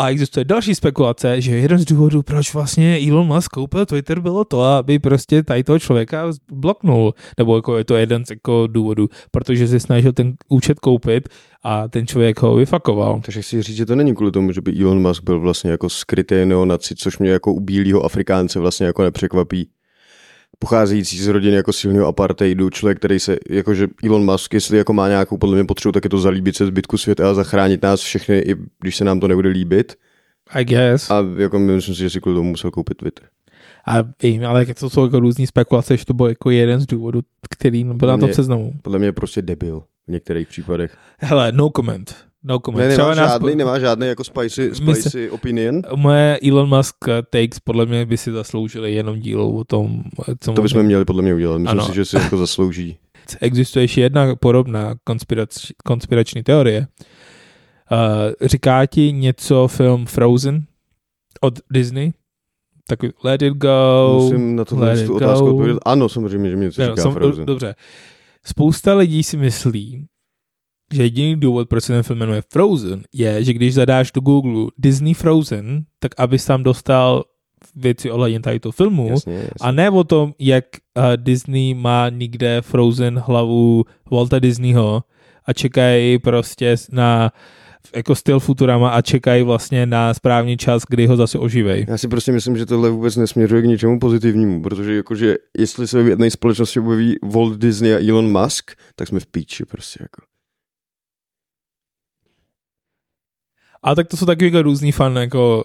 A 0.00 0.10
existuje 0.10 0.44
další 0.44 0.74
spekulace, 0.74 1.40
že 1.40 1.56
jeden 1.56 1.78
z 1.78 1.84
důvodů, 1.84 2.22
proč 2.22 2.54
vlastně 2.54 2.98
Elon 3.08 3.26
Musk 3.26 3.50
koupil 3.50 3.86
Twitter, 3.86 4.20
bylo 4.20 4.44
to, 4.44 4.62
aby 4.62 4.98
prostě 4.98 5.42
tady 5.42 5.64
toho 5.64 5.78
člověka 5.78 6.24
bloknul. 6.52 7.14
Nebo 7.38 7.56
jako 7.56 7.78
je 7.78 7.84
to 7.84 7.96
jeden 7.96 8.24
z 8.24 8.30
jako 8.30 8.66
důvodů, 8.66 9.08
protože 9.30 9.68
se 9.68 9.80
snažil 9.80 10.12
ten 10.12 10.34
účet 10.48 10.80
koupit 10.80 11.28
a 11.62 11.88
ten 11.88 12.06
člověk 12.06 12.42
ho 12.42 12.54
vyfakoval. 12.54 13.20
Takže 13.24 13.42
chci 13.42 13.62
říct, 13.62 13.76
že 13.76 13.86
to 13.86 13.96
není 13.96 14.14
kvůli 14.14 14.32
tomu, 14.32 14.52
že 14.52 14.60
by 14.60 14.82
Elon 14.82 15.02
Musk 15.02 15.22
byl 15.22 15.40
vlastně 15.40 15.70
jako 15.70 15.88
skrytý 15.88 16.44
neonaci, 16.44 16.94
což 16.94 17.18
mě 17.18 17.30
jako 17.30 17.52
u 17.52 17.60
bílého 17.60 18.04
Afrikánce 18.04 18.60
vlastně 18.60 18.86
jako 18.86 19.02
nepřekvapí 19.02 19.68
pocházející 20.62 21.18
z 21.18 21.28
rodiny 21.28 21.56
jako 21.56 21.72
silného 21.72 22.06
apartheidu, 22.06 22.70
člověk, 22.70 22.98
který 22.98 23.20
se, 23.20 23.36
jakože 23.50 23.88
Elon 24.04 24.24
Musk, 24.24 24.54
jestli 24.54 24.78
jako 24.78 24.92
má 24.92 25.08
nějakou 25.08 25.36
podle 25.36 25.54
mě 25.54 25.64
potřebu, 25.64 25.92
tak 25.92 26.04
je 26.04 26.10
to 26.10 26.18
zalíbit 26.18 26.56
se 26.56 26.66
zbytku 26.66 26.98
světa 26.98 27.30
a 27.30 27.34
zachránit 27.34 27.82
nás 27.82 28.00
všechny, 28.00 28.38
i 28.38 28.56
když 28.80 28.96
se 28.96 29.04
nám 29.04 29.20
to 29.20 29.28
nebude 29.28 29.48
líbit. 29.48 29.94
I 30.54 30.64
guess. 30.64 31.10
A 31.10 31.24
jako 31.36 31.58
myslím 31.58 31.94
si, 31.94 32.00
že 32.00 32.10
si 32.10 32.20
kvůli 32.20 32.36
tomu 32.36 32.50
musel 32.50 32.70
koupit 32.70 32.96
Twitter. 32.96 33.26
A 33.86 33.96
vím, 34.22 34.46
ale 34.46 34.66
to 34.66 34.90
jsou 34.90 35.04
jako 35.04 35.20
různý 35.20 35.46
spekulace, 35.46 35.96
že 35.96 36.04
to 36.04 36.14
byl 36.14 36.26
jako 36.26 36.50
jeden 36.50 36.80
z 36.80 36.86
důvodů, 36.86 37.20
který 37.50 37.84
byl 37.84 38.08
na 38.08 38.18
tom 38.18 38.32
seznamu. 38.32 38.72
Podle 38.82 38.98
mě 38.98 39.08
je 39.08 39.12
prostě 39.12 39.42
debil 39.42 39.82
v 40.08 40.12
některých 40.12 40.48
případech. 40.48 40.96
Hele, 41.18 41.52
no 41.52 41.70
comment. 41.76 42.29
No 42.44 42.60
comment. 42.60 42.88
Ne, 42.88 42.96
nemá, 42.96 43.14
žádný, 43.14 43.56
nemá 43.56 43.78
žádný 43.78 44.06
jako 44.06 44.24
spicy, 44.24 44.74
spicy 44.74 45.10
se... 45.10 45.30
opinion. 45.30 45.82
Moje 45.96 46.38
Elon 46.48 46.76
Musk 46.76 46.96
takes 47.30 47.58
podle 47.64 47.86
mě 47.86 48.06
by 48.06 48.16
si 48.16 48.32
zasloužili 48.32 48.94
jenom 48.94 49.20
díl 49.20 49.42
o 49.42 49.64
tom, 49.64 50.02
co 50.40 50.52
To 50.52 50.62
bychom 50.62 50.82
měli 50.82 51.04
podle 51.04 51.22
mě 51.22 51.34
udělat. 51.34 51.58
Myslím 51.58 51.80
ano. 51.80 51.88
si, 51.88 51.94
že 51.94 52.04
si 52.04 52.16
jako 52.16 52.36
zaslouží. 52.36 52.98
Existuje 53.40 53.82
ještě 53.82 54.00
jedna 54.00 54.36
podobná 54.36 54.94
konspirač, 55.04 55.72
konspirační 55.84 56.42
teorie. 56.42 56.86
Uh, 57.92 58.48
říká 58.48 58.86
ti 58.86 59.12
něco 59.12 59.68
film 59.68 60.06
Frozen 60.06 60.64
od 61.40 61.58
Disney? 61.72 62.12
Tak 62.88 62.98
let 63.24 63.42
it 63.42 63.54
go. 63.54 64.18
Musím 64.20 64.56
na 64.56 64.64
to 64.64 64.76
tu 65.06 65.14
otázku 65.14 65.46
odpovědět. 65.46 65.80
Ano, 65.84 66.08
samozřejmě, 66.08 66.50
že 66.50 66.56
mi 66.56 66.64
něco 66.64 66.86
říká 66.86 67.10
Frozen. 67.10 67.46
Dobře. 67.46 67.74
Spousta 68.44 68.94
lidí 68.94 69.22
si 69.22 69.36
myslí, 69.36 70.06
že 70.92 71.02
jediný 71.02 71.36
důvod, 71.36 71.68
proč 71.68 71.84
se 71.84 71.92
ten 71.92 72.02
film 72.02 72.18
jmenuje 72.18 72.42
Frozen, 72.52 73.02
je, 73.12 73.44
že 73.44 73.52
když 73.52 73.74
zadáš 73.74 74.12
do 74.12 74.20
Google 74.20 74.66
Disney 74.78 75.14
Frozen, 75.14 75.84
tak 75.98 76.12
abys 76.18 76.44
tam 76.44 76.62
dostal 76.62 77.24
věci 77.74 78.10
ohledně 78.10 78.40
tady 78.40 78.60
toho 78.60 78.72
filmu 78.72 79.08
jasně, 79.10 79.34
jasně. 79.34 79.50
a 79.60 79.72
ne 79.72 79.90
o 79.90 80.04
tom, 80.04 80.32
jak 80.38 80.64
uh, 80.96 81.04
Disney 81.16 81.74
má 81.74 82.08
nikde 82.08 82.62
Frozen 82.62 83.18
hlavu 83.18 83.84
Walta 84.10 84.38
Disneyho 84.38 85.02
a 85.44 85.52
čekají 85.52 86.18
prostě 86.18 86.76
na 86.92 87.30
jako 87.96 88.14
styl 88.14 88.40
Futurama 88.40 88.90
a 88.90 89.02
čekají 89.02 89.42
vlastně 89.42 89.86
na 89.86 90.14
správný 90.14 90.56
čas, 90.56 90.82
kdy 90.88 91.06
ho 91.06 91.16
zase 91.16 91.38
oživej. 91.38 91.86
Já 91.88 91.98
si 91.98 92.08
prostě 92.08 92.32
myslím, 92.32 92.56
že 92.56 92.66
tohle 92.66 92.90
vůbec 92.90 93.16
nesměřuje 93.16 93.62
k 93.62 93.64
ničemu 93.64 93.98
pozitivnímu, 93.98 94.62
protože 94.62 94.96
jakože 94.96 95.36
jestli 95.58 95.88
se 95.88 96.02
v 96.02 96.08
jedné 96.08 96.30
společnosti 96.30 96.80
objeví 96.80 97.16
Walt 97.22 97.58
Disney 97.58 97.94
a 97.94 98.08
Elon 98.08 98.40
Musk, 98.42 98.70
tak 98.96 99.08
jsme 99.08 99.20
v 99.20 99.26
píči 99.26 99.64
prostě 99.64 99.98
jako. 100.02 100.29
A 103.82 103.94
tak 103.94 104.08
to 104.08 104.16
jsou 104.16 104.26
jako 104.42 104.62
různý 104.62 104.92
fan 104.92 105.16
jako 105.16 105.64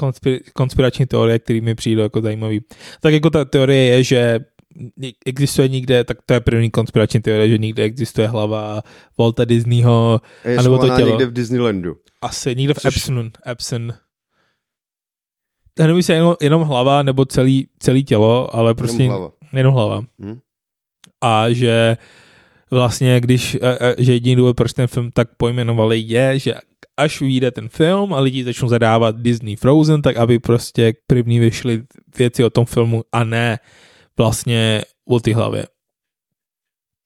konspir- 0.00 0.40
konspirační 0.52 1.06
teorie, 1.06 1.38
které 1.38 1.60
mi 1.60 1.74
přijdou 1.74 2.02
jako 2.02 2.20
zajímavý. 2.20 2.60
Tak 3.00 3.12
jako 3.12 3.30
ta 3.30 3.44
teorie 3.44 3.84
je, 3.84 4.04
že 4.04 4.40
existuje 5.26 5.68
nikde, 5.68 6.04
tak 6.04 6.18
to 6.26 6.34
je 6.34 6.40
první 6.40 6.70
konspirační 6.70 7.20
teorie, 7.20 7.48
že 7.48 7.58
nikde 7.58 7.82
existuje 7.82 8.28
hlava 8.28 8.82
Walta 9.18 9.44
Disneyho. 9.44 10.20
Je 10.44 10.56
anebo 10.56 10.78
to 10.78 10.86
tělo. 10.86 11.08
někde 11.08 11.26
v 11.26 11.32
Disneylandu. 11.32 11.96
Asi, 12.22 12.54
někde 12.56 12.74
v 12.74 12.78
Což... 12.78 12.96
Epson. 12.96 13.30
Epson. 13.48 13.92
Nevím, 15.78 15.96
jestli 15.96 16.14
jenom, 16.14 16.36
jenom 16.40 16.62
hlava 16.62 17.02
nebo 17.02 17.24
celý, 17.24 17.68
celý 17.78 18.04
tělo, 18.04 18.56
ale 18.56 18.74
prostě 18.74 19.02
jenom 19.02 19.18
hlava. 19.18 19.32
Jenom 19.52 19.74
hlava. 19.74 20.04
Hmm. 20.18 20.38
A 21.20 21.50
že 21.50 21.96
vlastně, 22.70 23.20
když, 23.20 23.56
že 23.98 24.12
jediný 24.12 24.36
důvod, 24.36 24.56
proč 24.56 24.72
ten 24.72 24.86
film 24.86 25.10
tak 25.10 25.28
pojmenovali, 25.36 25.98
je, 26.00 26.38
že 26.38 26.54
až 26.98 27.20
vyjde 27.20 27.50
ten 27.50 27.68
film 27.68 28.14
a 28.14 28.20
lidi 28.20 28.44
začnou 28.44 28.68
zadávat 28.68 29.16
Disney 29.20 29.56
Frozen, 29.56 30.02
tak 30.02 30.16
aby 30.16 30.38
prostě 30.38 30.94
první 31.06 31.38
vyšly 31.38 31.82
věci 32.18 32.44
o 32.44 32.50
tom 32.50 32.64
filmu 32.64 33.04
a 33.12 33.24
ne 33.24 33.58
vlastně 34.16 34.82
o 35.04 35.20
ty 35.20 35.32
hlavě. 35.32 35.66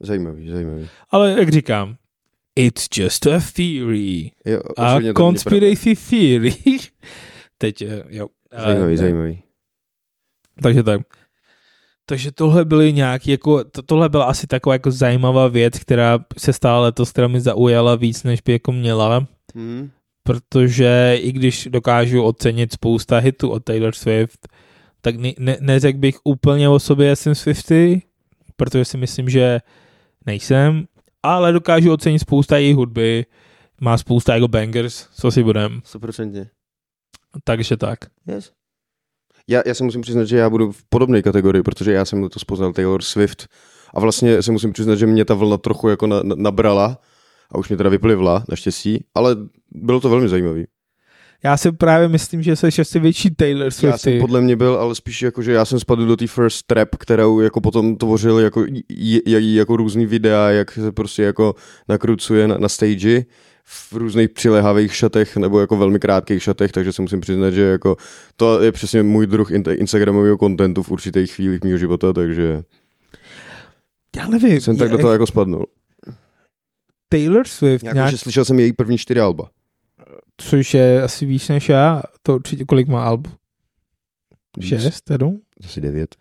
Zajímavý, 0.01 0.49
zajímavý. 0.49 0.89
Ale 1.11 1.33
jak 1.39 1.49
říkám, 1.49 1.97
it's 2.57 2.89
just 2.97 3.27
a 3.27 3.41
theory. 3.57 4.31
Jo, 4.47 4.61
a 4.79 4.99
conspiracy 5.17 5.95
theory. 6.11 6.55
Teď, 7.59 7.83
eh, 7.83 8.03
jo. 8.09 8.29
Zajímavý, 8.65 8.97
zajímavý. 8.97 9.43
Takže 10.63 10.83
tak. 10.83 11.01
Takže 12.07 12.33
tohle 12.33 12.65
byly 12.65 12.93
nějaký, 12.93 13.31
jako, 13.31 13.65
to, 13.65 13.83
tohle 13.83 14.09
byla 14.09 14.25
asi 14.25 14.47
taková 14.47 14.73
jako 14.75 14.91
zajímavá 14.91 15.49
věc, 15.49 15.79
která 15.79 16.25
se 16.39 16.53
stala 16.53 16.81
letos, 16.81 17.11
která 17.11 17.29
mi 17.29 17.41
zaujala 17.41 17.97
víc, 17.97 18.23
než 18.23 18.41
by 18.41 18.53
jako 18.53 18.73
měla. 18.73 19.27
Hmm. 19.55 19.91
Protože 20.23 21.19
i 21.21 21.33
když 21.33 21.69
dokážu 21.71 22.23
ocenit 22.23 22.73
spousta 22.73 23.19
hitů 23.19 23.51
od 23.51 23.65
Taylor 23.65 23.95
Swift, 23.95 24.49
tak 25.01 25.17
ne, 25.17 25.33
ne, 25.38 25.57
neřekl 25.61 25.99
bych 25.99 26.19
úplně 26.25 26.69
o 26.69 26.79
sobě, 26.79 27.17
jsem 27.17 27.35
Swifty, 27.35 28.03
protože 28.57 28.85
si 28.85 28.97
myslím, 28.97 29.29
že 29.29 29.61
nejsem, 30.27 30.85
ale 31.23 31.53
dokážu 31.53 31.93
ocenit 31.93 32.21
spousta 32.21 32.59
její 32.59 32.75
hudby, 32.75 33.27
má 33.81 33.99
spousta 33.99 34.35
jako 34.35 34.49
bangers, 34.49 35.09
co 35.12 35.31
si 35.31 35.43
budem. 35.43 35.81
100%. 35.85 36.47
Takže 37.45 37.77
tak. 37.77 37.99
Yes. 38.27 38.53
Já, 39.49 39.62
já 39.67 39.75
se 39.75 39.85
musím 39.85 40.01
přiznat, 40.01 40.25
že 40.25 40.37
já 40.37 40.51
budu 40.51 40.73
v 40.73 40.85
podobné 40.88 41.23
kategorii, 41.23 41.62
protože 41.62 41.93
já 41.93 42.05
jsem 42.05 42.29
to 42.29 42.41
poznal 42.47 42.73
Taylor 42.73 43.03
Swift 43.03 43.49
a 43.95 44.01
vlastně 44.01 44.43
se 44.43 44.53
musím 44.53 44.73
přiznat, 44.73 44.97
že 44.97 45.07
mě 45.07 45.25
ta 45.25 45.35
vlna 45.35 45.59
trochu 45.59 45.88
jako 45.88 46.07
na, 46.07 46.23
na, 46.23 46.35
nabrala 46.38 46.99
a 47.53 47.59
už 47.59 47.69
mě 47.69 47.77
teda 47.77 47.91
vyplivla, 47.91 48.45
naštěstí, 48.49 49.05
ale 49.15 49.37
bylo 49.71 50.01
to 50.01 50.09
velmi 50.09 50.29
zajímavý. 50.29 50.65
Já 51.45 51.57
si 51.57 51.73
právě 51.73 52.09
myslím, 52.09 52.43
že 52.43 52.57
jsi 52.57 52.67
asi 52.67 52.99
větší 52.99 53.31
Taylor 53.31 53.71
Swift. 53.71 53.93
Já 53.93 53.99
jsem 53.99 54.19
podle 54.21 54.41
mě 54.41 54.57
byl, 54.57 54.75
ale 54.75 54.95
spíš 54.95 55.23
jako, 55.23 55.43
že 55.43 55.53
já 55.53 55.65
jsem 55.65 55.81
spadl 55.81 56.07
do 56.07 56.17
té 56.17 56.27
first 56.27 56.67
trap, 56.67 56.88
kterou 56.99 57.41
jako 57.41 57.61
potom 57.61 57.97
tvořil 57.97 58.38
jako, 58.38 58.65
jako 59.31 59.77
různý 59.77 60.07
videa, 60.07 60.51
jak 60.51 60.73
se 60.73 60.93
prostě 60.93 61.23
jako 61.23 61.55
nakrucuje 61.88 62.49
na, 62.49 62.59
na 62.59 62.69
stage 62.69 63.25
v 63.65 63.93
různých 63.93 64.31
přilehavých 64.31 64.95
šatech 64.95 65.37
nebo 65.37 65.61
jako 65.61 65.77
velmi 65.77 65.99
krátkých 65.99 66.43
šatech, 66.43 66.73
takže 66.73 66.93
se 66.93 67.03
musím 67.03 67.21
přiznat, 67.21 67.51
že 67.51 67.62
jako 67.62 67.97
to 68.37 68.62
je 68.62 68.73
přesně 68.73 69.03
můj 69.03 69.27
druh 69.27 69.51
instagramového 69.71 70.38
kontentu 70.38 70.83
v 70.83 70.91
určitých 70.91 71.33
chvílích 71.33 71.65
mého 71.65 71.79
života, 71.79 72.12
takže 72.12 72.62
já 74.17 74.29
nevím. 74.29 74.61
Jsem 74.61 74.77
tak 74.77 74.91
do 74.91 74.99
toho 74.99 75.12
jako 75.12 75.27
spadnul. 75.27 75.67
Taylor 77.12 77.46
Swift. 77.46 77.83
Nějak, 77.83 77.94
nějak... 77.94 78.11
Že 78.11 78.18
slyšel 78.18 78.44
jsem 78.44 78.59
její 78.59 78.72
první 78.72 78.98
čtyři 78.98 79.20
alba. 79.20 79.51
Což 80.37 80.75
je 80.75 81.03
asi 81.03 81.27
víc 81.27 81.48
než 81.48 81.68
já. 81.68 82.03
To 82.22 82.35
určitě 82.35 82.64
kolik 82.64 82.88
má 82.88 83.05
alb? 83.05 83.29
Šest, 84.61 85.09
sedm? 85.09 85.40
Asi 85.64 85.81
devět. 85.81 86.16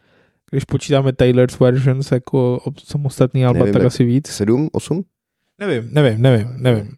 Když 0.51 0.65
počítáme 0.65 1.13
Taylor's 1.13 1.59
versions 1.59 2.11
jako 2.11 2.59
samostatný 2.83 3.45
alba, 3.45 3.59
nevím, 3.59 3.73
tak 3.73 3.83
asi 3.83 4.03
víc. 4.03 4.27
Sedm, 4.27 4.69
osm? 4.71 5.03
Nevím, 5.59 5.89
nevím, 5.91 6.21
nevím, 6.21 6.47
nevím. 6.57 6.95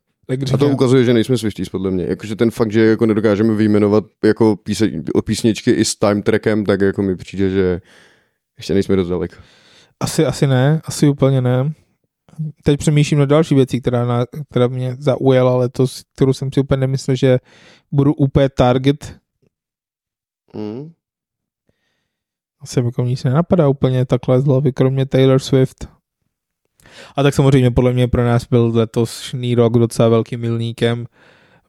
A 0.53 0.57
to 0.57 0.69
ukazuje, 0.69 1.03
že 1.03 1.13
nejsme 1.13 1.37
Swifties, 1.37 1.69
podle 1.69 1.91
mě. 1.91 2.05
Jakože 2.05 2.35
ten 2.35 2.51
fakt, 2.51 2.71
že 2.71 2.85
jako 2.85 3.05
nedokážeme 3.05 3.53
vyjmenovat 3.53 4.03
jako 4.23 4.55
píse, 4.55 4.87
písničky 5.25 5.71
i 5.71 5.85
s 5.85 5.95
time 5.95 6.21
trackem, 6.21 6.65
tak 6.65 6.81
jako 6.81 7.01
mi 7.01 7.15
přijde, 7.15 7.49
že 7.49 7.81
ještě 8.57 8.73
nejsme 8.73 8.95
dost 8.95 9.07
daleko. 9.07 9.35
Asi, 9.99 10.25
asi 10.25 10.47
ne, 10.47 10.81
asi 10.85 11.07
úplně 11.07 11.41
ne 11.41 11.73
teď 12.63 12.79
přemýšlím 12.79 13.19
na 13.19 13.25
další 13.25 13.55
věci, 13.55 13.81
která, 13.81 14.05
na, 14.05 14.25
která 14.49 14.67
mě 14.67 14.95
zaujala 14.99 15.57
letos, 15.57 16.03
kterou 16.15 16.33
jsem 16.33 16.51
si 16.53 16.59
úplně 16.59 16.79
nemyslel, 16.79 17.15
že 17.15 17.39
budu 17.91 18.13
úplně 18.13 18.49
target. 18.49 19.17
Mm. 20.55 20.91
Asi 22.61 22.79
jako 22.79 23.03
nic 23.03 23.23
nenapadá 23.23 23.67
úplně 23.67 24.05
takhle 24.05 24.41
z 24.41 24.45
hlavy, 24.45 24.73
kromě 24.73 25.05
Taylor 25.05 25.39
Swift. 25.39 25.87
A 27.15 27.23
tak 27.23 27.33
samozřejmě 27.33 27.71
podle 27.71 27.93
mě 27.93 28.07
pro 28.07 28.25
nás 28.25 28.47
byl 28.47 28.71
letosný 28.75 29.55
rok 29.55 29.73
docela 29.73 30.09
velkým 30.09 30.39
milníkem 30.39 31.05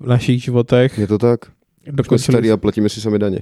v 0.00 0.06
našich 0.06 0.42
životech. 0.42 0.98
Je 0.98 1.06
to 1.06 1.18
tak? 1.18 1.40
Dokončili... 1.86 2.34
Starý 2.34 2.52
a 2.52 2.56
platíme 2.56 2.88
si 2.88 3.00
sami 3.00 3.18
daně. 3.18 3.38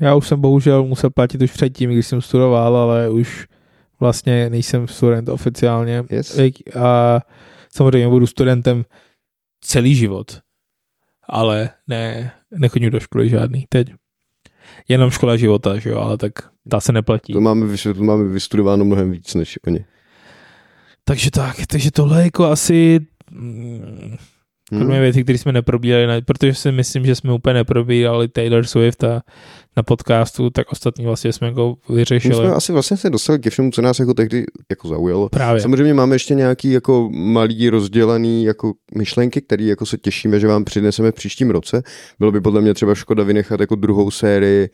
Já 0.00 0.14
už 0.14 0.28
jsem 0.28 0.40
bohužel 0.40 0.84
musel 0.84 1.10
platit 1.10 1.42
už 1.42 1.52
předtím, 1.52 1.90
když 1.90 2.06
jsem 2.06 2.22
studoval, 2.22 2.76
ale 2.76 3.10
už 3.10 3.46
vlastně 4.00 4.50
nejsem 4.50 4.88
student 4.88 5.28
oficiálně. 5.28 6.04
Yes. 6.10 6.38
A 6.80 7.20
samozřejmě 7.74 8.08
budu 8.08 8.26
studentem 8.26 8.84
celý 9.60 9.94
život. 9.94 10.40
Ale 11.28 11.70
ne, 11.88 12.32
nechodím 12.50 12.90
do 12.90 13.00
školy 13.00 13.28
žádný 13.28 13.66
teď. 13.68 13.92
Jenom 14.88 15.10
škola 15.10 15.36
života, 15.36 15.78
že 15.78 15.90
jo, 15.90 15.98
ale 15.98 16.18
tak 16.18 16.32
ta 16.70 16.80
se 16.80 16.92
neplatí. 16.92 17.32
To 17.32 17.40
máme, 17.40 17.76
to 17.76 18.04
máme 18.04 18.24
vystudováno 18.24 18.84
mnohem 18.84 19.10
víc 19.10 19.34
než 19.34 19.58
oni. 19.66 19.84
Takže 21.04 21.30
tak, 21.30 21.56
takže 21.66 21.90
tohle 21.90 22.22
jako 22.22 22.44
asi 22.44 23.00
mm, 23.30 24.16
kromě 24.68 24.94
hmm. 24.94 25.02
věcí, 25.02 25.22
které 25.22 25.38
jsme 25.38 25.52
neprobírali, 25.52 26.22
protože 26.22 26.54
si 26.54 26.72
myslím, 26.72 27.06
že 27.06 27.14
jsme 27.14 27.32
úplně 27.32 27.54
neprobírali 27.54 28.28
Taylor 28.28 28.66
Swift 28.66 29.04
a 29.04 29.22
na 29.76 29.82
podcastu, 29.82 30.50
tak 30.50 30.72
ostatní 30.72 31.04
vlastně 31.04 31.32
jsme 31.32 31.46
jako 31.46 31.76
vyřešili. 31.88 32.34
My 32.34 32.40
jsme 32.44 32.54
asi 32.54 32.72
vlastně 32.72 32.96
se 32.96 33.10
dostali 33.10 33.38
ke 33.38 33.50
všemu, 33.50 33.70
co 33.70 33.82
nás 33.82 33.98
jako 33.98 34.14
tehdy 34.14 34.44
jako 34.70 34.88
zaujalo. 34.88 35.28
Právě. 35.28 35.62
Samozřejmě 35.62 35.94
máme 35.94 36.14
ještě 36.14 36.34
nějaký 36.34 36.70
jako 36.70 37.10
malý 37.12 37.70
rozdělený 37.70 38.44
jako 38.44 38.72
myšlenky, 38.94 39.40
které 39.40 39.64
jako 39.64 39.86
se 39.86 39.98
těšíme, 39.98 40.40
že 40.40 40.46
vám 40.46 40.64
přineseme 40.64 41.10
v 41.10 41.14
příštím 41.14 41.50
roce. 41.50 41.82
Bylo 42.18 42.32
by 42.32 42.40
podle 42.40 42.60
mě 42.60 42.74
třeba 42.74 42.94
škoda 42.94 43.24
vynechat 43.24 43.60
jako 43.60 43.74
druhou 43.74 44.10
sérii 44.10 44.68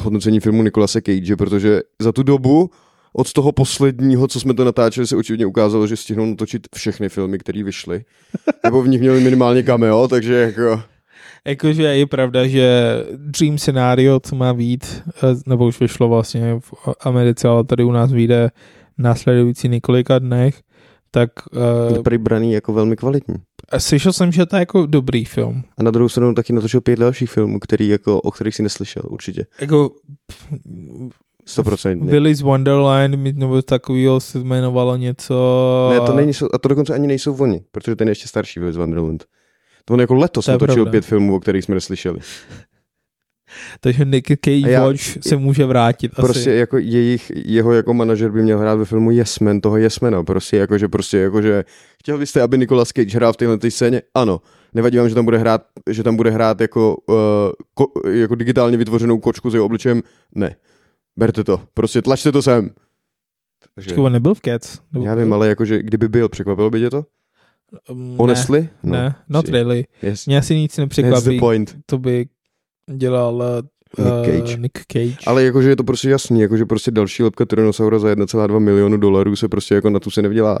hodnocení 0.00 0.40
filmu 0.40 0.62
Nikolase 0.62 1.00
Cage, 1.02 1.36
protože 1.36 1.80
za 2.00 2.12
tu 2.12 2.22
dobu 2.22 2.70
od 3.12 3.32
toho 3.32 3.52
posledního, 3.52 4.28
co 4.28 4.40
jsme 4.40 4.54
to 4.54 4.64
natáčeli, 4.64 5.06
se 5.06 5.16
určitě 5.16 5.46
ukázalo, 5.46 5.86
že 5.86 5.96
stihnou 5.96 6.26
natočit 6.26 6.66
všechny 6.74 7.08
filmy, 7.08 7.38
které 7.38 7.62
vyšly. 7.62 8.04
Nebo 8.64 8.82
v 8.82 8.88
nich 8.88 9.00
měli 9.00 9.20
minimálně 9.20 9.62
cameo, 9.62 10.08
takže 10.08 10.34
jako... 10.34 10.82
Jakože 11.46 11.82
je 11.82 12.06
pravda, 12.06 12.46
že 12.46 12.96
Dream 13.16 13.58
Scenario, 13.58 14.20
co 14.20 14.36
má 14.36 14.54
být, 14.54 15.02
eh, 15.08 15.36
nebo 15.46 15.66
už 15.66 15.80
vyšlo 15.80 16.08
vlastně 16.08 16.60
v 16.60 16.72
Americe, 17.00 17.48
ale 17.48 17.64
tady 17.64 17.84
u 17.84 17.92
nás 17.92 18.12
vyjde 18.12 18.50
následující 18.98 19.68
několika 19.68 20.18
dnech, 20.18 20.62
tak... 21.10 21.30
Uh, 21.88 22.12
je 22.12 22.18
braný 22.18 22.52
jako 22.52 22.72
velmi 22.72 22.96
kvalitní. 22.96 23.34
Slyšel 23.78 24.12
jsem, 24.12 24.32
že 24.32 24.46
to 24.46 24.56
je 24.56 24.60
jako 24.60 24.86
dobrý 24.86 25.24
film. 25.24 25.62
A 25.78 25.82
na 25.82 25.90
druhou 25.90 26.08
stranu 26.08 26.34
taky 26.34 26.52
natočil 26.52 26.80
pět 26.80 26.98
dalších 26.98 27.30
filmů, 27.30 27.60
který 27.60 27.88
jako, 27.88 28.20
o 28.20 28.30
kterých 28.30 28.54
si 28.54 28.62
neslyšel, 28.62 29.02
určitě. 29.08 29.46
Jako 29.60 29.90
100%. 31.48 32.06
Willy's 32.06 32.40
Wonderland, 32.40 33.14
nebo 33.14 33.62
takového 33.62 34.20
se 34.20 34.38
jmenovalo 34.38 34.96
něco. 34.96 35.34
Ne, 35.92 36.00
to 36.00 36.14
není, 36.14 36.32
a 36.52 36.58
to 36.58 36.68
dokonce 36.68 36.94
ani 36.94 37.06
nejsou 37.06 37.36
oni, 37.36 37.60
protože 37.72 37.96
ten 37.96 38.08
je 38.08 38.10
ještě 38.10 38.28
starší 38.28 38.60
Willy's 38.60 38.76
Wonderland. 38.76 39.24
To 39.88 39.94
on 39.94 40.00
jako 40.00 40.14
letos 40.14 40.46
natočil 40.46 40.86
pět 40.86 41.04
filmů, 41.04 41.36
o 41.36 41.40
kterých 41.40 41.64
jsme 41.64 41.74
neslyšeli. 41.74 42.18
Takže 43.80 44.04
Nick 44.04 44.28
Cage 44.28 44.70
já, 44.70 44.86
Watch 44.86 45.00
se 45.20 45.36
může 45.36 45.66
vrátit 45.66 46.12
prostě 46.16 46.50
asi. 46.50 46.50
jako 46.50 46.78
jejich, 46.78 47.32
jeho 47.34 47.72
jako 47.72 47.94
manažer 47.94 48.30
by 48.30 48.42
měl 48.42 48.58
hrát 48.58 48.74
ve 48.74 48.84
filmu 48.84 49.10
Yes 49.10 49.38
Man, 49.38 49.60
toho 49.60 49.76
Yes 49.76 50.00
Mana, 50.00 50.24
prostě 50.24 50.56
jako, 50.56 50.78
že 50.78 50.88
prostě 50.88 51.18
jako, 51.18 51.42
že 51.42 51.64
chtěl 51.98 52.18
byste, 52.18 52.42
aby 52.42 52.58
Nicolas 52.58 52.88
Cage 52.88 53.16
hrál 53.16 53.32
v 53.32 53.36
téhle 53.36 53.58
scéně? 53.68 54.02
Ano. 54.14 54.40
Nevadí 54.74 54.98
vám, 54.98 55.08
že 55.08 55.14
tam 55.14 55.24
bude 55.24 55.38
hrát, 55.38 55.62
že 55.90 56.02
tam 56.02 56.16
bude 56.16 56.30
hrát 56.30 56.60
jako, 56.60 56.96
uh, 57.08 57.16
ko, 57.74 57.86
jako 58.10 58.34
digitálně 58.34 58.76
vytvořenou 58.76 59.18
kočku 59.18 59.50
s 59.50 59.54
jeho 59.54 59.66
obličejem? 59.66 60.02
Ne. 60.34 60.56
Berte 61.18 61.44
to. 61.44 61.60
Prostě 61.74 62.02
tlačte 62.02 62.32
to 62.32 62.42
sem. 62.42 62.70
Takže... 63.74 63.94
on 63.94 64.12
nebyl 64.12 64.34
v 64.34 64.40
Cats? 64.40 64.78
Já 65.02 65.14
vím, 65.14 65.32
ale 65.32 65.48
jakože 65.48 65.82
kdyby 65.82 66.08
byl, 66.08 66.28
překvapilo 66.28 66.70
by 66.70 66.80
tě 66.80 66.90
to? 66.90 67.04
Um, 67.90 68.16
Honestly? 68.20 68.60
Ne, 68.60 68.68
no, 68.82 68.92
ne 68.92 69.14
not 69.28 69.48
really. 69.48 69.84
Yes. 70.02 70.26
Mě 70.26 70.38
asi 70.38 70.54
nic 70.54 70.76
nepřekvapí. 70.76 71.38
point. 71.38 71.76
To 71.86 71.98
by 71.98 72.26
dělal 72.96 73.62
uh, 73.98 74.04
Nick, 74.04 74.46
Cage. 74.46 74.56
Nick 74.56 74.78
Cage. 74.92 75.16
Ale 75.26 75.44
jakože 75.44 75.68
je 75.68 75.76
to 75.76 75.84
prostě 75.84 76.10
jasný, 76.10 76.40
jakože 76.40 76.64
prostě 76.64 76.90
další 76.90 77.22
lepka 77.22 77.44
Tyrannosaura 77.44 77.98
za 77.98 78.08
1,2 78.08 78.58
milionu 78.58 78.96
dolarů 78.96 79.36
se 79.36 79.48
prostě 79.48 79.74
jako 79.74 79.90
na 79.90 80.00
tu 80.00 80.10
se 80.10 80.22
nevydělá 80.22 80.58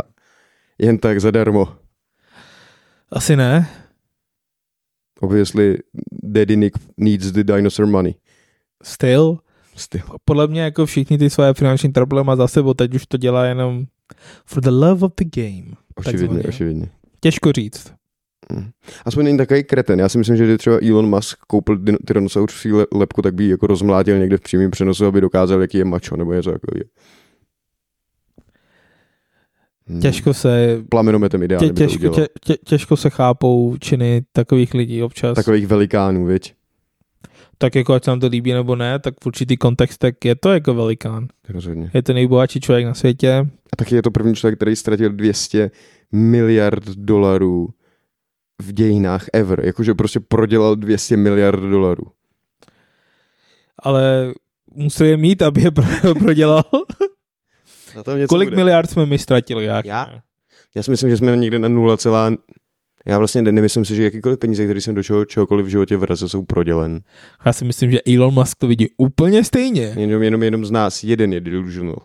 jen 0.78 0.98
tak 0.98 1.20
zadarmo. 1.20 1.68
Asi 3.10 3.36
ne. 3.36 3.68
Obviously, 5.20 5.78
Daddy 6.22 6.56
Nick 6.56 6.78
needs 6.96 7.32
the 7.32 7.44
dinosaur 7.44 7.86
money. 7.86 8.14
Still? 8.82 9.38
Still. 9.76 10.02
Podle 10.24 10.46
mě 10.46 10.60
jako 10.60 10.86
všichni 10.86 11.18
ty 11.18 11.30
své 11.30 11.54
finanční 11.54 11.92
trouble 11.92 12.24
má 12.24 12.36
za 12.36 12.48
sebou, 12.48 12.74
teď 12.74 12.94
už 12.94 13.06
to 13.06 13.16
dělá 13.16 13.44
jenom 13.44 13.84
for 14.46 14.62
the 14.62 14.70
love 14.70 15.06
of 15.06 15.12
the 15.16 15.40
game. 15.40 15.85
Očividně, 15.96 16.42
očividně. 16.42 16.88
Těžko 17.20 17.52
říct. 17.52 17.92
Hmm. 18.52 18.70
Aspoň 19.04 19.24
není 19.24 19.38
takový 19.38 19.64
kreten. 19.64 20.00
Já 20.00 20.08
si 20.08 20.18
myslím, 20.18 20.36
že 20.36 20.44
kdyby 20.44 20.58
třeba 20.58 20.78
Elon 20.88 21.08
Musk 21.08 21.38
koupil 21.46 21.78
Tyrannosaurus 22.06 22.66
lepku, 22.94 23.22
tak 23.22 23.34
by 23.34 23.44
ji 23.44 23.50
jako 23.50 23.66
rozmlátil 23.66 24.18
někde 24.18 24.36
v 24.36 24.40
přímém 24.40 24.70
přenosu, 24.70 25.06
aby 25.06 25.20
dokázal, 25.20 25.60
jaký 25.60 25.78
je 25.78 25.84
mačo, 25.84 26.16
nebo 26.16 26.32
něco 26.32 26.52
takového. 26.52 26.84
Hmm. 29.88 30.00
Těžko 30.00 30.34
se... 30.34 30.82
Plamenometem 30.88 31.42
ideálně 31.42 31.68
tě, 31.68 31.74
těžko, 31.74 32.08
tě, 32.08 32.28
tě, 32.44 32.56
těžko 32.64 32.96
se 32.96 33.10
chápou 33.10 33.76
činy 33.80 34.22
takových 34.32 34.74
lidí 34.74 35.02
občas. 35.02 35.34
Takových 35.34 35.66
velikánů, 35.66 36.26
viď? 36.26 36.54
Tak 37.58 37.74
jako 37.74 37.94
ať 37.94 38.04
se 38.04 38.10
nám 38.10 38.20
to 38.20 38.26
líbí 38.26 38.52
nebo 38.52 38.76
ne, 38.76 38.98
tak 38.98 39.14
v 39.22 39.26
určitý 39.26 39.56
kontext 39.56 39.98
tak 39.98 40.24
je 40.24 40.34
to 40.36 40.52
jako 40.52 40.74
velikán. 40.74 41.28
Rozhodně. 41.48 41.90
Je 41.94 42.02
to 42.02 42.12
nejbohatší 42.12 42.60
člověk 42.60 42.86
na 42.86 42.94
světě. 42.94 43.46
A 43.72 43.76
taky 43.76 43.94
je 43.94 44.02
to 44.02 44.10
první 44.10 44.34
člověk, 44.34 44.58
který 44.58 44.76
ztratil 44.76 45.12
200 45.12 45.70
miliard 46.12 46.84
dolarů 46.88 47.68
v 48.62 48.72
dějinách 48.72 49.26
ever. 49.32 49.64
Jakože 49.64 49.94
prostě 49.94 50.20
prodělal 50.20 50.76
200 50.76 51.16
miliard 51.16 51.60
dolarů. 51.60 52.04
Ale 53.78 54.34
musel 54.74 55.06
je 55.06 55.16
mít, 55.16 55.42
aby 55.42 55.62
je 55.62 55.70
prodělal. 56.18 56.64
Na 57.96 58.02
tom 58.02 58.18
něco 58.18 58.28
Kolik 58.28 58.48
bude. 58.48 58.56
miliard 58.56 58.90
jsme 58.90 59.06
my 59.06 59.18
ztratili? 59.18 59.64
Jak? 59.64 59.86
Já? 59.86 60.20
Já 60.74 60.82
si 60.82 60.90
myslím, 60.90 61.10
že 61.10 61.16
jsme 61.16 61.36
někde 61.36 61.58
na 61.58 61.68
0, 61.68 61.96
já 63.06 63.18
vlastně 63.18 63.42
nemyslím 63.42 63.84
si, 63.84 63.96
že 63.96 64.04
jakýkoliv 64.04 64.38
peníze, 64.38 64.64
které 64.64 64.80
jsem 64.80 64.94
do 64.94 65.02
čeho, 65.02 65.24
čehokoliv 65.24 65.66
v 65.66 65.68
životě 65.68 65.96
vrazil, 65.96 66.28
jsou 66.28 66.42
prodělen. 66.42 67.00
Já 67.46 67.52
si 67.52 67.64
myslím, 67.64 67.90
že 67.90 68.00
Elon 68.02 68.34
Musk 68.34 68.58
to 68.58 68.66
vidí 68.66 68.88
úplně 68.96 69.44
stejně. 69.44 69.94
Jenom, 69.96 70.22
jenom, 70.22 70.42
jenom 70.42 70.64
z 70.64 70.70
nás 70.70 71.04
jeden 71.04 71.32
je 71.32 71.40
delusional. 71.40 71.96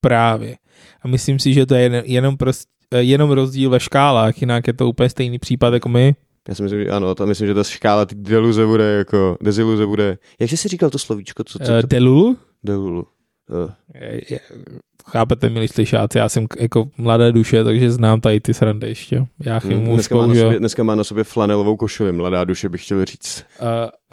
Právě. 0.00 0.56
A 1.02 1.08
myslím 1.08 1.38
si, 1.38 1.52
že 1.52 1.66
to 1.66 1.74
je 1.74 1.82
jen, 1.82 2.02
jenom, 2.06 2.36
prost, 2.36 2.68
jenom 2.96 3.30
rozdíl 3.30 3.70
ve 3.70 3.80
škálách, 3.80 4.40
jinak 4.40 4.66
je 4.66 4.72
to 4.72 4.88
úplně 4.88 5.08
stejný 5.08 5.38
případ 5.38 5.74
jako 5.74 5.88
my. 5.88 6.14
Já 6.48 6.54
si 6.54 6.62
myslím, 6.62 6.84
že 6.84 6.90
ano, 6.90 7.14
to 7.14 7.26
myslím, 7.26 7.46
že 7.46 7.54
ta 7.54 7.64
škála 7.64 8.06
ty 8.06 8.14
deluze 8.14 8.66
bude 8.66 8.84
jako, 8.84 9.36
deziluze 9.40 9.86
bude, 9.86 10.18
jak 10.40 10.50
jsi 10.50 10.56
si 10.56 10.68
říkal 10.68 10.90
to 10.90 10.98
slovíčko? 10.98 11.44
Co, 11.44 11.58
co? 11.58 11.72
Uh, 11.72 11.82
delulu? 11.82 12.36
Delulu. 12.64 13.06
Uh. 13.50 13.70
Je, 13.94 14.20
je, 14.30 14.40
chápete, 15.06 15.48
milí 15.48 15.68
slyšáci, 15.68 16.18
já 16.18 16.28
jsem 16.28 16.46
jako 16.58 16.88
mladé 16.98 17.32
duše, 17.32 17.64
takže 17.64 17.90
znám 17.90 18.20
tady 18.20 18.40
ty 18.40 18.54
srandy 18.54 18.88
ještě. 18.88 19.26
Já 19.40 19.58
hmm, 19.58 19.84
dneska, 19.84 20.14
má 20.14 20.26
sobě, 20.26 20.58
dneska 20.58 20.82
má 20.82 20.94
na 20.94 21.04
sobě 21.04 21.24
flanelovou 21.24 21.76
košili, 21.76 22.12
mladá 22.12 22.44
duše 22.44 22.68
bych 22.68 22.84
chtěl 22.84 23.04
říct. 23.04 23.44
Uh, 23.62 23.66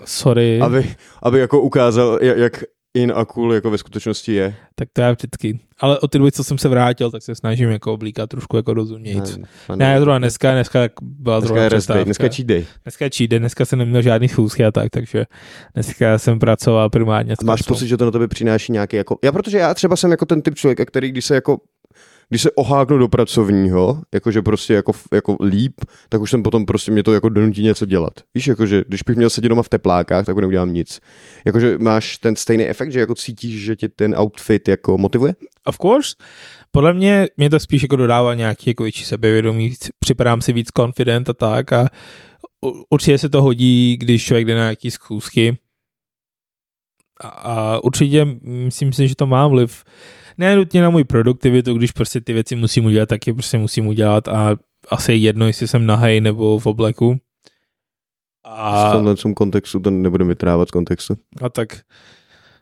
sorry. 0.05 0.61
Aby, 0.61 0.95
aby 1.23 1.39
jako 1.39 1.61
ukázal, 1.61 2.19
jak 2.21 2.63
in 2.93 3.13
a 3.15 3.25
cool 3.25 3.53
jako 3.53 3.69
ve 3.69 3.77
skutečnosti 3.77 4.33
je. 4.33 4.55
Tak 4.75 4.89
to 4.93 5.01
já 5.01 5.11
vždycky. 5.11 5.59
Ale 5.79 5.99
o 5.99 6.07
ty 6.07 6.17
doby, 6.17 6.31
co 6.31 6.43
jsem 6.43 6.57
se 6.57 6.69
vrátil, 6.69 7.11
tak 7.11 7.23
se 7.23 7.35
snažím 7.35 7.69
jako 7.69 7.93
oblíkat 7.93 8.29
trošku 8.29 8.57
jako 8.57 8.73
rozumějíc. 8.73 9.37
Ne, 9.37 9.75
ne, 9.75 9.99
zrovna 9.99 10.17
dneska, 10.17 10.51
dneska 10.51 10.79
byla 11.01 11.39
dneska 11.39 11.63
je 11.63 11.69
rest 11.69 11.89
day, 11.89 12.05
dneska 12.05 12.29
cheat 12.29 12.47
day. 12.47 12.65
Dneska 12.83 13.05
je 13.05 13.11
cheat 13.17 13.29
day, 13.29 13.39
dneska 13.39 13.65
jsem 13.65 13.79
neměl 13.79 14.01
žádný 14.01 14.27
schůzky 14.27 14.65
a 14.65 14.71
tak, 14.71 14.89
takže 14.89 15.25
dneska 15.73 16.17
jsem 16.17 16.39
pracoval 16.39 16.89
primárně. 16.89 17.33
A 17.39 17.45
máš 17.45 17.61
pocit, 17.61 17.87
že 17.87 17.97
to 17.97 18.05
na 18.05 18.11
tebe 18.11 18.27
přináší 18.27 18.71
nějaký 18.71 18.95
jako... 18.95 19.17
Já 19.23 19.31
protože 19.31 19.57
já 19.57 19.73
třeba 19.73 19.95
jsem 19.95 20.11
jako 20.11 20.25
ten 20.25 20.41
typ 20.41 20.55
člověka, 20.55 20.85
který 20.85 21.11
když 21.11 21.25
se 21.25 21.35
jako 21.35 21.57
když 22.29 22.41
se 22.41 22.51
oháknu 22.51 22.97
do 22.97 23.07
pracovního, 23.07 24.01
jakože 24.13 24.41
prostě 24.41 24.73
jako, 24.73 24.91
jako 25.13 25.37
líp, 25.43 25.81
tak 26.09 26.21
už 26.21 26.31
jsem 26.31 26.43
potom 26.43 26.65
prostě 26.65 26.91
mě 26.91 27.03
to 27.03 27.13
jako 27.13 27.29
donutí 27.29 27.63
něco 27.63 27.85
dělat. 27.85 28.13
Víš, 28.35 28.47
jakože 28.47 28.83
když 28.87 29.03
bych 29.03 29.15
měl 29.15 29.29
sedět 29.29 29.49
doma 29.49 29.63
v 29.63 29.69
teplákách, 29.69 30.25
tak 30.25 30.37
neudělám 30.37 30.73
nic. 30.73 30.99
Jakože 31.45 31.77
máš 31.77 32.17
ten 32.17 32.35
stejný 32.35 32.65
efekt, 32.65 32.91
že 32.91 32.99
jako 32.99 33.15
cítíš, 33.15 33.63
že 33.63 33.75
tě 33.75 33.89
ten 33.89 34.15
outfit 34.17 34.67
jako 34.67 34.97
motivuje? 34.97 35.35
Of 35.65 35.77
course. 35.77 36.15
Podle 36.71 36.93
mě 36.93 37.27
mě 37.37 37.49
to 37.49 37.59
spíš 37.59 37.81
jako 37.81 37.95
dodává 37.95 38.33
nějaký 38.33 38.69
jako 38.69 38.83
větší 38.83 39.05
sebevědomí, 39.05 39.73
připadám 39.99 40.41
si 40.41 40.53
víc 40.53 40.67
confident 40.77 41.29
a 41.29 41.33
tak 41.33 41.73
a 41.73 41.89
určitě 42.89 43.17
se 43.17 43.29
to 43.29 43.41
hodí, 43.41 43.97
když 43.97 44.25
člověk 44.25 44.47
jde 44.47 44.55
na 44.55 44.61
nějaký 44.61 44.91
zkoušky. 44.91 45.57
A, 47.21 47.27
a 47.27 47.83
určitě 47.83 48.25
myslím 48.41 48.93
si, 48.93 49.07
že 49.07 49.15
to 49.15 49.27
má 49.27 49.47
vliv 49.47 49.83
ne 50.37 50.55
nutně 50.55 50.81
na 50.81 50.89
můj 50.89 51.03
produktivitu, 51.03 51.73
když 51.73 51.91
prostě 51.91 52.21
ty 52.21 52.33
věci 52.33 52.55
musím 52.55 52.85
udělat, 52.85 53.09
tak 53.09 53.27
je 53.27 53.33
prostě 53.33 53.57
musím 53.57 53.87
udělat 53.87 54.27
a 54.27 54.55
asi 54.89 55.13
jedno, 55.13 55.47
jestli 55.47 55.67
jsem 55.67 55.85
nahej 55.85 56.21
nebo 56.21 56.59
v 56.59 56.65
obleku. 56.65 57.17
A 58.43 58.89
v 58.89 58.93
tomhle 58.93 59.15
kontextu 59.35 59.79
to 59.79 59.89
nebudeme 59.91 60.27
vytrávat 60.27 60.67
z 60.67 60.71
kontextu. 60.71 61.15
A 61.41 61.49
tak 61.49 61.81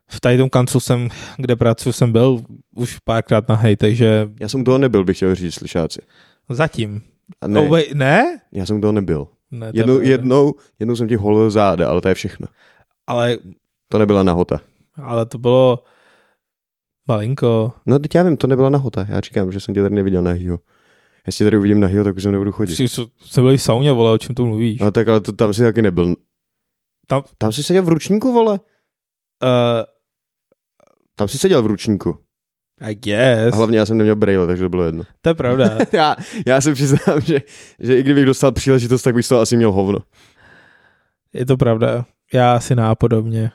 v 0.10 0.20
tady 0.22 0.38
tom 0.38 0.50
kanclu 0.50 0.80
jsem, 0.80 1.10
kde 1.38 1.56
pracuji, 1.56 1.94
jsem 1.94 2.12
byl 2.12 2.42
už 2.76 3.00
párkrát 3.00 3.50
na 3.50 3.56
hej, 3.56 3.76
takže 3.76 4.30
Já 4.40 4.50
jsem 4.50 4.64
toho 4.64 4.78
nebyl, 4.78 5.04
bych 5.04 5.18
chtěl 5.18 5.36
říct, 5.36 5.54
slyšáci. 5.54 6.02
zatím. 6.50 7.02
A 7.42 7.48
ne, 7.48 7.68
wait, 7.70 7.94
ne? 7.94 8.40
já 8.52 8.66
jsem 8.66 8.82
toho 8.82 8.94
nebyl. 8.94 9.28
ne 9.52 9.72
to 9.72 9.78
Jednou, 9.78 10.00
je- 10.00 10.10
jednou, 10.10 10.54
jednou 10.80 10.96
jsem 10.96 11.08
ti 11.08 11.16
holil 11.16 11.50
záda, 11.52 11.90
ale 11.90 12.02
to 12.02 12.08
je 12.10 12.16
všechno. 12.16 12.48
Ale, 13.08 13.38
To 13.88 13.98
nebyla 14.00 14.24
nahota. 14.24 14.60
ale 15.04 15.26
to 15.26 15.38
bylo 15.38 15.84
malinko. 17.08 17.74
No, 17.86 18.00
teď 18.00 18.16
já 18.16 18.24
vím, 18.24 18.38
to 18.38 18.48
nebyla 18.48 18.70
nahota. 18.70 19.06
Já 19.10 19.20
říkám, 19.22 19.52
že 19.52 19.60
jsem 19.60 19.74
tě 19.74 19.82
tady 19.82 19.96
neviděl 19.96 20.22
nahýho. 20.22 20.60
Jestli 21.28 21.46
tady 21.46 21.58
uvidím 21.58 21.80
nahýho, 21.80 22.04
tak 22.04 22.16
už 22.16 22.24
sem 22.24 22.32
nebudu 22.32 22.52
chodit. 22.52 22.76
Jsi, 22.76 22.88
jsme 23.22 23.44
byli 23.44 23.58
v 23.58 23.62
sauně, 23.62 23.92
vole, 23.92 24.12
o 24.12 24.18
čem 24.18 24.36
tu 24.36 24.46
mluvíš? 24.46 24.80
No 24.80 24.92
tak 24.92 25.08
ale 25.08 25.22
to, 25.22 25.32
tam 25.32 25.54
si 25.54 25.62
taky 25.62 25.82
nebyl. 25.82 26.16
Tam- 27.08 27.24
tam 27.38 27.52
jsi 27.52 27.64
seděl 27.64 27.84
v 27.84 27.88
ručníku, 27.90 28.34
vole? 28.34 28.52
Uh, 29.44 29.50
Tam 31.16 31.28
jsi 31.28 31.38
seděl 31.38 31.62
v 31.64 31.66
ručníku. 31.66 32.18
I 32.82 32.96
guess. 32.96 33.54
A 33.54 33.56
hlavně 33.58 33.78
já 33.78 33.86
jsem 33.86 33.98
neměl 33.98 34.16
braille, 34.16 34.48
takže 34.48 34.64
to 34.64 34.70
bylo 34.70 34.84
jedno. 34.84 35.04
To 35.22 35.30
je 35.30 35.34
pravda. 35.34 35.78
já, 35.94 36.16
já 36.48 36.62
se 36.62 36.74
přiznám, 36.74 37.22
že, 37.22 37.42
že 37.80 38.00
i 38.00 38.04
kdybych 38.04 38.26
dostal 38.26 38.52
příležitost, 38.52 39.02
tak 39.02 39.16
bych 39.16 39.28
toho 39.28 39.42
asi 39.42 39.58
měl 39.58 39.72
hovno. 39.72 40.00
Je 41.34 41.46
to 41.46 41.58
pravda. 41.58 42.06
Já 42.34 42.54
asi 42.56 42.76
nápodobně. 42.76 43.52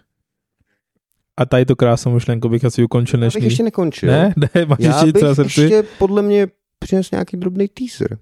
A 1.40 1.46
tady 1.46 1.64
to 1.64 1.76
krásnou 1.76 2.14
myšlenku 2.14 2.48
bych 2.48 2.64
asi 2.64 2.84
ukončil 2.84 3.22
Já 3.22 3.30
bych 3.34 3.44
ještě 3.44 3.62
nekončil. 3.62 4.08
Ne? 4.08 4.34
Ne, 4.54 4.66
máš 4.66 4.78
Já 4.80 5.04
ještě 5.04 5.12
bych 5.12 5.34
srdci? 5.34 5.60
ještě 5.60 5.84
podle 5.98 6.22
mě 6.22 6.48
přines 6.78 7.10
nějaký 7.10 7.36
drobný 7.36 7.68
teaser. 7.68 8.18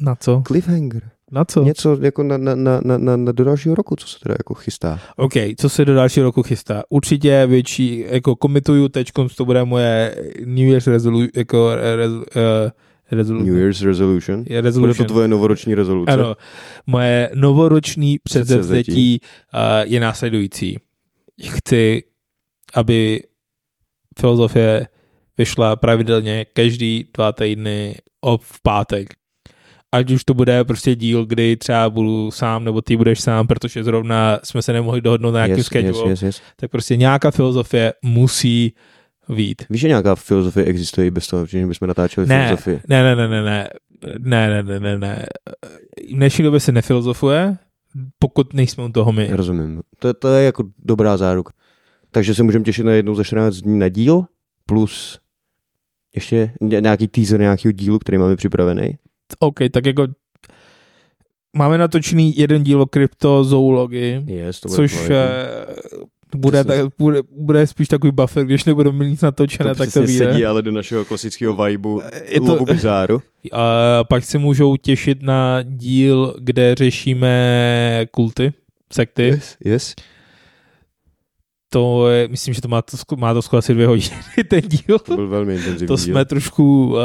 Na 0.00 0.14
co? 0.14 0.42
Cliffhanger. 0.46 1.02
Na 1.32 1.44
co? 1.44 1.62
Něco 1.64 1.98
jako 2.02 2.22
na, 2.22 2.36
na, 2.36 2.54
na, 2.54 2.80
na, 2.84 2.98
na, 2.98 3.16
na 3.16 3.32
do 3.32 3.44
dalšího 3.44 3.74
roku, 3.74 3.96
co 3.96 4.06
se 4.06 4.18
teda 4.22 4.34
jako 4.38 4.54
chystá. 4.54 5.00
OK, 5.16 5.32
co 5.58 5.68
se 5.68 5.84
do 5.84 5.94
dalšího 5.94 6.24
roku 6.24 6.42
chystá? 6.42 6.82
Určitě 6.88 7.46
větší, 7.46 8.04
jako 8.08 8.36
komituju 8.36 8.88
teď, 8.88 9.10
to 9.36 9.44
bude 9.44 9.64
moje 9.64 10.16
New 10.44 10.68
Year's 10.68 10.86
resolu, 10.86 11.22
jako 11.36 11.70
rez, 11.96 12.12
uh, 12.12 12.22
resolu, 13.10 13.42
New 13.42 13.56
Year's 13.56 13.82
Resolution. 13.82 14.38
je 14.38 14.44
Bude 14.44 14.60
resolution. 14.60 15.06
to 15.06 15.12
tvoje 15.12 15.28
novoroční 15.28 15.74
rezoluce. 15.74 16.12
Ano, 16.12 16.34
moje 16.86 17.30
novoroční 17.34 18.18
předsevzetí 18.22 19.20
uh, 19.54 19.60
je 19.92 20.00
následující. 20.00 20.78
Chci, 21.42 22.02
aby 22.76 23.22
filozofie 24.20 24.86
vyšla 25.38 25.76
pravidelně 25.76 26.46
každý 26.52 27.10
dva 27.14 27.32
týdny 27.32 27.96
v 28.40 28.62
pátek. 28.62 29.08
Ať 29.92 30.10
už 30.10 30.24
to 30.24 30.34
bude 30.34 30.64
prostě 30.64 30.94
díl, 30.94 31.26
kdy 31.26 31.56
třeba 31.56 31.90
budu 31.90 32.30
sám, 32.30 32.64
nebo 32.64 32.82
ty 32.82 32.96
budeš 32.96 33.20
sám, 33.20 33.46
protože 33.46 33.84
zrovna 33.84 34.38
jsme 34.44 34.62
se 34.62 34.72
nemohli 34.72 35.00
dohodnout 35.00 35.30
na 35.30 35.38
nějakým 35.38 35.56
yes, 35.56 35.58
yes, 35.58 35.66
schedule, 35.66 36.10
yes, 36.10 36.22
yes. 36.22 36.42
tak 36.56 36.70
prostě 36.70 36.96
nějaká 36.96 37.30
filozofie 37.30 37.92
musí 38.02 38.74
vít. 39.28 39.62
Víš, 39.70 39.80
že 39.80 39.88
nějaká 39.88 40.14
filozofie 40.14 40.66
existuje 40.66 41.06
i 41.06 41.10
bez 41.10 41.26
toho, 41.26 41.46
že 41.46 41.66
bychom 41.66 41.88
natáčeli 41.88 42.26
Ne, 42.26 42.46
filozofii? 42.46 42.80
ne, 42.88 43.02
ne, 43.02 43.16
ne, 43.16 43.28
ne, 43.28 43.42
ne, 43.42 43.68
ne, 44.18 44.48
ne, 44.48 44.62
ne, 44.62 44.80
ne, 44.80 44.98
ne. 44.98 45.26
V 46.10 46.14
dnešní 46.14 46.44
době 46.44 46.60
se 46.60 46.72
nefilozofuje, 46.72 47.56
pokud 48.18 48.54
nejsme 48.54 48.84
u 48.84 48.88
toho 48.88 49.12
my. 49.12 49.28
Rozumím. 49.32 49.82
To, 49.98 50.14
to 50.14 50.28
je 50.34 50.44
jako 50.44 50.64
dobrá 50.84 51.16
záruka. 51.16 51.52
Takže 52.10 52.34
se 52.34 52.42
můžeme 52.42 52.64
těšit 52.64 52.84
na 52.86 52.92
jednou 52.92 53.14
za 53.14 53.24
14 53.24 53.54
dní 53.56 53.78
na 53.78 53.88
díl, 53.88 54.24
plus 54.66 55.18
ještě 56.14 56.52
ně- 56.60 56.80
nějaký 56.80 57.08
teaser 57.08 57.40
nějakého 57.40 57.72
dílu, 57.72 57.98
který 57.98 58.18
máme 58.18 58.36
připravený. 58.36 58.98
OK, 59.38 59.58
tak 59.70 59.86
jako 59.86 60.06
máme 61.56 61.78
natočený 61.78 62.38
jeden 62.38 62.62
díl 62.62 62.82
o 62.82 62.86
kryptozoologii, 62.86 64.22
Yes, 64.26 64.60
to 64.60 64.68
bude 64.68 64.76
což 64.76 65.10
eh, 65.10 65.16
bude, 66.36 66.64
tak, 66.64 66.80
bude, 66.98 67.22
bude 67.30 67.66
spíš 67.66 67.88
takový 67.88 68.12
buffer, 68.12 68.44
když 68.44 68.64
nebudeme 68.64 68.98
mít 68.98 69.10
nic 69.10 69.20
natočené, 69.22 69.74
tak 69.74 69.92
to 69.92 70.02
vyjde. 70.02 70.24
sedí 70.32 70.46
ale 70.46 70.62
do 70.62 70.72
našeho 70.72 71.04
klasického 71.04 71.64
vibu 71.64 72.02
Je 72.28 72.40
to- 72.40 72.64
bizáru. 72.64 73.22
A 73.52 74.04
pak 74.08 74.24
se 74.24 74.38
můžou 74.38 74.76
těšit 74.76 75.22
na 75.22 75.62
díl, 75.62 76.34
kde 76.40 76.74
řešíme 76.74 78.06
kulty, 78.10 78.52
sekty. 78.92 79.22
Yes, 79.22 79.56
yes. 79.64 79.94
To 81.70 82.08
je, 82.08 82.28
myslím, 82.28 82.54
že 82.54 82.60
to 82.60 82.68
má 82.68 82.82
to, 82.82 82.96
má 83.16 83.34
to 83.34 83.42
skoro 83.42 83.58
asi 83.58 83.74
dvě 83.74 83.86
hodiny, 83.86 84.16
ten 84.50 84.60
díl. 84.60 84.98
To 84.98 85.16
byl 85.16 85.28
velmi 85.28 85.54
intenzivní 85.54 85.86
To 85.86 85.96
díl. 85.96 86.04
jsme 86.04 86.24
trošku 86.24 86.86
uh, 86.86 86.96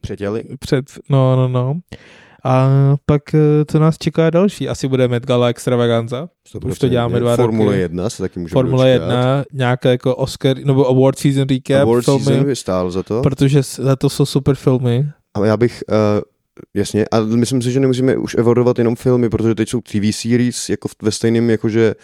Přetěli. 0.00 0.44
před, 0.60 0.84
no, 1.10 1.36
no, 1.36 1.48
no. 1.48 1.74
A 2.44 2.68
pak, 3.06 3.34
eh, 3.34 3.38
co 3.70 3.78
nás 3.78 3.98
čeká 3.98 4.30
další? 4.30 4.68
Asi 4.68 4.88
bude 4.88 5.08
Met 5.08 5.26
Gala 5.26 5.46
Extravaganza. 5.48 6.28
Už 6.66 6.78
to 6.78 6.88
děláme 6.88 7.20
dva 7.20 7.36
Formule 7.36 7.66
roky. 7.66 7.80
1 7.80 8.10
se 8.10 8.22
taky 8.22 8.40
můžeme 8.40 8.52
Formule 8.52 8.92
dočkat. 8.98 9.08
1, 9.08 9.44
nějaké 9.52 9.88
jako 9.90 10.16
Oscar, 10.16 10.56
nebo 10.64 10.88
Award 10.88 11.18
Season 11.18 11.48
recap 11.48 11.82
Award 11.82 12.04
filmy, 12.04 12.24
season 12.24 12.44
by 12.44 12.56
stál 12.56 12.90
za 12.90 13.02
to. 13.02 13.22
protože 13.22 13.62
za 13.62 13.96
to 13.96 14.10
jsou 14.10 14.26
super 14.26 14.54
filmy. 14.54 15.06
A 15.34 15.46
já 15.46 15.56
bych, 15.56 15.84
uh, 15.88 15.96
jasně, 16.74 17.04
a 17.12 17.20
myslím 17.20 17.62
si, 17.62 17.72
že 17.72 17.80
nemusíme 17.80 18.16
už 18.16 18.34
evolovat 18.38 18.78
jenom 18.78 18.96
filmy, 18.96 19.28
protože 19.28 19.54
teď 19.54 19.68
jsou 19.68 19.80
TV 19.80 20.10
series, 20.10 20.68
jako 20.68 20.88
ve 21.02 21.10
stejném, 21.10 21.50
jakože 21.50 21.94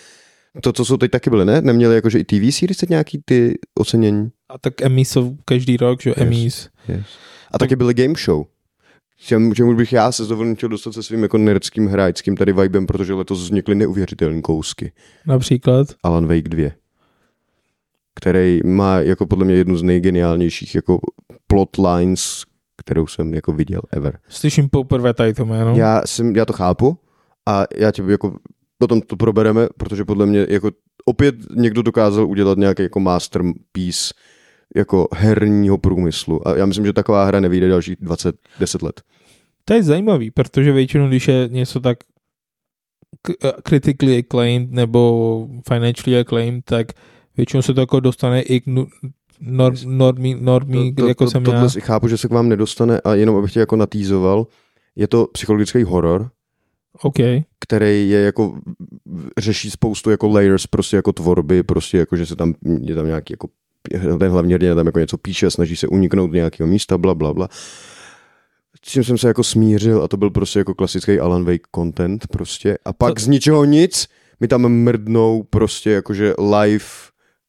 to, 0.61 0.73
co 0.73 0.85
jsou 0.85 0.97
teď 0.97 1.11
taky 1.11 1.31
byly, 1.31 1.45
ne? 1.45 1.61
Neměli 1.61 1.95
jakože 1.95 2.19
i 2.19 2.25
TV 2.25 2.55
series 2.55 2.77
teď 2.77 2.89
nějaký 2.89 3.23
ty 3.25 3.59
ocenění? 3.79 4.31
A 4.49 4.59
tak 4.59 4.83
Emmys 4.83 5.11
jsou 5.11 5.37
každý 5.45 5.77
rok, 5.77 6.03
že 6.03 6.11
jo, 6.11 6.15
Yes. 6.19 6.27
Emmys. 6.27 6.69
Yes. 6.89 7.07
A 7.53 7.59
taky 7.59 7.77
byly 7.77 7.95
game 7.95 8.15
show. 8.25 8.45
Čemu, 9.19 9.55
čemu 9.55 9.75
bych 9.75 9.93
já 9.93 10.13
se 10.13 10.23
chtěl 10.55 10.69
dostat 10.69 10.95
se 10.95 11.03
svým 11.03 11.23
jako 11.23 11.39
nerdským 11.39 11.87
hráčským 11.87 12.37
tady 12.37 12.53
vibem, 12.53 12.87
protože 12.87 13.15
letos 13.15 13.43
vznikly 13.43 13.75
neuvěřitelné 13.75 14.43
kousky. 14.43 14.93
Například. 15.27 15.89
Alan 16.03 16.27
Wake 16.27 16.49
2, 16.49 16.71
který 18.15 18.61
má 18.65 18.99
jako 18.99 19.27
podle 19.27 19.45
mě 19.45 19.55
jednu 19.55 19.77
z 19.77 19.83
nejgeniálnějších 19.83 20.75
jako 20.75 20.99
plot 21.47 21.77
lines, 21.77 22.43
kterou 22.77 23.07
jsem 23.07 23.35
jako 23.35 23.53
viděl 23.53 23.81
ever. 23.91 24.19
Slyším 24.29 24.69
poprvé 24.69 25.15
tady 25.15 25.35
to 25.35 25.45
jméno. 25.45 25.77
Já, 25.77 26.03
jsem, 26.07 26.37
já 26.37 26.45
to 26.45 26.53
chápu 26.53 26.99
a 27.47 27.65
já 27.77 27.91
tě 27.91 28.03
jako 28.09 28.37
potom 28.79 29.01
to 29.01 29.17
probereme, 29.17 29.69
protože 29.77 30.05
podle 30.05 30.27
mě 30.27 30.47
jako 30.49 30.71
opět 31.05 31.35
někdo 31.57 31.83
dokázal 31.83 32.27
udělat 32.27 32.59
nějaký 32.59 32.83
jako 32.83 33.01
masterpiece 33.01 34.15
jako 34.77 35.09
herního 35.13 35.79
průmyslu 35.79 36.49
a 36.49 36.57
já 36.57 36.67
myslím, 36.67 36.87
že 36.87 36.93
taková 36.93 37.25
hra 37.25 37.41
nevyjde 37.41 37.69
dalších 37.69 37.97
20, 38.01 38.37
10 38.61 38.83
let. 38.83 39.03
To 39.65 39.75
je 39.75 39.83
zajímavý, 39.83 40.31
protože 40.31 40.73
většinou, 40.73 41.09
když 41.09 41.29
je 41.29 41.49
něco 41.51 41.81
tak 41.81 41.99
eh, 43.45 43.53
critically 43.69 44.19
acclaimed 44.19 44.71
nebo 44.71 45.49
financially 45.69 46.21
acclaimed, 46.21 46.65
tak 46.65 46.87
většinou 47.37 47.63
se 47.63 47.75
to 47.75 47.81
jako 47.81 48.01
dostane 48.01 48.43
i 48.43 48.61
k 48.61 48.65
norm, 49.41 49.77
normí, 49.85 50.37
normí 50.41 50.95
to, 50.95 51.03
to, 51.03 51.09
jako 51.09 51.25
to, 51.25 51.31
jsem 51.31 51.45
tohle 51.45 51.61
já. 51.61 51.69
si 51.69 51.81
chápu, 51.81 52.09
že 52.09 52.17
se 52.17 52.29
k 52.29 52.33
vám 52.33 52.49
nedostane 52.49 53.01
a 53.01 53.15
jenom 53.15 53.37
abych 53.37 53.53
tě 53.53 53.61
jako 53.61 53.77
natýzoval, 53.77 54.47
je 54.97 55.09
to 55.09 55.27
psychologický 55.27 55.83
horor, 55.83 56.31
OK. 57.03 57.17
který 57.61 58.11
je 58.11 58.21
jako 58.21 58.59
řeší 59.39 59.71
spoustu 59.71 60.11
jako 60.11 60.29
layers 60.29 60.67
prostě 60.67 60.97
jako 60.97 61.13
tvorby, 61.13 61.63
prostě 61.63 61.99
jako, 61.99 62.17
že 62.17 62.27
se 62.27 62.37
tam 62.37 62.55
je 62.81 62.95
tam 62.95 63.07
nějaký 63.07 63.33
jako 63.33 63.49
ten 64.19 64.31
hlavní 64.31 64.53
hrdina 64.53 64.75
tam 64.75 64.87
jako 64.87 64.99
něco 64.99 65.19
píše, 65.19 65.51
snaží 65.51 65.77
se 65.77 65.87
uniknout 65.89 66.31
do 66.31 66.35
nějakého 66.37 66.67
místa, 66.67 66.99
bla, 66.99 67.15
bla, 67.15 67.35
bla. 67.35 67.49
S 68.77 68.81
čím 68.81 69.05
jsem 69.05 69.19
se 69.19 69.29
jako 69.29 69.45
smířil 69.45 70.03
a 70.03 70.09
to 70.09 70.17
byl 70.17 70.31
prostě 70.31 70.59
jako 70.59 70.75
klasický 70.75 71.19
Alan 71.21 71.45
Wake 71.45 71.67
content 71.75 72.27
prostě. 72.27 72.79
A 72.85 72.93
pak 72.93 73.15
To- 73.15 73.21
z 73.21 73.27
ničeho 73.27 73.65
nic 73.65 74.09
mi 74.41 74.49
tam 74.49 74.69
mrdnou 74.69 75.43
prostě 75.51 75.91
jakože 75.91 76.35
live 76.61 76.85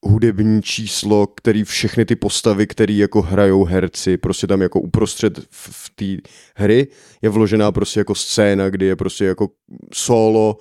hudební 0.03 0.61
číslo, 0.61 1.27
který 1.27 1.63
všechny 1.63 2.05
ty 2.05 2.15
postavy, 2.15 2.67
který 2.67 2.97
jako 2.97 3.21
hrajou 3.21 3.63
herci, 3.63 4.17
prostě 4.17 4.47
tam 4.47 4.61
jako 4.61 4.79
uprostřed 4.79 5.39
v, 5.39 5.69
v 5.71 5.89
té 5.95 6.29
hry 6.55 6.87
je 7.21 7.29
vložená 7.29 7.71
prostě 7.71 7.99
jako 7.99 8.15
scéna, 8.15 8.69
kdy 8.69 8.85
je 8.85 8.95
prostě 8.95 9.25
jako 9.25 9.49
solo, 9.93 10.57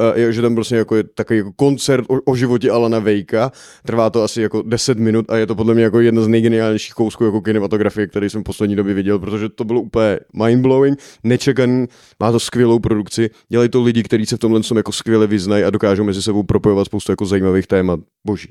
uh, 0.00 0.18
je, 0.18 0.32
že 0.32 0.42
tam 0.42 0.54
prostě 0.54 0.76
jako 0.76 0.96
je 0.96 1.04
takový 1.04 1.38
jako 1.38 1.52
koncert 1.52 2.04
o, 2.08 2.20
o 2.24 2.36
životě 2.36 2.70
Alana 2.70 2.98
Vejka, 2.98 3.52
trvá 3.86 4.10
to 4.10 4.22
asi 4.22 4.42
jako 4.42 4.62
10 4.62 4.98
minut 4.98 5.30
a 5.30 5.36
je 5.36 5.46
to 5.46 5.54
podle 5.54 5.74
mě 5.74 5.82
jako 5.82 6.00
jedna 6.00 6.22
z 6.22 6.28
nejgeniálnějších 6.28 6.94
kousků 6.94 7.24
jako 7.24 7.40
kinematografie, 7.40 8.06
který 8.06 8.30
jsem 8.30 8.40
v 8.40 8.44
poslední 8.44 8.76
době 8.76 8.94
viděl, 8.94 9.18
protože 9.18 9.48
to 9.48 9.64
bylo 9.64 9.80
úplně 9.80 10.20
mindblowing, 10.44 10.98
nečekaný, 11.24 11.86
má 12.20 12.32
to 12.32 12.40
skvělou 12.40 12.78
produkci, 12.78 13.30
dělají 13.48 13.68
to 13.68 13.82
lidi, 13.82 14.02
kteří 14.02 14.26
se 14.26 14.36
v 14.36 14.38
tomhle 14.38 14.60
tom 14.60 14.76
jako 14.76 14.92
skvěle 14.92 15.26
vyznají 15.26 15.64
a 15.64 15.70
dokážou 15.70 16.04
mezi 16.04 16.22
sebou 16.22 16.42
propojovat 16.42 16.86
spoustu 16.86 17.12
jako 17.12 17.26
zajímavých 17.26 17.66
témat. 17.66 18.00
Boží. 18.26 18.48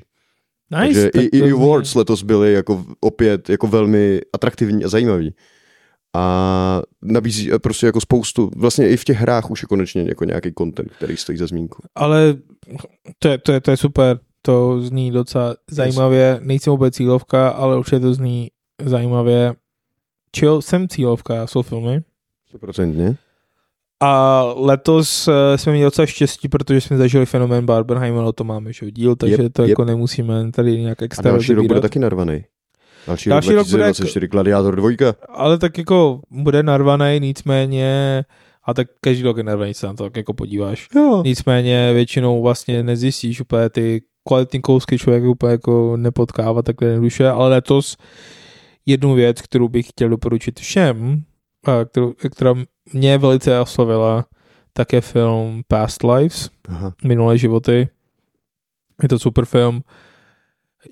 Nice. 0.80 0.84
Takže 0.84 1.10
tak 1.10 1.22
i, 1.22 1.38
i 1.38 1.52
awards 1.52 1.94
letos 1.94 2.22
byly 2.22 2.52
jako 2.52 2.84
opět 3.00 3.50
jako 3.50 3.66
velmi 3.66 4.20
atraktivní 4.32 4.84
a 4.84 4.88
zajímavý. 4.88 5.34
A 6.16 6.82
nabízí 7.02 7.50
prostě 7.62 7.86
jako 7.86 8.00
spoustu, 8.00 8.50
vlastně 8.56 8.88
i 8.88 8.96
v 8.96 9.04
těch 9.04 9.16
hrách 9.16 9.50
už 9.50 9.62
je 9.62 9.66
konečně 9.66 10.02
jako 10.02 10.24
nějaký 10.24 10.52
content, 10.58 10.92
který 10.92 11.16
stojí 11.16 11.38
za 11.38 11.46
zmínku. 11.46 11.82
Ale 11.94 12.34
to 13.18 13.28
je, 13.28 13.38
to, 13.38 13.52
je, 13.52 13.60
to 13.60 13.70
je 13.70 13.76
super. 13.76 14.18
To 14.42 14.80
zní 14.80 15.10
docela 15.10 15.56
zajímavě. 15.70 16.40
Nejsem 16.42 16.70
vůbec 16.70 16.94
cílovka, 16.94 17.48
ale 17.48 17.78
určitě 17.78 18.00
to 18.00 18.14
zní 18.14 18.50
zajímavě. 18.84 19.54
Chill, 20.36 20.62
jsem 20.62 20.88
cílovka, 20.88 21.46
jsou 21.46 21.62
filmy. 21.62 22.02
100%. 22.54 23.16
A 24.02 24.42
letos 24.56 25.28
eh, 25.28 25.58
jsme 25.58 25.72
měli 25.72 25.84
docela 25.84 26.06
štěstí, 26.06 26.48
protože 26.48 26.80
jsme 26.80 26.96
zažili 26.96 27.26
fenomén 27.26 27.66
Barbenheimu, 27.66 28.18
ale 28.18 28.32
to 28.32 28.44
máme 28.44 28.72
že 28.72 28.90
díl, 28.90 29.16
takže 29.16 29.42
Yep, 29.42 29.52
to 29.52 29.62
yep. 29.62 29.68
jako 29.68 29.84
nemusíme 29.84 30.50
tady 30.52 30.80
nějak 30.80 31.02
A 31.02 31.04
extra 31.04 31.30
další 31.30 31.54
rok 31.54 31.66
bude 31.66 31.80
taky 31.80 31.98
narvaný. 31.98 32.44
Další, 33.06 33.30
Další 33.30 33.48
rok 33.48 33.56
rok 33.56 33.66
bude 33.66 33.82
2024, 33.82 34.28
Gladiátor 34.28 34.76
2. 34.76 34.90
Ale 35.28 35.58
tak 35.58 35.78
jako 35.78 36.20
bude 36.30 36.62
narvaný, 36.62 37.20
nicméně 37.20 38.24
a 38.64 38.74
tak 38.74 38.86
každý 39.00 39.22
rok 39.22 39.36
je 39.36 39.42
narvaný, 39.42 39.74
se 39.74 39.86
na 39.86 39.94
to 39.94 40.04
tak 40.04 40.16
jako 40.16 40.34
podíváš. 40.34 40.88
Jo. 40.96 41.22
Nicméně 41.24 41.92
většinou 41.92 42.42
vlastně 42.42 42.82
nezjistíš 42.82 43.40
úplně 43.40 43.68
ty 43.70 44.02
kvalitní 44.28 44.60
kousky 44.60 44.98
člověk 44.98 45.24
úplně 45.24 45.52
jako 45.52 45.96
nepotkává 45.96 46.62
takhle 46.62 46.88
jednoduše, 46.88 47.28
ale 47.28 47.48
letos 47.48 47.96
jednu 48.86 49.14
věc, 49.14 49.42
kterou 49.42 49.68
bych 49.68 49.88
chtěl 49.88 50.08
doporučit 50.08 50.60
všem, 50.60 51.24
a 51.24 51.31
kterou, 51.90 52.12
která 52.30 52.54
mě 52.92 53.18
velice 53.18 53.60
oslovila, 53.60 54.24
tak 54.72 54.92
je 54.92 55.00
film 55.00 55.62
Past 55.68 56.02
Lives, 56.02 56.50
Aha. 56.68 56.94
Minulé 57.04 57.38
životy. 57.38 57.88
Je 59.02 59.08
to 59.08 59.18
super 59.18 59.44
film. 59.44 59.82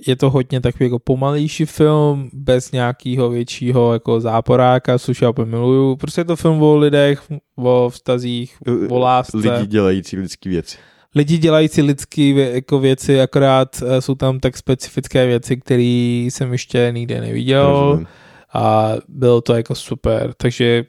Je 0.06 0.16
to 0.16 0.30
hodně 0.30 0.60
takový 0.60 0.84
jako 0.84 0.98
pomalejší 0.98 1.64
film, 1.64 2.30
bez 2.32 2.72
nějakého 2.72 3.30
většího 3.30 3.92
jako 3.92 4.20
záporáka, 4.20 4.98
což 4.98 5.22
já 5.22 5.30
úplně 5.30 5.50
miluju. 5.50 5.96
Prostě 5.96 6.20
je 6.20 6.24
to 6.24 6.36
film 6.36 6.62
o 6.62 6.76
lidech, 6.76 7.22
o 7.56 7.88
vztazích, 7.88 8.56
o 8.88 8.98
lásce. 8.98 9.36
Lidi 9.36 9.66
dělající 9.66 10.16
lidský 10.16 10.48
věci. 10.48 10.76
Lidi 11.14 11.38
dělající 11.38 11.82
lidské 11.82 12.32
vě, 12.32 12.50
jako 12.54 12.78
věci, 12.78 13.20
akorát 13.20 13.82
eh, 13.86 14.00
jsou 14.00 14.14
tam 14.14 14.40
tak 14.40 14.56
specifické 14.56 15.26
věci, 15.26 15.56
které 15.56 16.26
jsem 16.30 16.52
ještě 16.52 16.90
nikde 16.94 17.20
neviděl 17.20 17.80
Rozumím. 17.80 18.06
A 18.55 18.92
bylo 19.09 19.40
to 19.40 19.55
jako 19.55 19.74
super. 19.74 20.32
Takže 20.36 20.84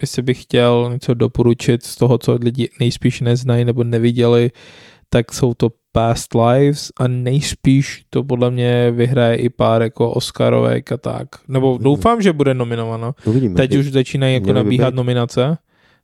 jestli 0.00 0.22
bych 0.22 0.42
chtěl 0.42 0.90
něco 0.92 1.14
doporučit 1.14 1.82
z 1.82 1.96
toho, 1.96 2.18
co 2.18 2.38
lidi 2.40 2.68
nejspíš 2.80 3.20
neznají 3.20 3.64
nebo 3.64 3.84
neviděli, 3.84 4.50
tak 5.08 5.32
jsou 5.32 5.54
to 5.54 5.68
Past 5.92 6.34
Lives 6.34 6.92
a 6.96 7.08
nejspíš 7.08 8.04
to 8.10 8.24
podle 8.24 8.50
mě 8.50 8.90
vyhraje 8.90 9.36
i 9.36 9.48
pár 9.48 9.82
jako 9.82 10.10
Oscarovek 10.10 10.92
a 10.92 10.96
tak. 10.96 11.28
Nebo 11.48 11.78
doufám, 11.82 12.22
že 12.22 12.32
bude 12.32 12.54
nominováno. 12.54 13.14
Uvidíme. 13.24 13.54
Teď 13.54 13.76
už 13.76 13.92
začínají 13.92 14.34
jako 14.34 14.52
nabíhat 14.52 14.90
být. 14.90 14.96
nominace, 14.96 15.58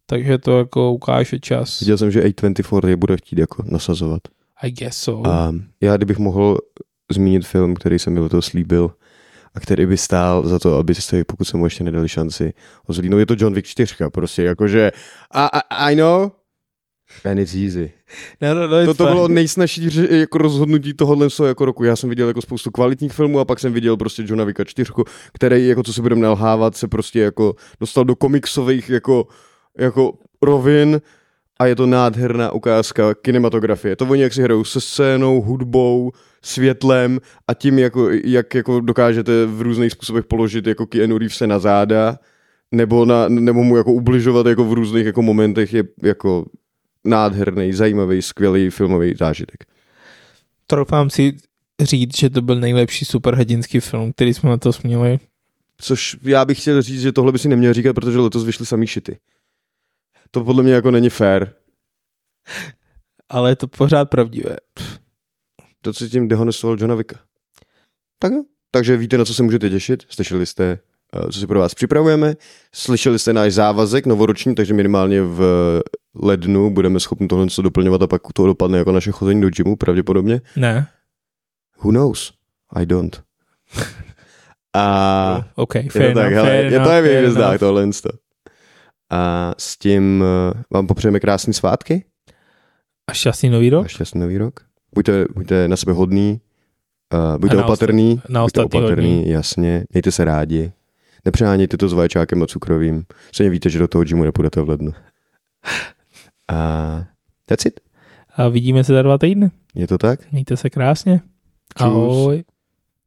takže 0.06 0.38
to 0.38 0.58
jako 0.58 0.92
ukáže 0.92 1.40
čas. 1.40 1.80
Viděl 1.80 1.98
jsem, 1.98 2.10
že 2.10 2.22
A24 2.22 2.88
je 2.88 2.96
bude 2.96 3.16
chtít 3.16 3.38
jako 3.38 3.62
nasazovat. 3.66 4.20
I 4.62 4.70
guess 4.70 4.96
so. 4.96 5.30
A 5.30 5.54
já 5.80 5.96
kdybych 5.96 6.18
mohl 6.18 6.58
zmínit 7.12 7.46
film, 7.46 7.74
který 7.74 7.98
jsem 7.98 8.12
mi 8.12 8.20
letos 8.20 8.46
slíbil 8.46 8.90
a 9.54 9.60
který 9.60 9.86
by 9.86 9.96
stál 9.96 10.48
za 10.48 10.58
to, 10.58 10.76
abyste, 10.76 11.24
pokud 11.24 11.44
se 11.44 11.56
mu 11.56 11.66
ještě 11.66 11.84
nedali 11.84 12.08
šanci, 12.08 12.52
ho 12.86 12.94
zlídnout, 12.94 13.18
je 13.18 13.26
to 13.26 13.34
John 13.38 13.54
Wick 13.54 13.68
4, 13.68 13.94
prostě 14.12 14.42
jakože 14.42 14.92
I, 15.34 15.48
I, 15.52 15.92
I 15.92 15.96
know, 15.96 16.30
and 17.24 17.38
it's 17.38 17.54
easy. 17.54 17.92
No, 18.40 18.54
no, 18.54 18.68
no, 18.68 18.86
To, 18.86 18.94
to 18.94 19.06
bylo 19.06 19.28
nejsnažší 19.28 19.90
jako 20.10 20.38
rozhodnutí 20.38 20.94
tohohle 20.94 21.28
jako 21.46 21.64
roku. 21.64 21.84
Já 21.84 21.96
jsem 21.96 22.10
viděl 22.10 22.28
jako 22.28 22.42
spoustu 22.42 22.70
kvalitních 22.70 23.12
filmů 23.12 23.40
a 23.40 23.44
pak 23.44 23.60
jsem 23.60 23.72
viděl 23.72 23.96
prostě 23.96 24.22
Johna 24.26 24.44
Wicka 24.44 24.64
4, 24.64 24.92
který, 25.32 25.68
jako 25.68 25.82
co 25.82 25.92
si 25.92 26.02
budeme 26.02 26.22
nalhávat, 26.22 26.76
se 26.76 26.88
prostě 26.88 27.20
jako 27.20 27.54
dostal 27.80 28.04
do 28.04 28.16
komiksových 28.16 28.90
jako, 28.90 29.26
jako 29.78 30.12
rovin 30.42 31.00
a 31.58 31.66
je 31.66 31.76
to 31.76 31.86
nádherná 31.86 32.52
ukázka 32.52 33.14
kinematografie. 33.14 33.96
To 33.96 34.06
oni 34.06 34.22
jak 34.22 34.34
si 34.34 34.42
hrajou 34.42 34.64
se 34.64 34.80
scénou, 34.80 35.40
hudbou, 35.40 36.12
světlem 36.42 37.20
a 37.48 37.54
tím, 37.54 37.78
jako, 37.78 38.08
jak 38.24 38.54
jako 38.54 38.80
dokážete 38.80 39.46
v 39.46 39.62
různých 39.62 39.92
způsobech 39.92 40.24
položit 40.24 40.66
jako 40.66 40.86
Keanu 40.86 41.18
Reevese 41.18 41.46
na 41.46 41.58
záda 41.58 42.18
nebo, 42.72 43.04
na, 43.04 43.28
nebo 43.28 43.62
mu 43.62 43.76
jako 43.76 43.92
ubližovat 43.92 44.46
jako 44.46 44.64
v 44.64 44.72
různých 44.72 45.06
jako 45.06 45.22
momentech 45.22 45.72
je 45.72 45.84
jako 46.02 46.46
nádherný, 47.04 47.72
zajímavý, 47.72 48.22
skvělý 48.22 48.70
filmový 48.70 49.14
zážitek. 49.18 49.64
Troufám 50.66 51.10
si 51.10 51.36
říct, 51.80 52.18
že 52.18 52.30
to 52.30 52.42
byl 52.42 52.60
nejlepší 52.60 53.04
superhrdinský 53.04 53.80
film, 53.80 54.12
který 54.12 54.34
jsme 54.34 54.50
na 54.50 54.56
to 54.56 54.70
měli. 54.84 55.18
Což 55.78 56.16
já 56.22 56.44
bych 56.44 56.60
chtěl 56.60 56.82
říct, 56.82 57.00
že 57.00 57.12
tohle 57.12 57.32
by 57.32 57.38
si 57.38 57.48
neměl 57.48 57.72
říkat, 57.72 57.92
protože 57.92 58.18
letos 58.18 58.44
vyšly 58.44 58.66
samý 58.66 58.86
šity. 58.86 59.18
To 60.30 60.44
podle 60.44 60.62
mě 60.62 60.72
jako 60.72 60.90
není 60.90 61.10
fair. 61.10 61.46
Ale 63.28 63.50
je 63.50 63.56
to 63.56 63.68
pořád 63.68 64.10
pravdivé. 64.10 64.56
To, 65.82 65.92
co 65.92 66.08
tím 66.08 66.28
dehonestoval 66.28 66.76
Johna 66.80 66.94
Wicka. 66.94 67.20
Tak 68.18 68.32
jo. 68.32 68.42
Takže 68.70 68.96
víte, 68.96 69.18
na 69.18 69.24
co 69.24 69.34
se 69.34 69.42
můžete 69.42 69.70
těšit. 69.70 70.02
Slyšeli 70.08 70.46
jste, 70.46 70.78
eh, 71.14 71.32
co 71.32 71.40
si 71.40 71.46
pro 71.46 71.60
vás 71.60 71.74
připravujeme. 71.74 72.34
Slyšeli 72.74 73.18
jste 73.18 73.32
náš 73.32 73.52
závazek 73.52 74.06
novoroční, 74.06 74.54
takže 74.54 74.74
minimálně 74.74 75.22
v 75.22 75.42
lednu 76.14 76.70
budeme 76.70 77.00
schopni 77.00 77.28
tohle 77.28 77.44
něco 77.44 77.62
doplňovat 77.62 78.02
a 78.02 78.06
pak 78.06 78.22
to 78.34 78.46
dopadne 78.46 78.78
jako 78.78 78.92
naše 78.92 79.10
chození 79.10 79.40
do 79.40 79.50
gymu 79.50 79.76
pravděpodobně. 79.76 80.40
Ne. 80.56 80.88
Who 81.78 81.90
knows? 81.90 82.32
I 82.76 82.86
don't. 82.86 83.22
A 84.74 85.48
OK, 85.54 85.74
je 85.74 85.90
fair 85.90 86.12
to 86.12 86.18
tak, 86.18 86.32
enough, 86.32 86.46
hele, 86.46 86.48
fair 86.48 86.72
je 86.72 86.80
to 86.80 86.90
je 86.90 87.02
v 87.02 87.18
hvězdách 87.18 87.58
tohle. 87.58 87.86
to. 88.02 88.08
A 89.10 89.54
s 89.58 89.78
tím 89.78 90.24
eh, 90.24 90.62
vám 90.70 90.86
popřejeme 90.86 91.20
krásný 91.20 91.54
svátky 91.54 92.04
A 93.08 93.12
šťastný 93.12 93.50
nový 93.50 93.70
rok? 93.70 93.84
a 93.84 93.88
šťastný 93.88 94.20
nový 94.20 94.38
rok. 94.38 94.60
Buďte, 94.94 95.24
buďte 95.34 95.68
na 95.68 95.76
sebe 95.76 95.92
hodný, 95.92 96.40
uh, 97.14 97.38
buďte 97.38 97.56
na 97.56 97.64
opatrný, 97.64 98.22
na 98.28 98.42
buďte 98.44 98.60
opatrný, 98.64 99.16
hodný. 99.16 99.30
jasně, 99.30 99.84
mějte 99.92 100.12
se 100.12 100.24
rádi. 100.24 100.72
Nepřehánějte 101.24 101.76
to 101.76 101.88
s 101.88 101.92
vaječákem 101.92 102.42
a 102.42 102.46
cukrovým. 102.46 103.04
Stejně 103.32 103.50
víte, 103.50 103.70
že 103.70 103.78
do 103.78 103.88
toho 103.88 104.04
gymu 104.04 104.24
nepůjdete 104.24 104.60
v 104.60 104.68
lednu. 104.68 104.92
A 106.48 107.04
that's 107.46 107.66
it. 107.66 107.80
A 108.36 108.48
vidíme 108.48 108.84
se 108.84 108.92
za 108.92 109.02
dva 109.02 109.18
týdny. 109.18 109.50
Je 109.74 109.86
to 109.86 109.98
tak? 109.98 110.32
Mějte 110.32 110.56
se 110.56 110.70
krásně. 110.70 111.20
Čus. 111.78 111.86
Ahoj. 111.86 112.44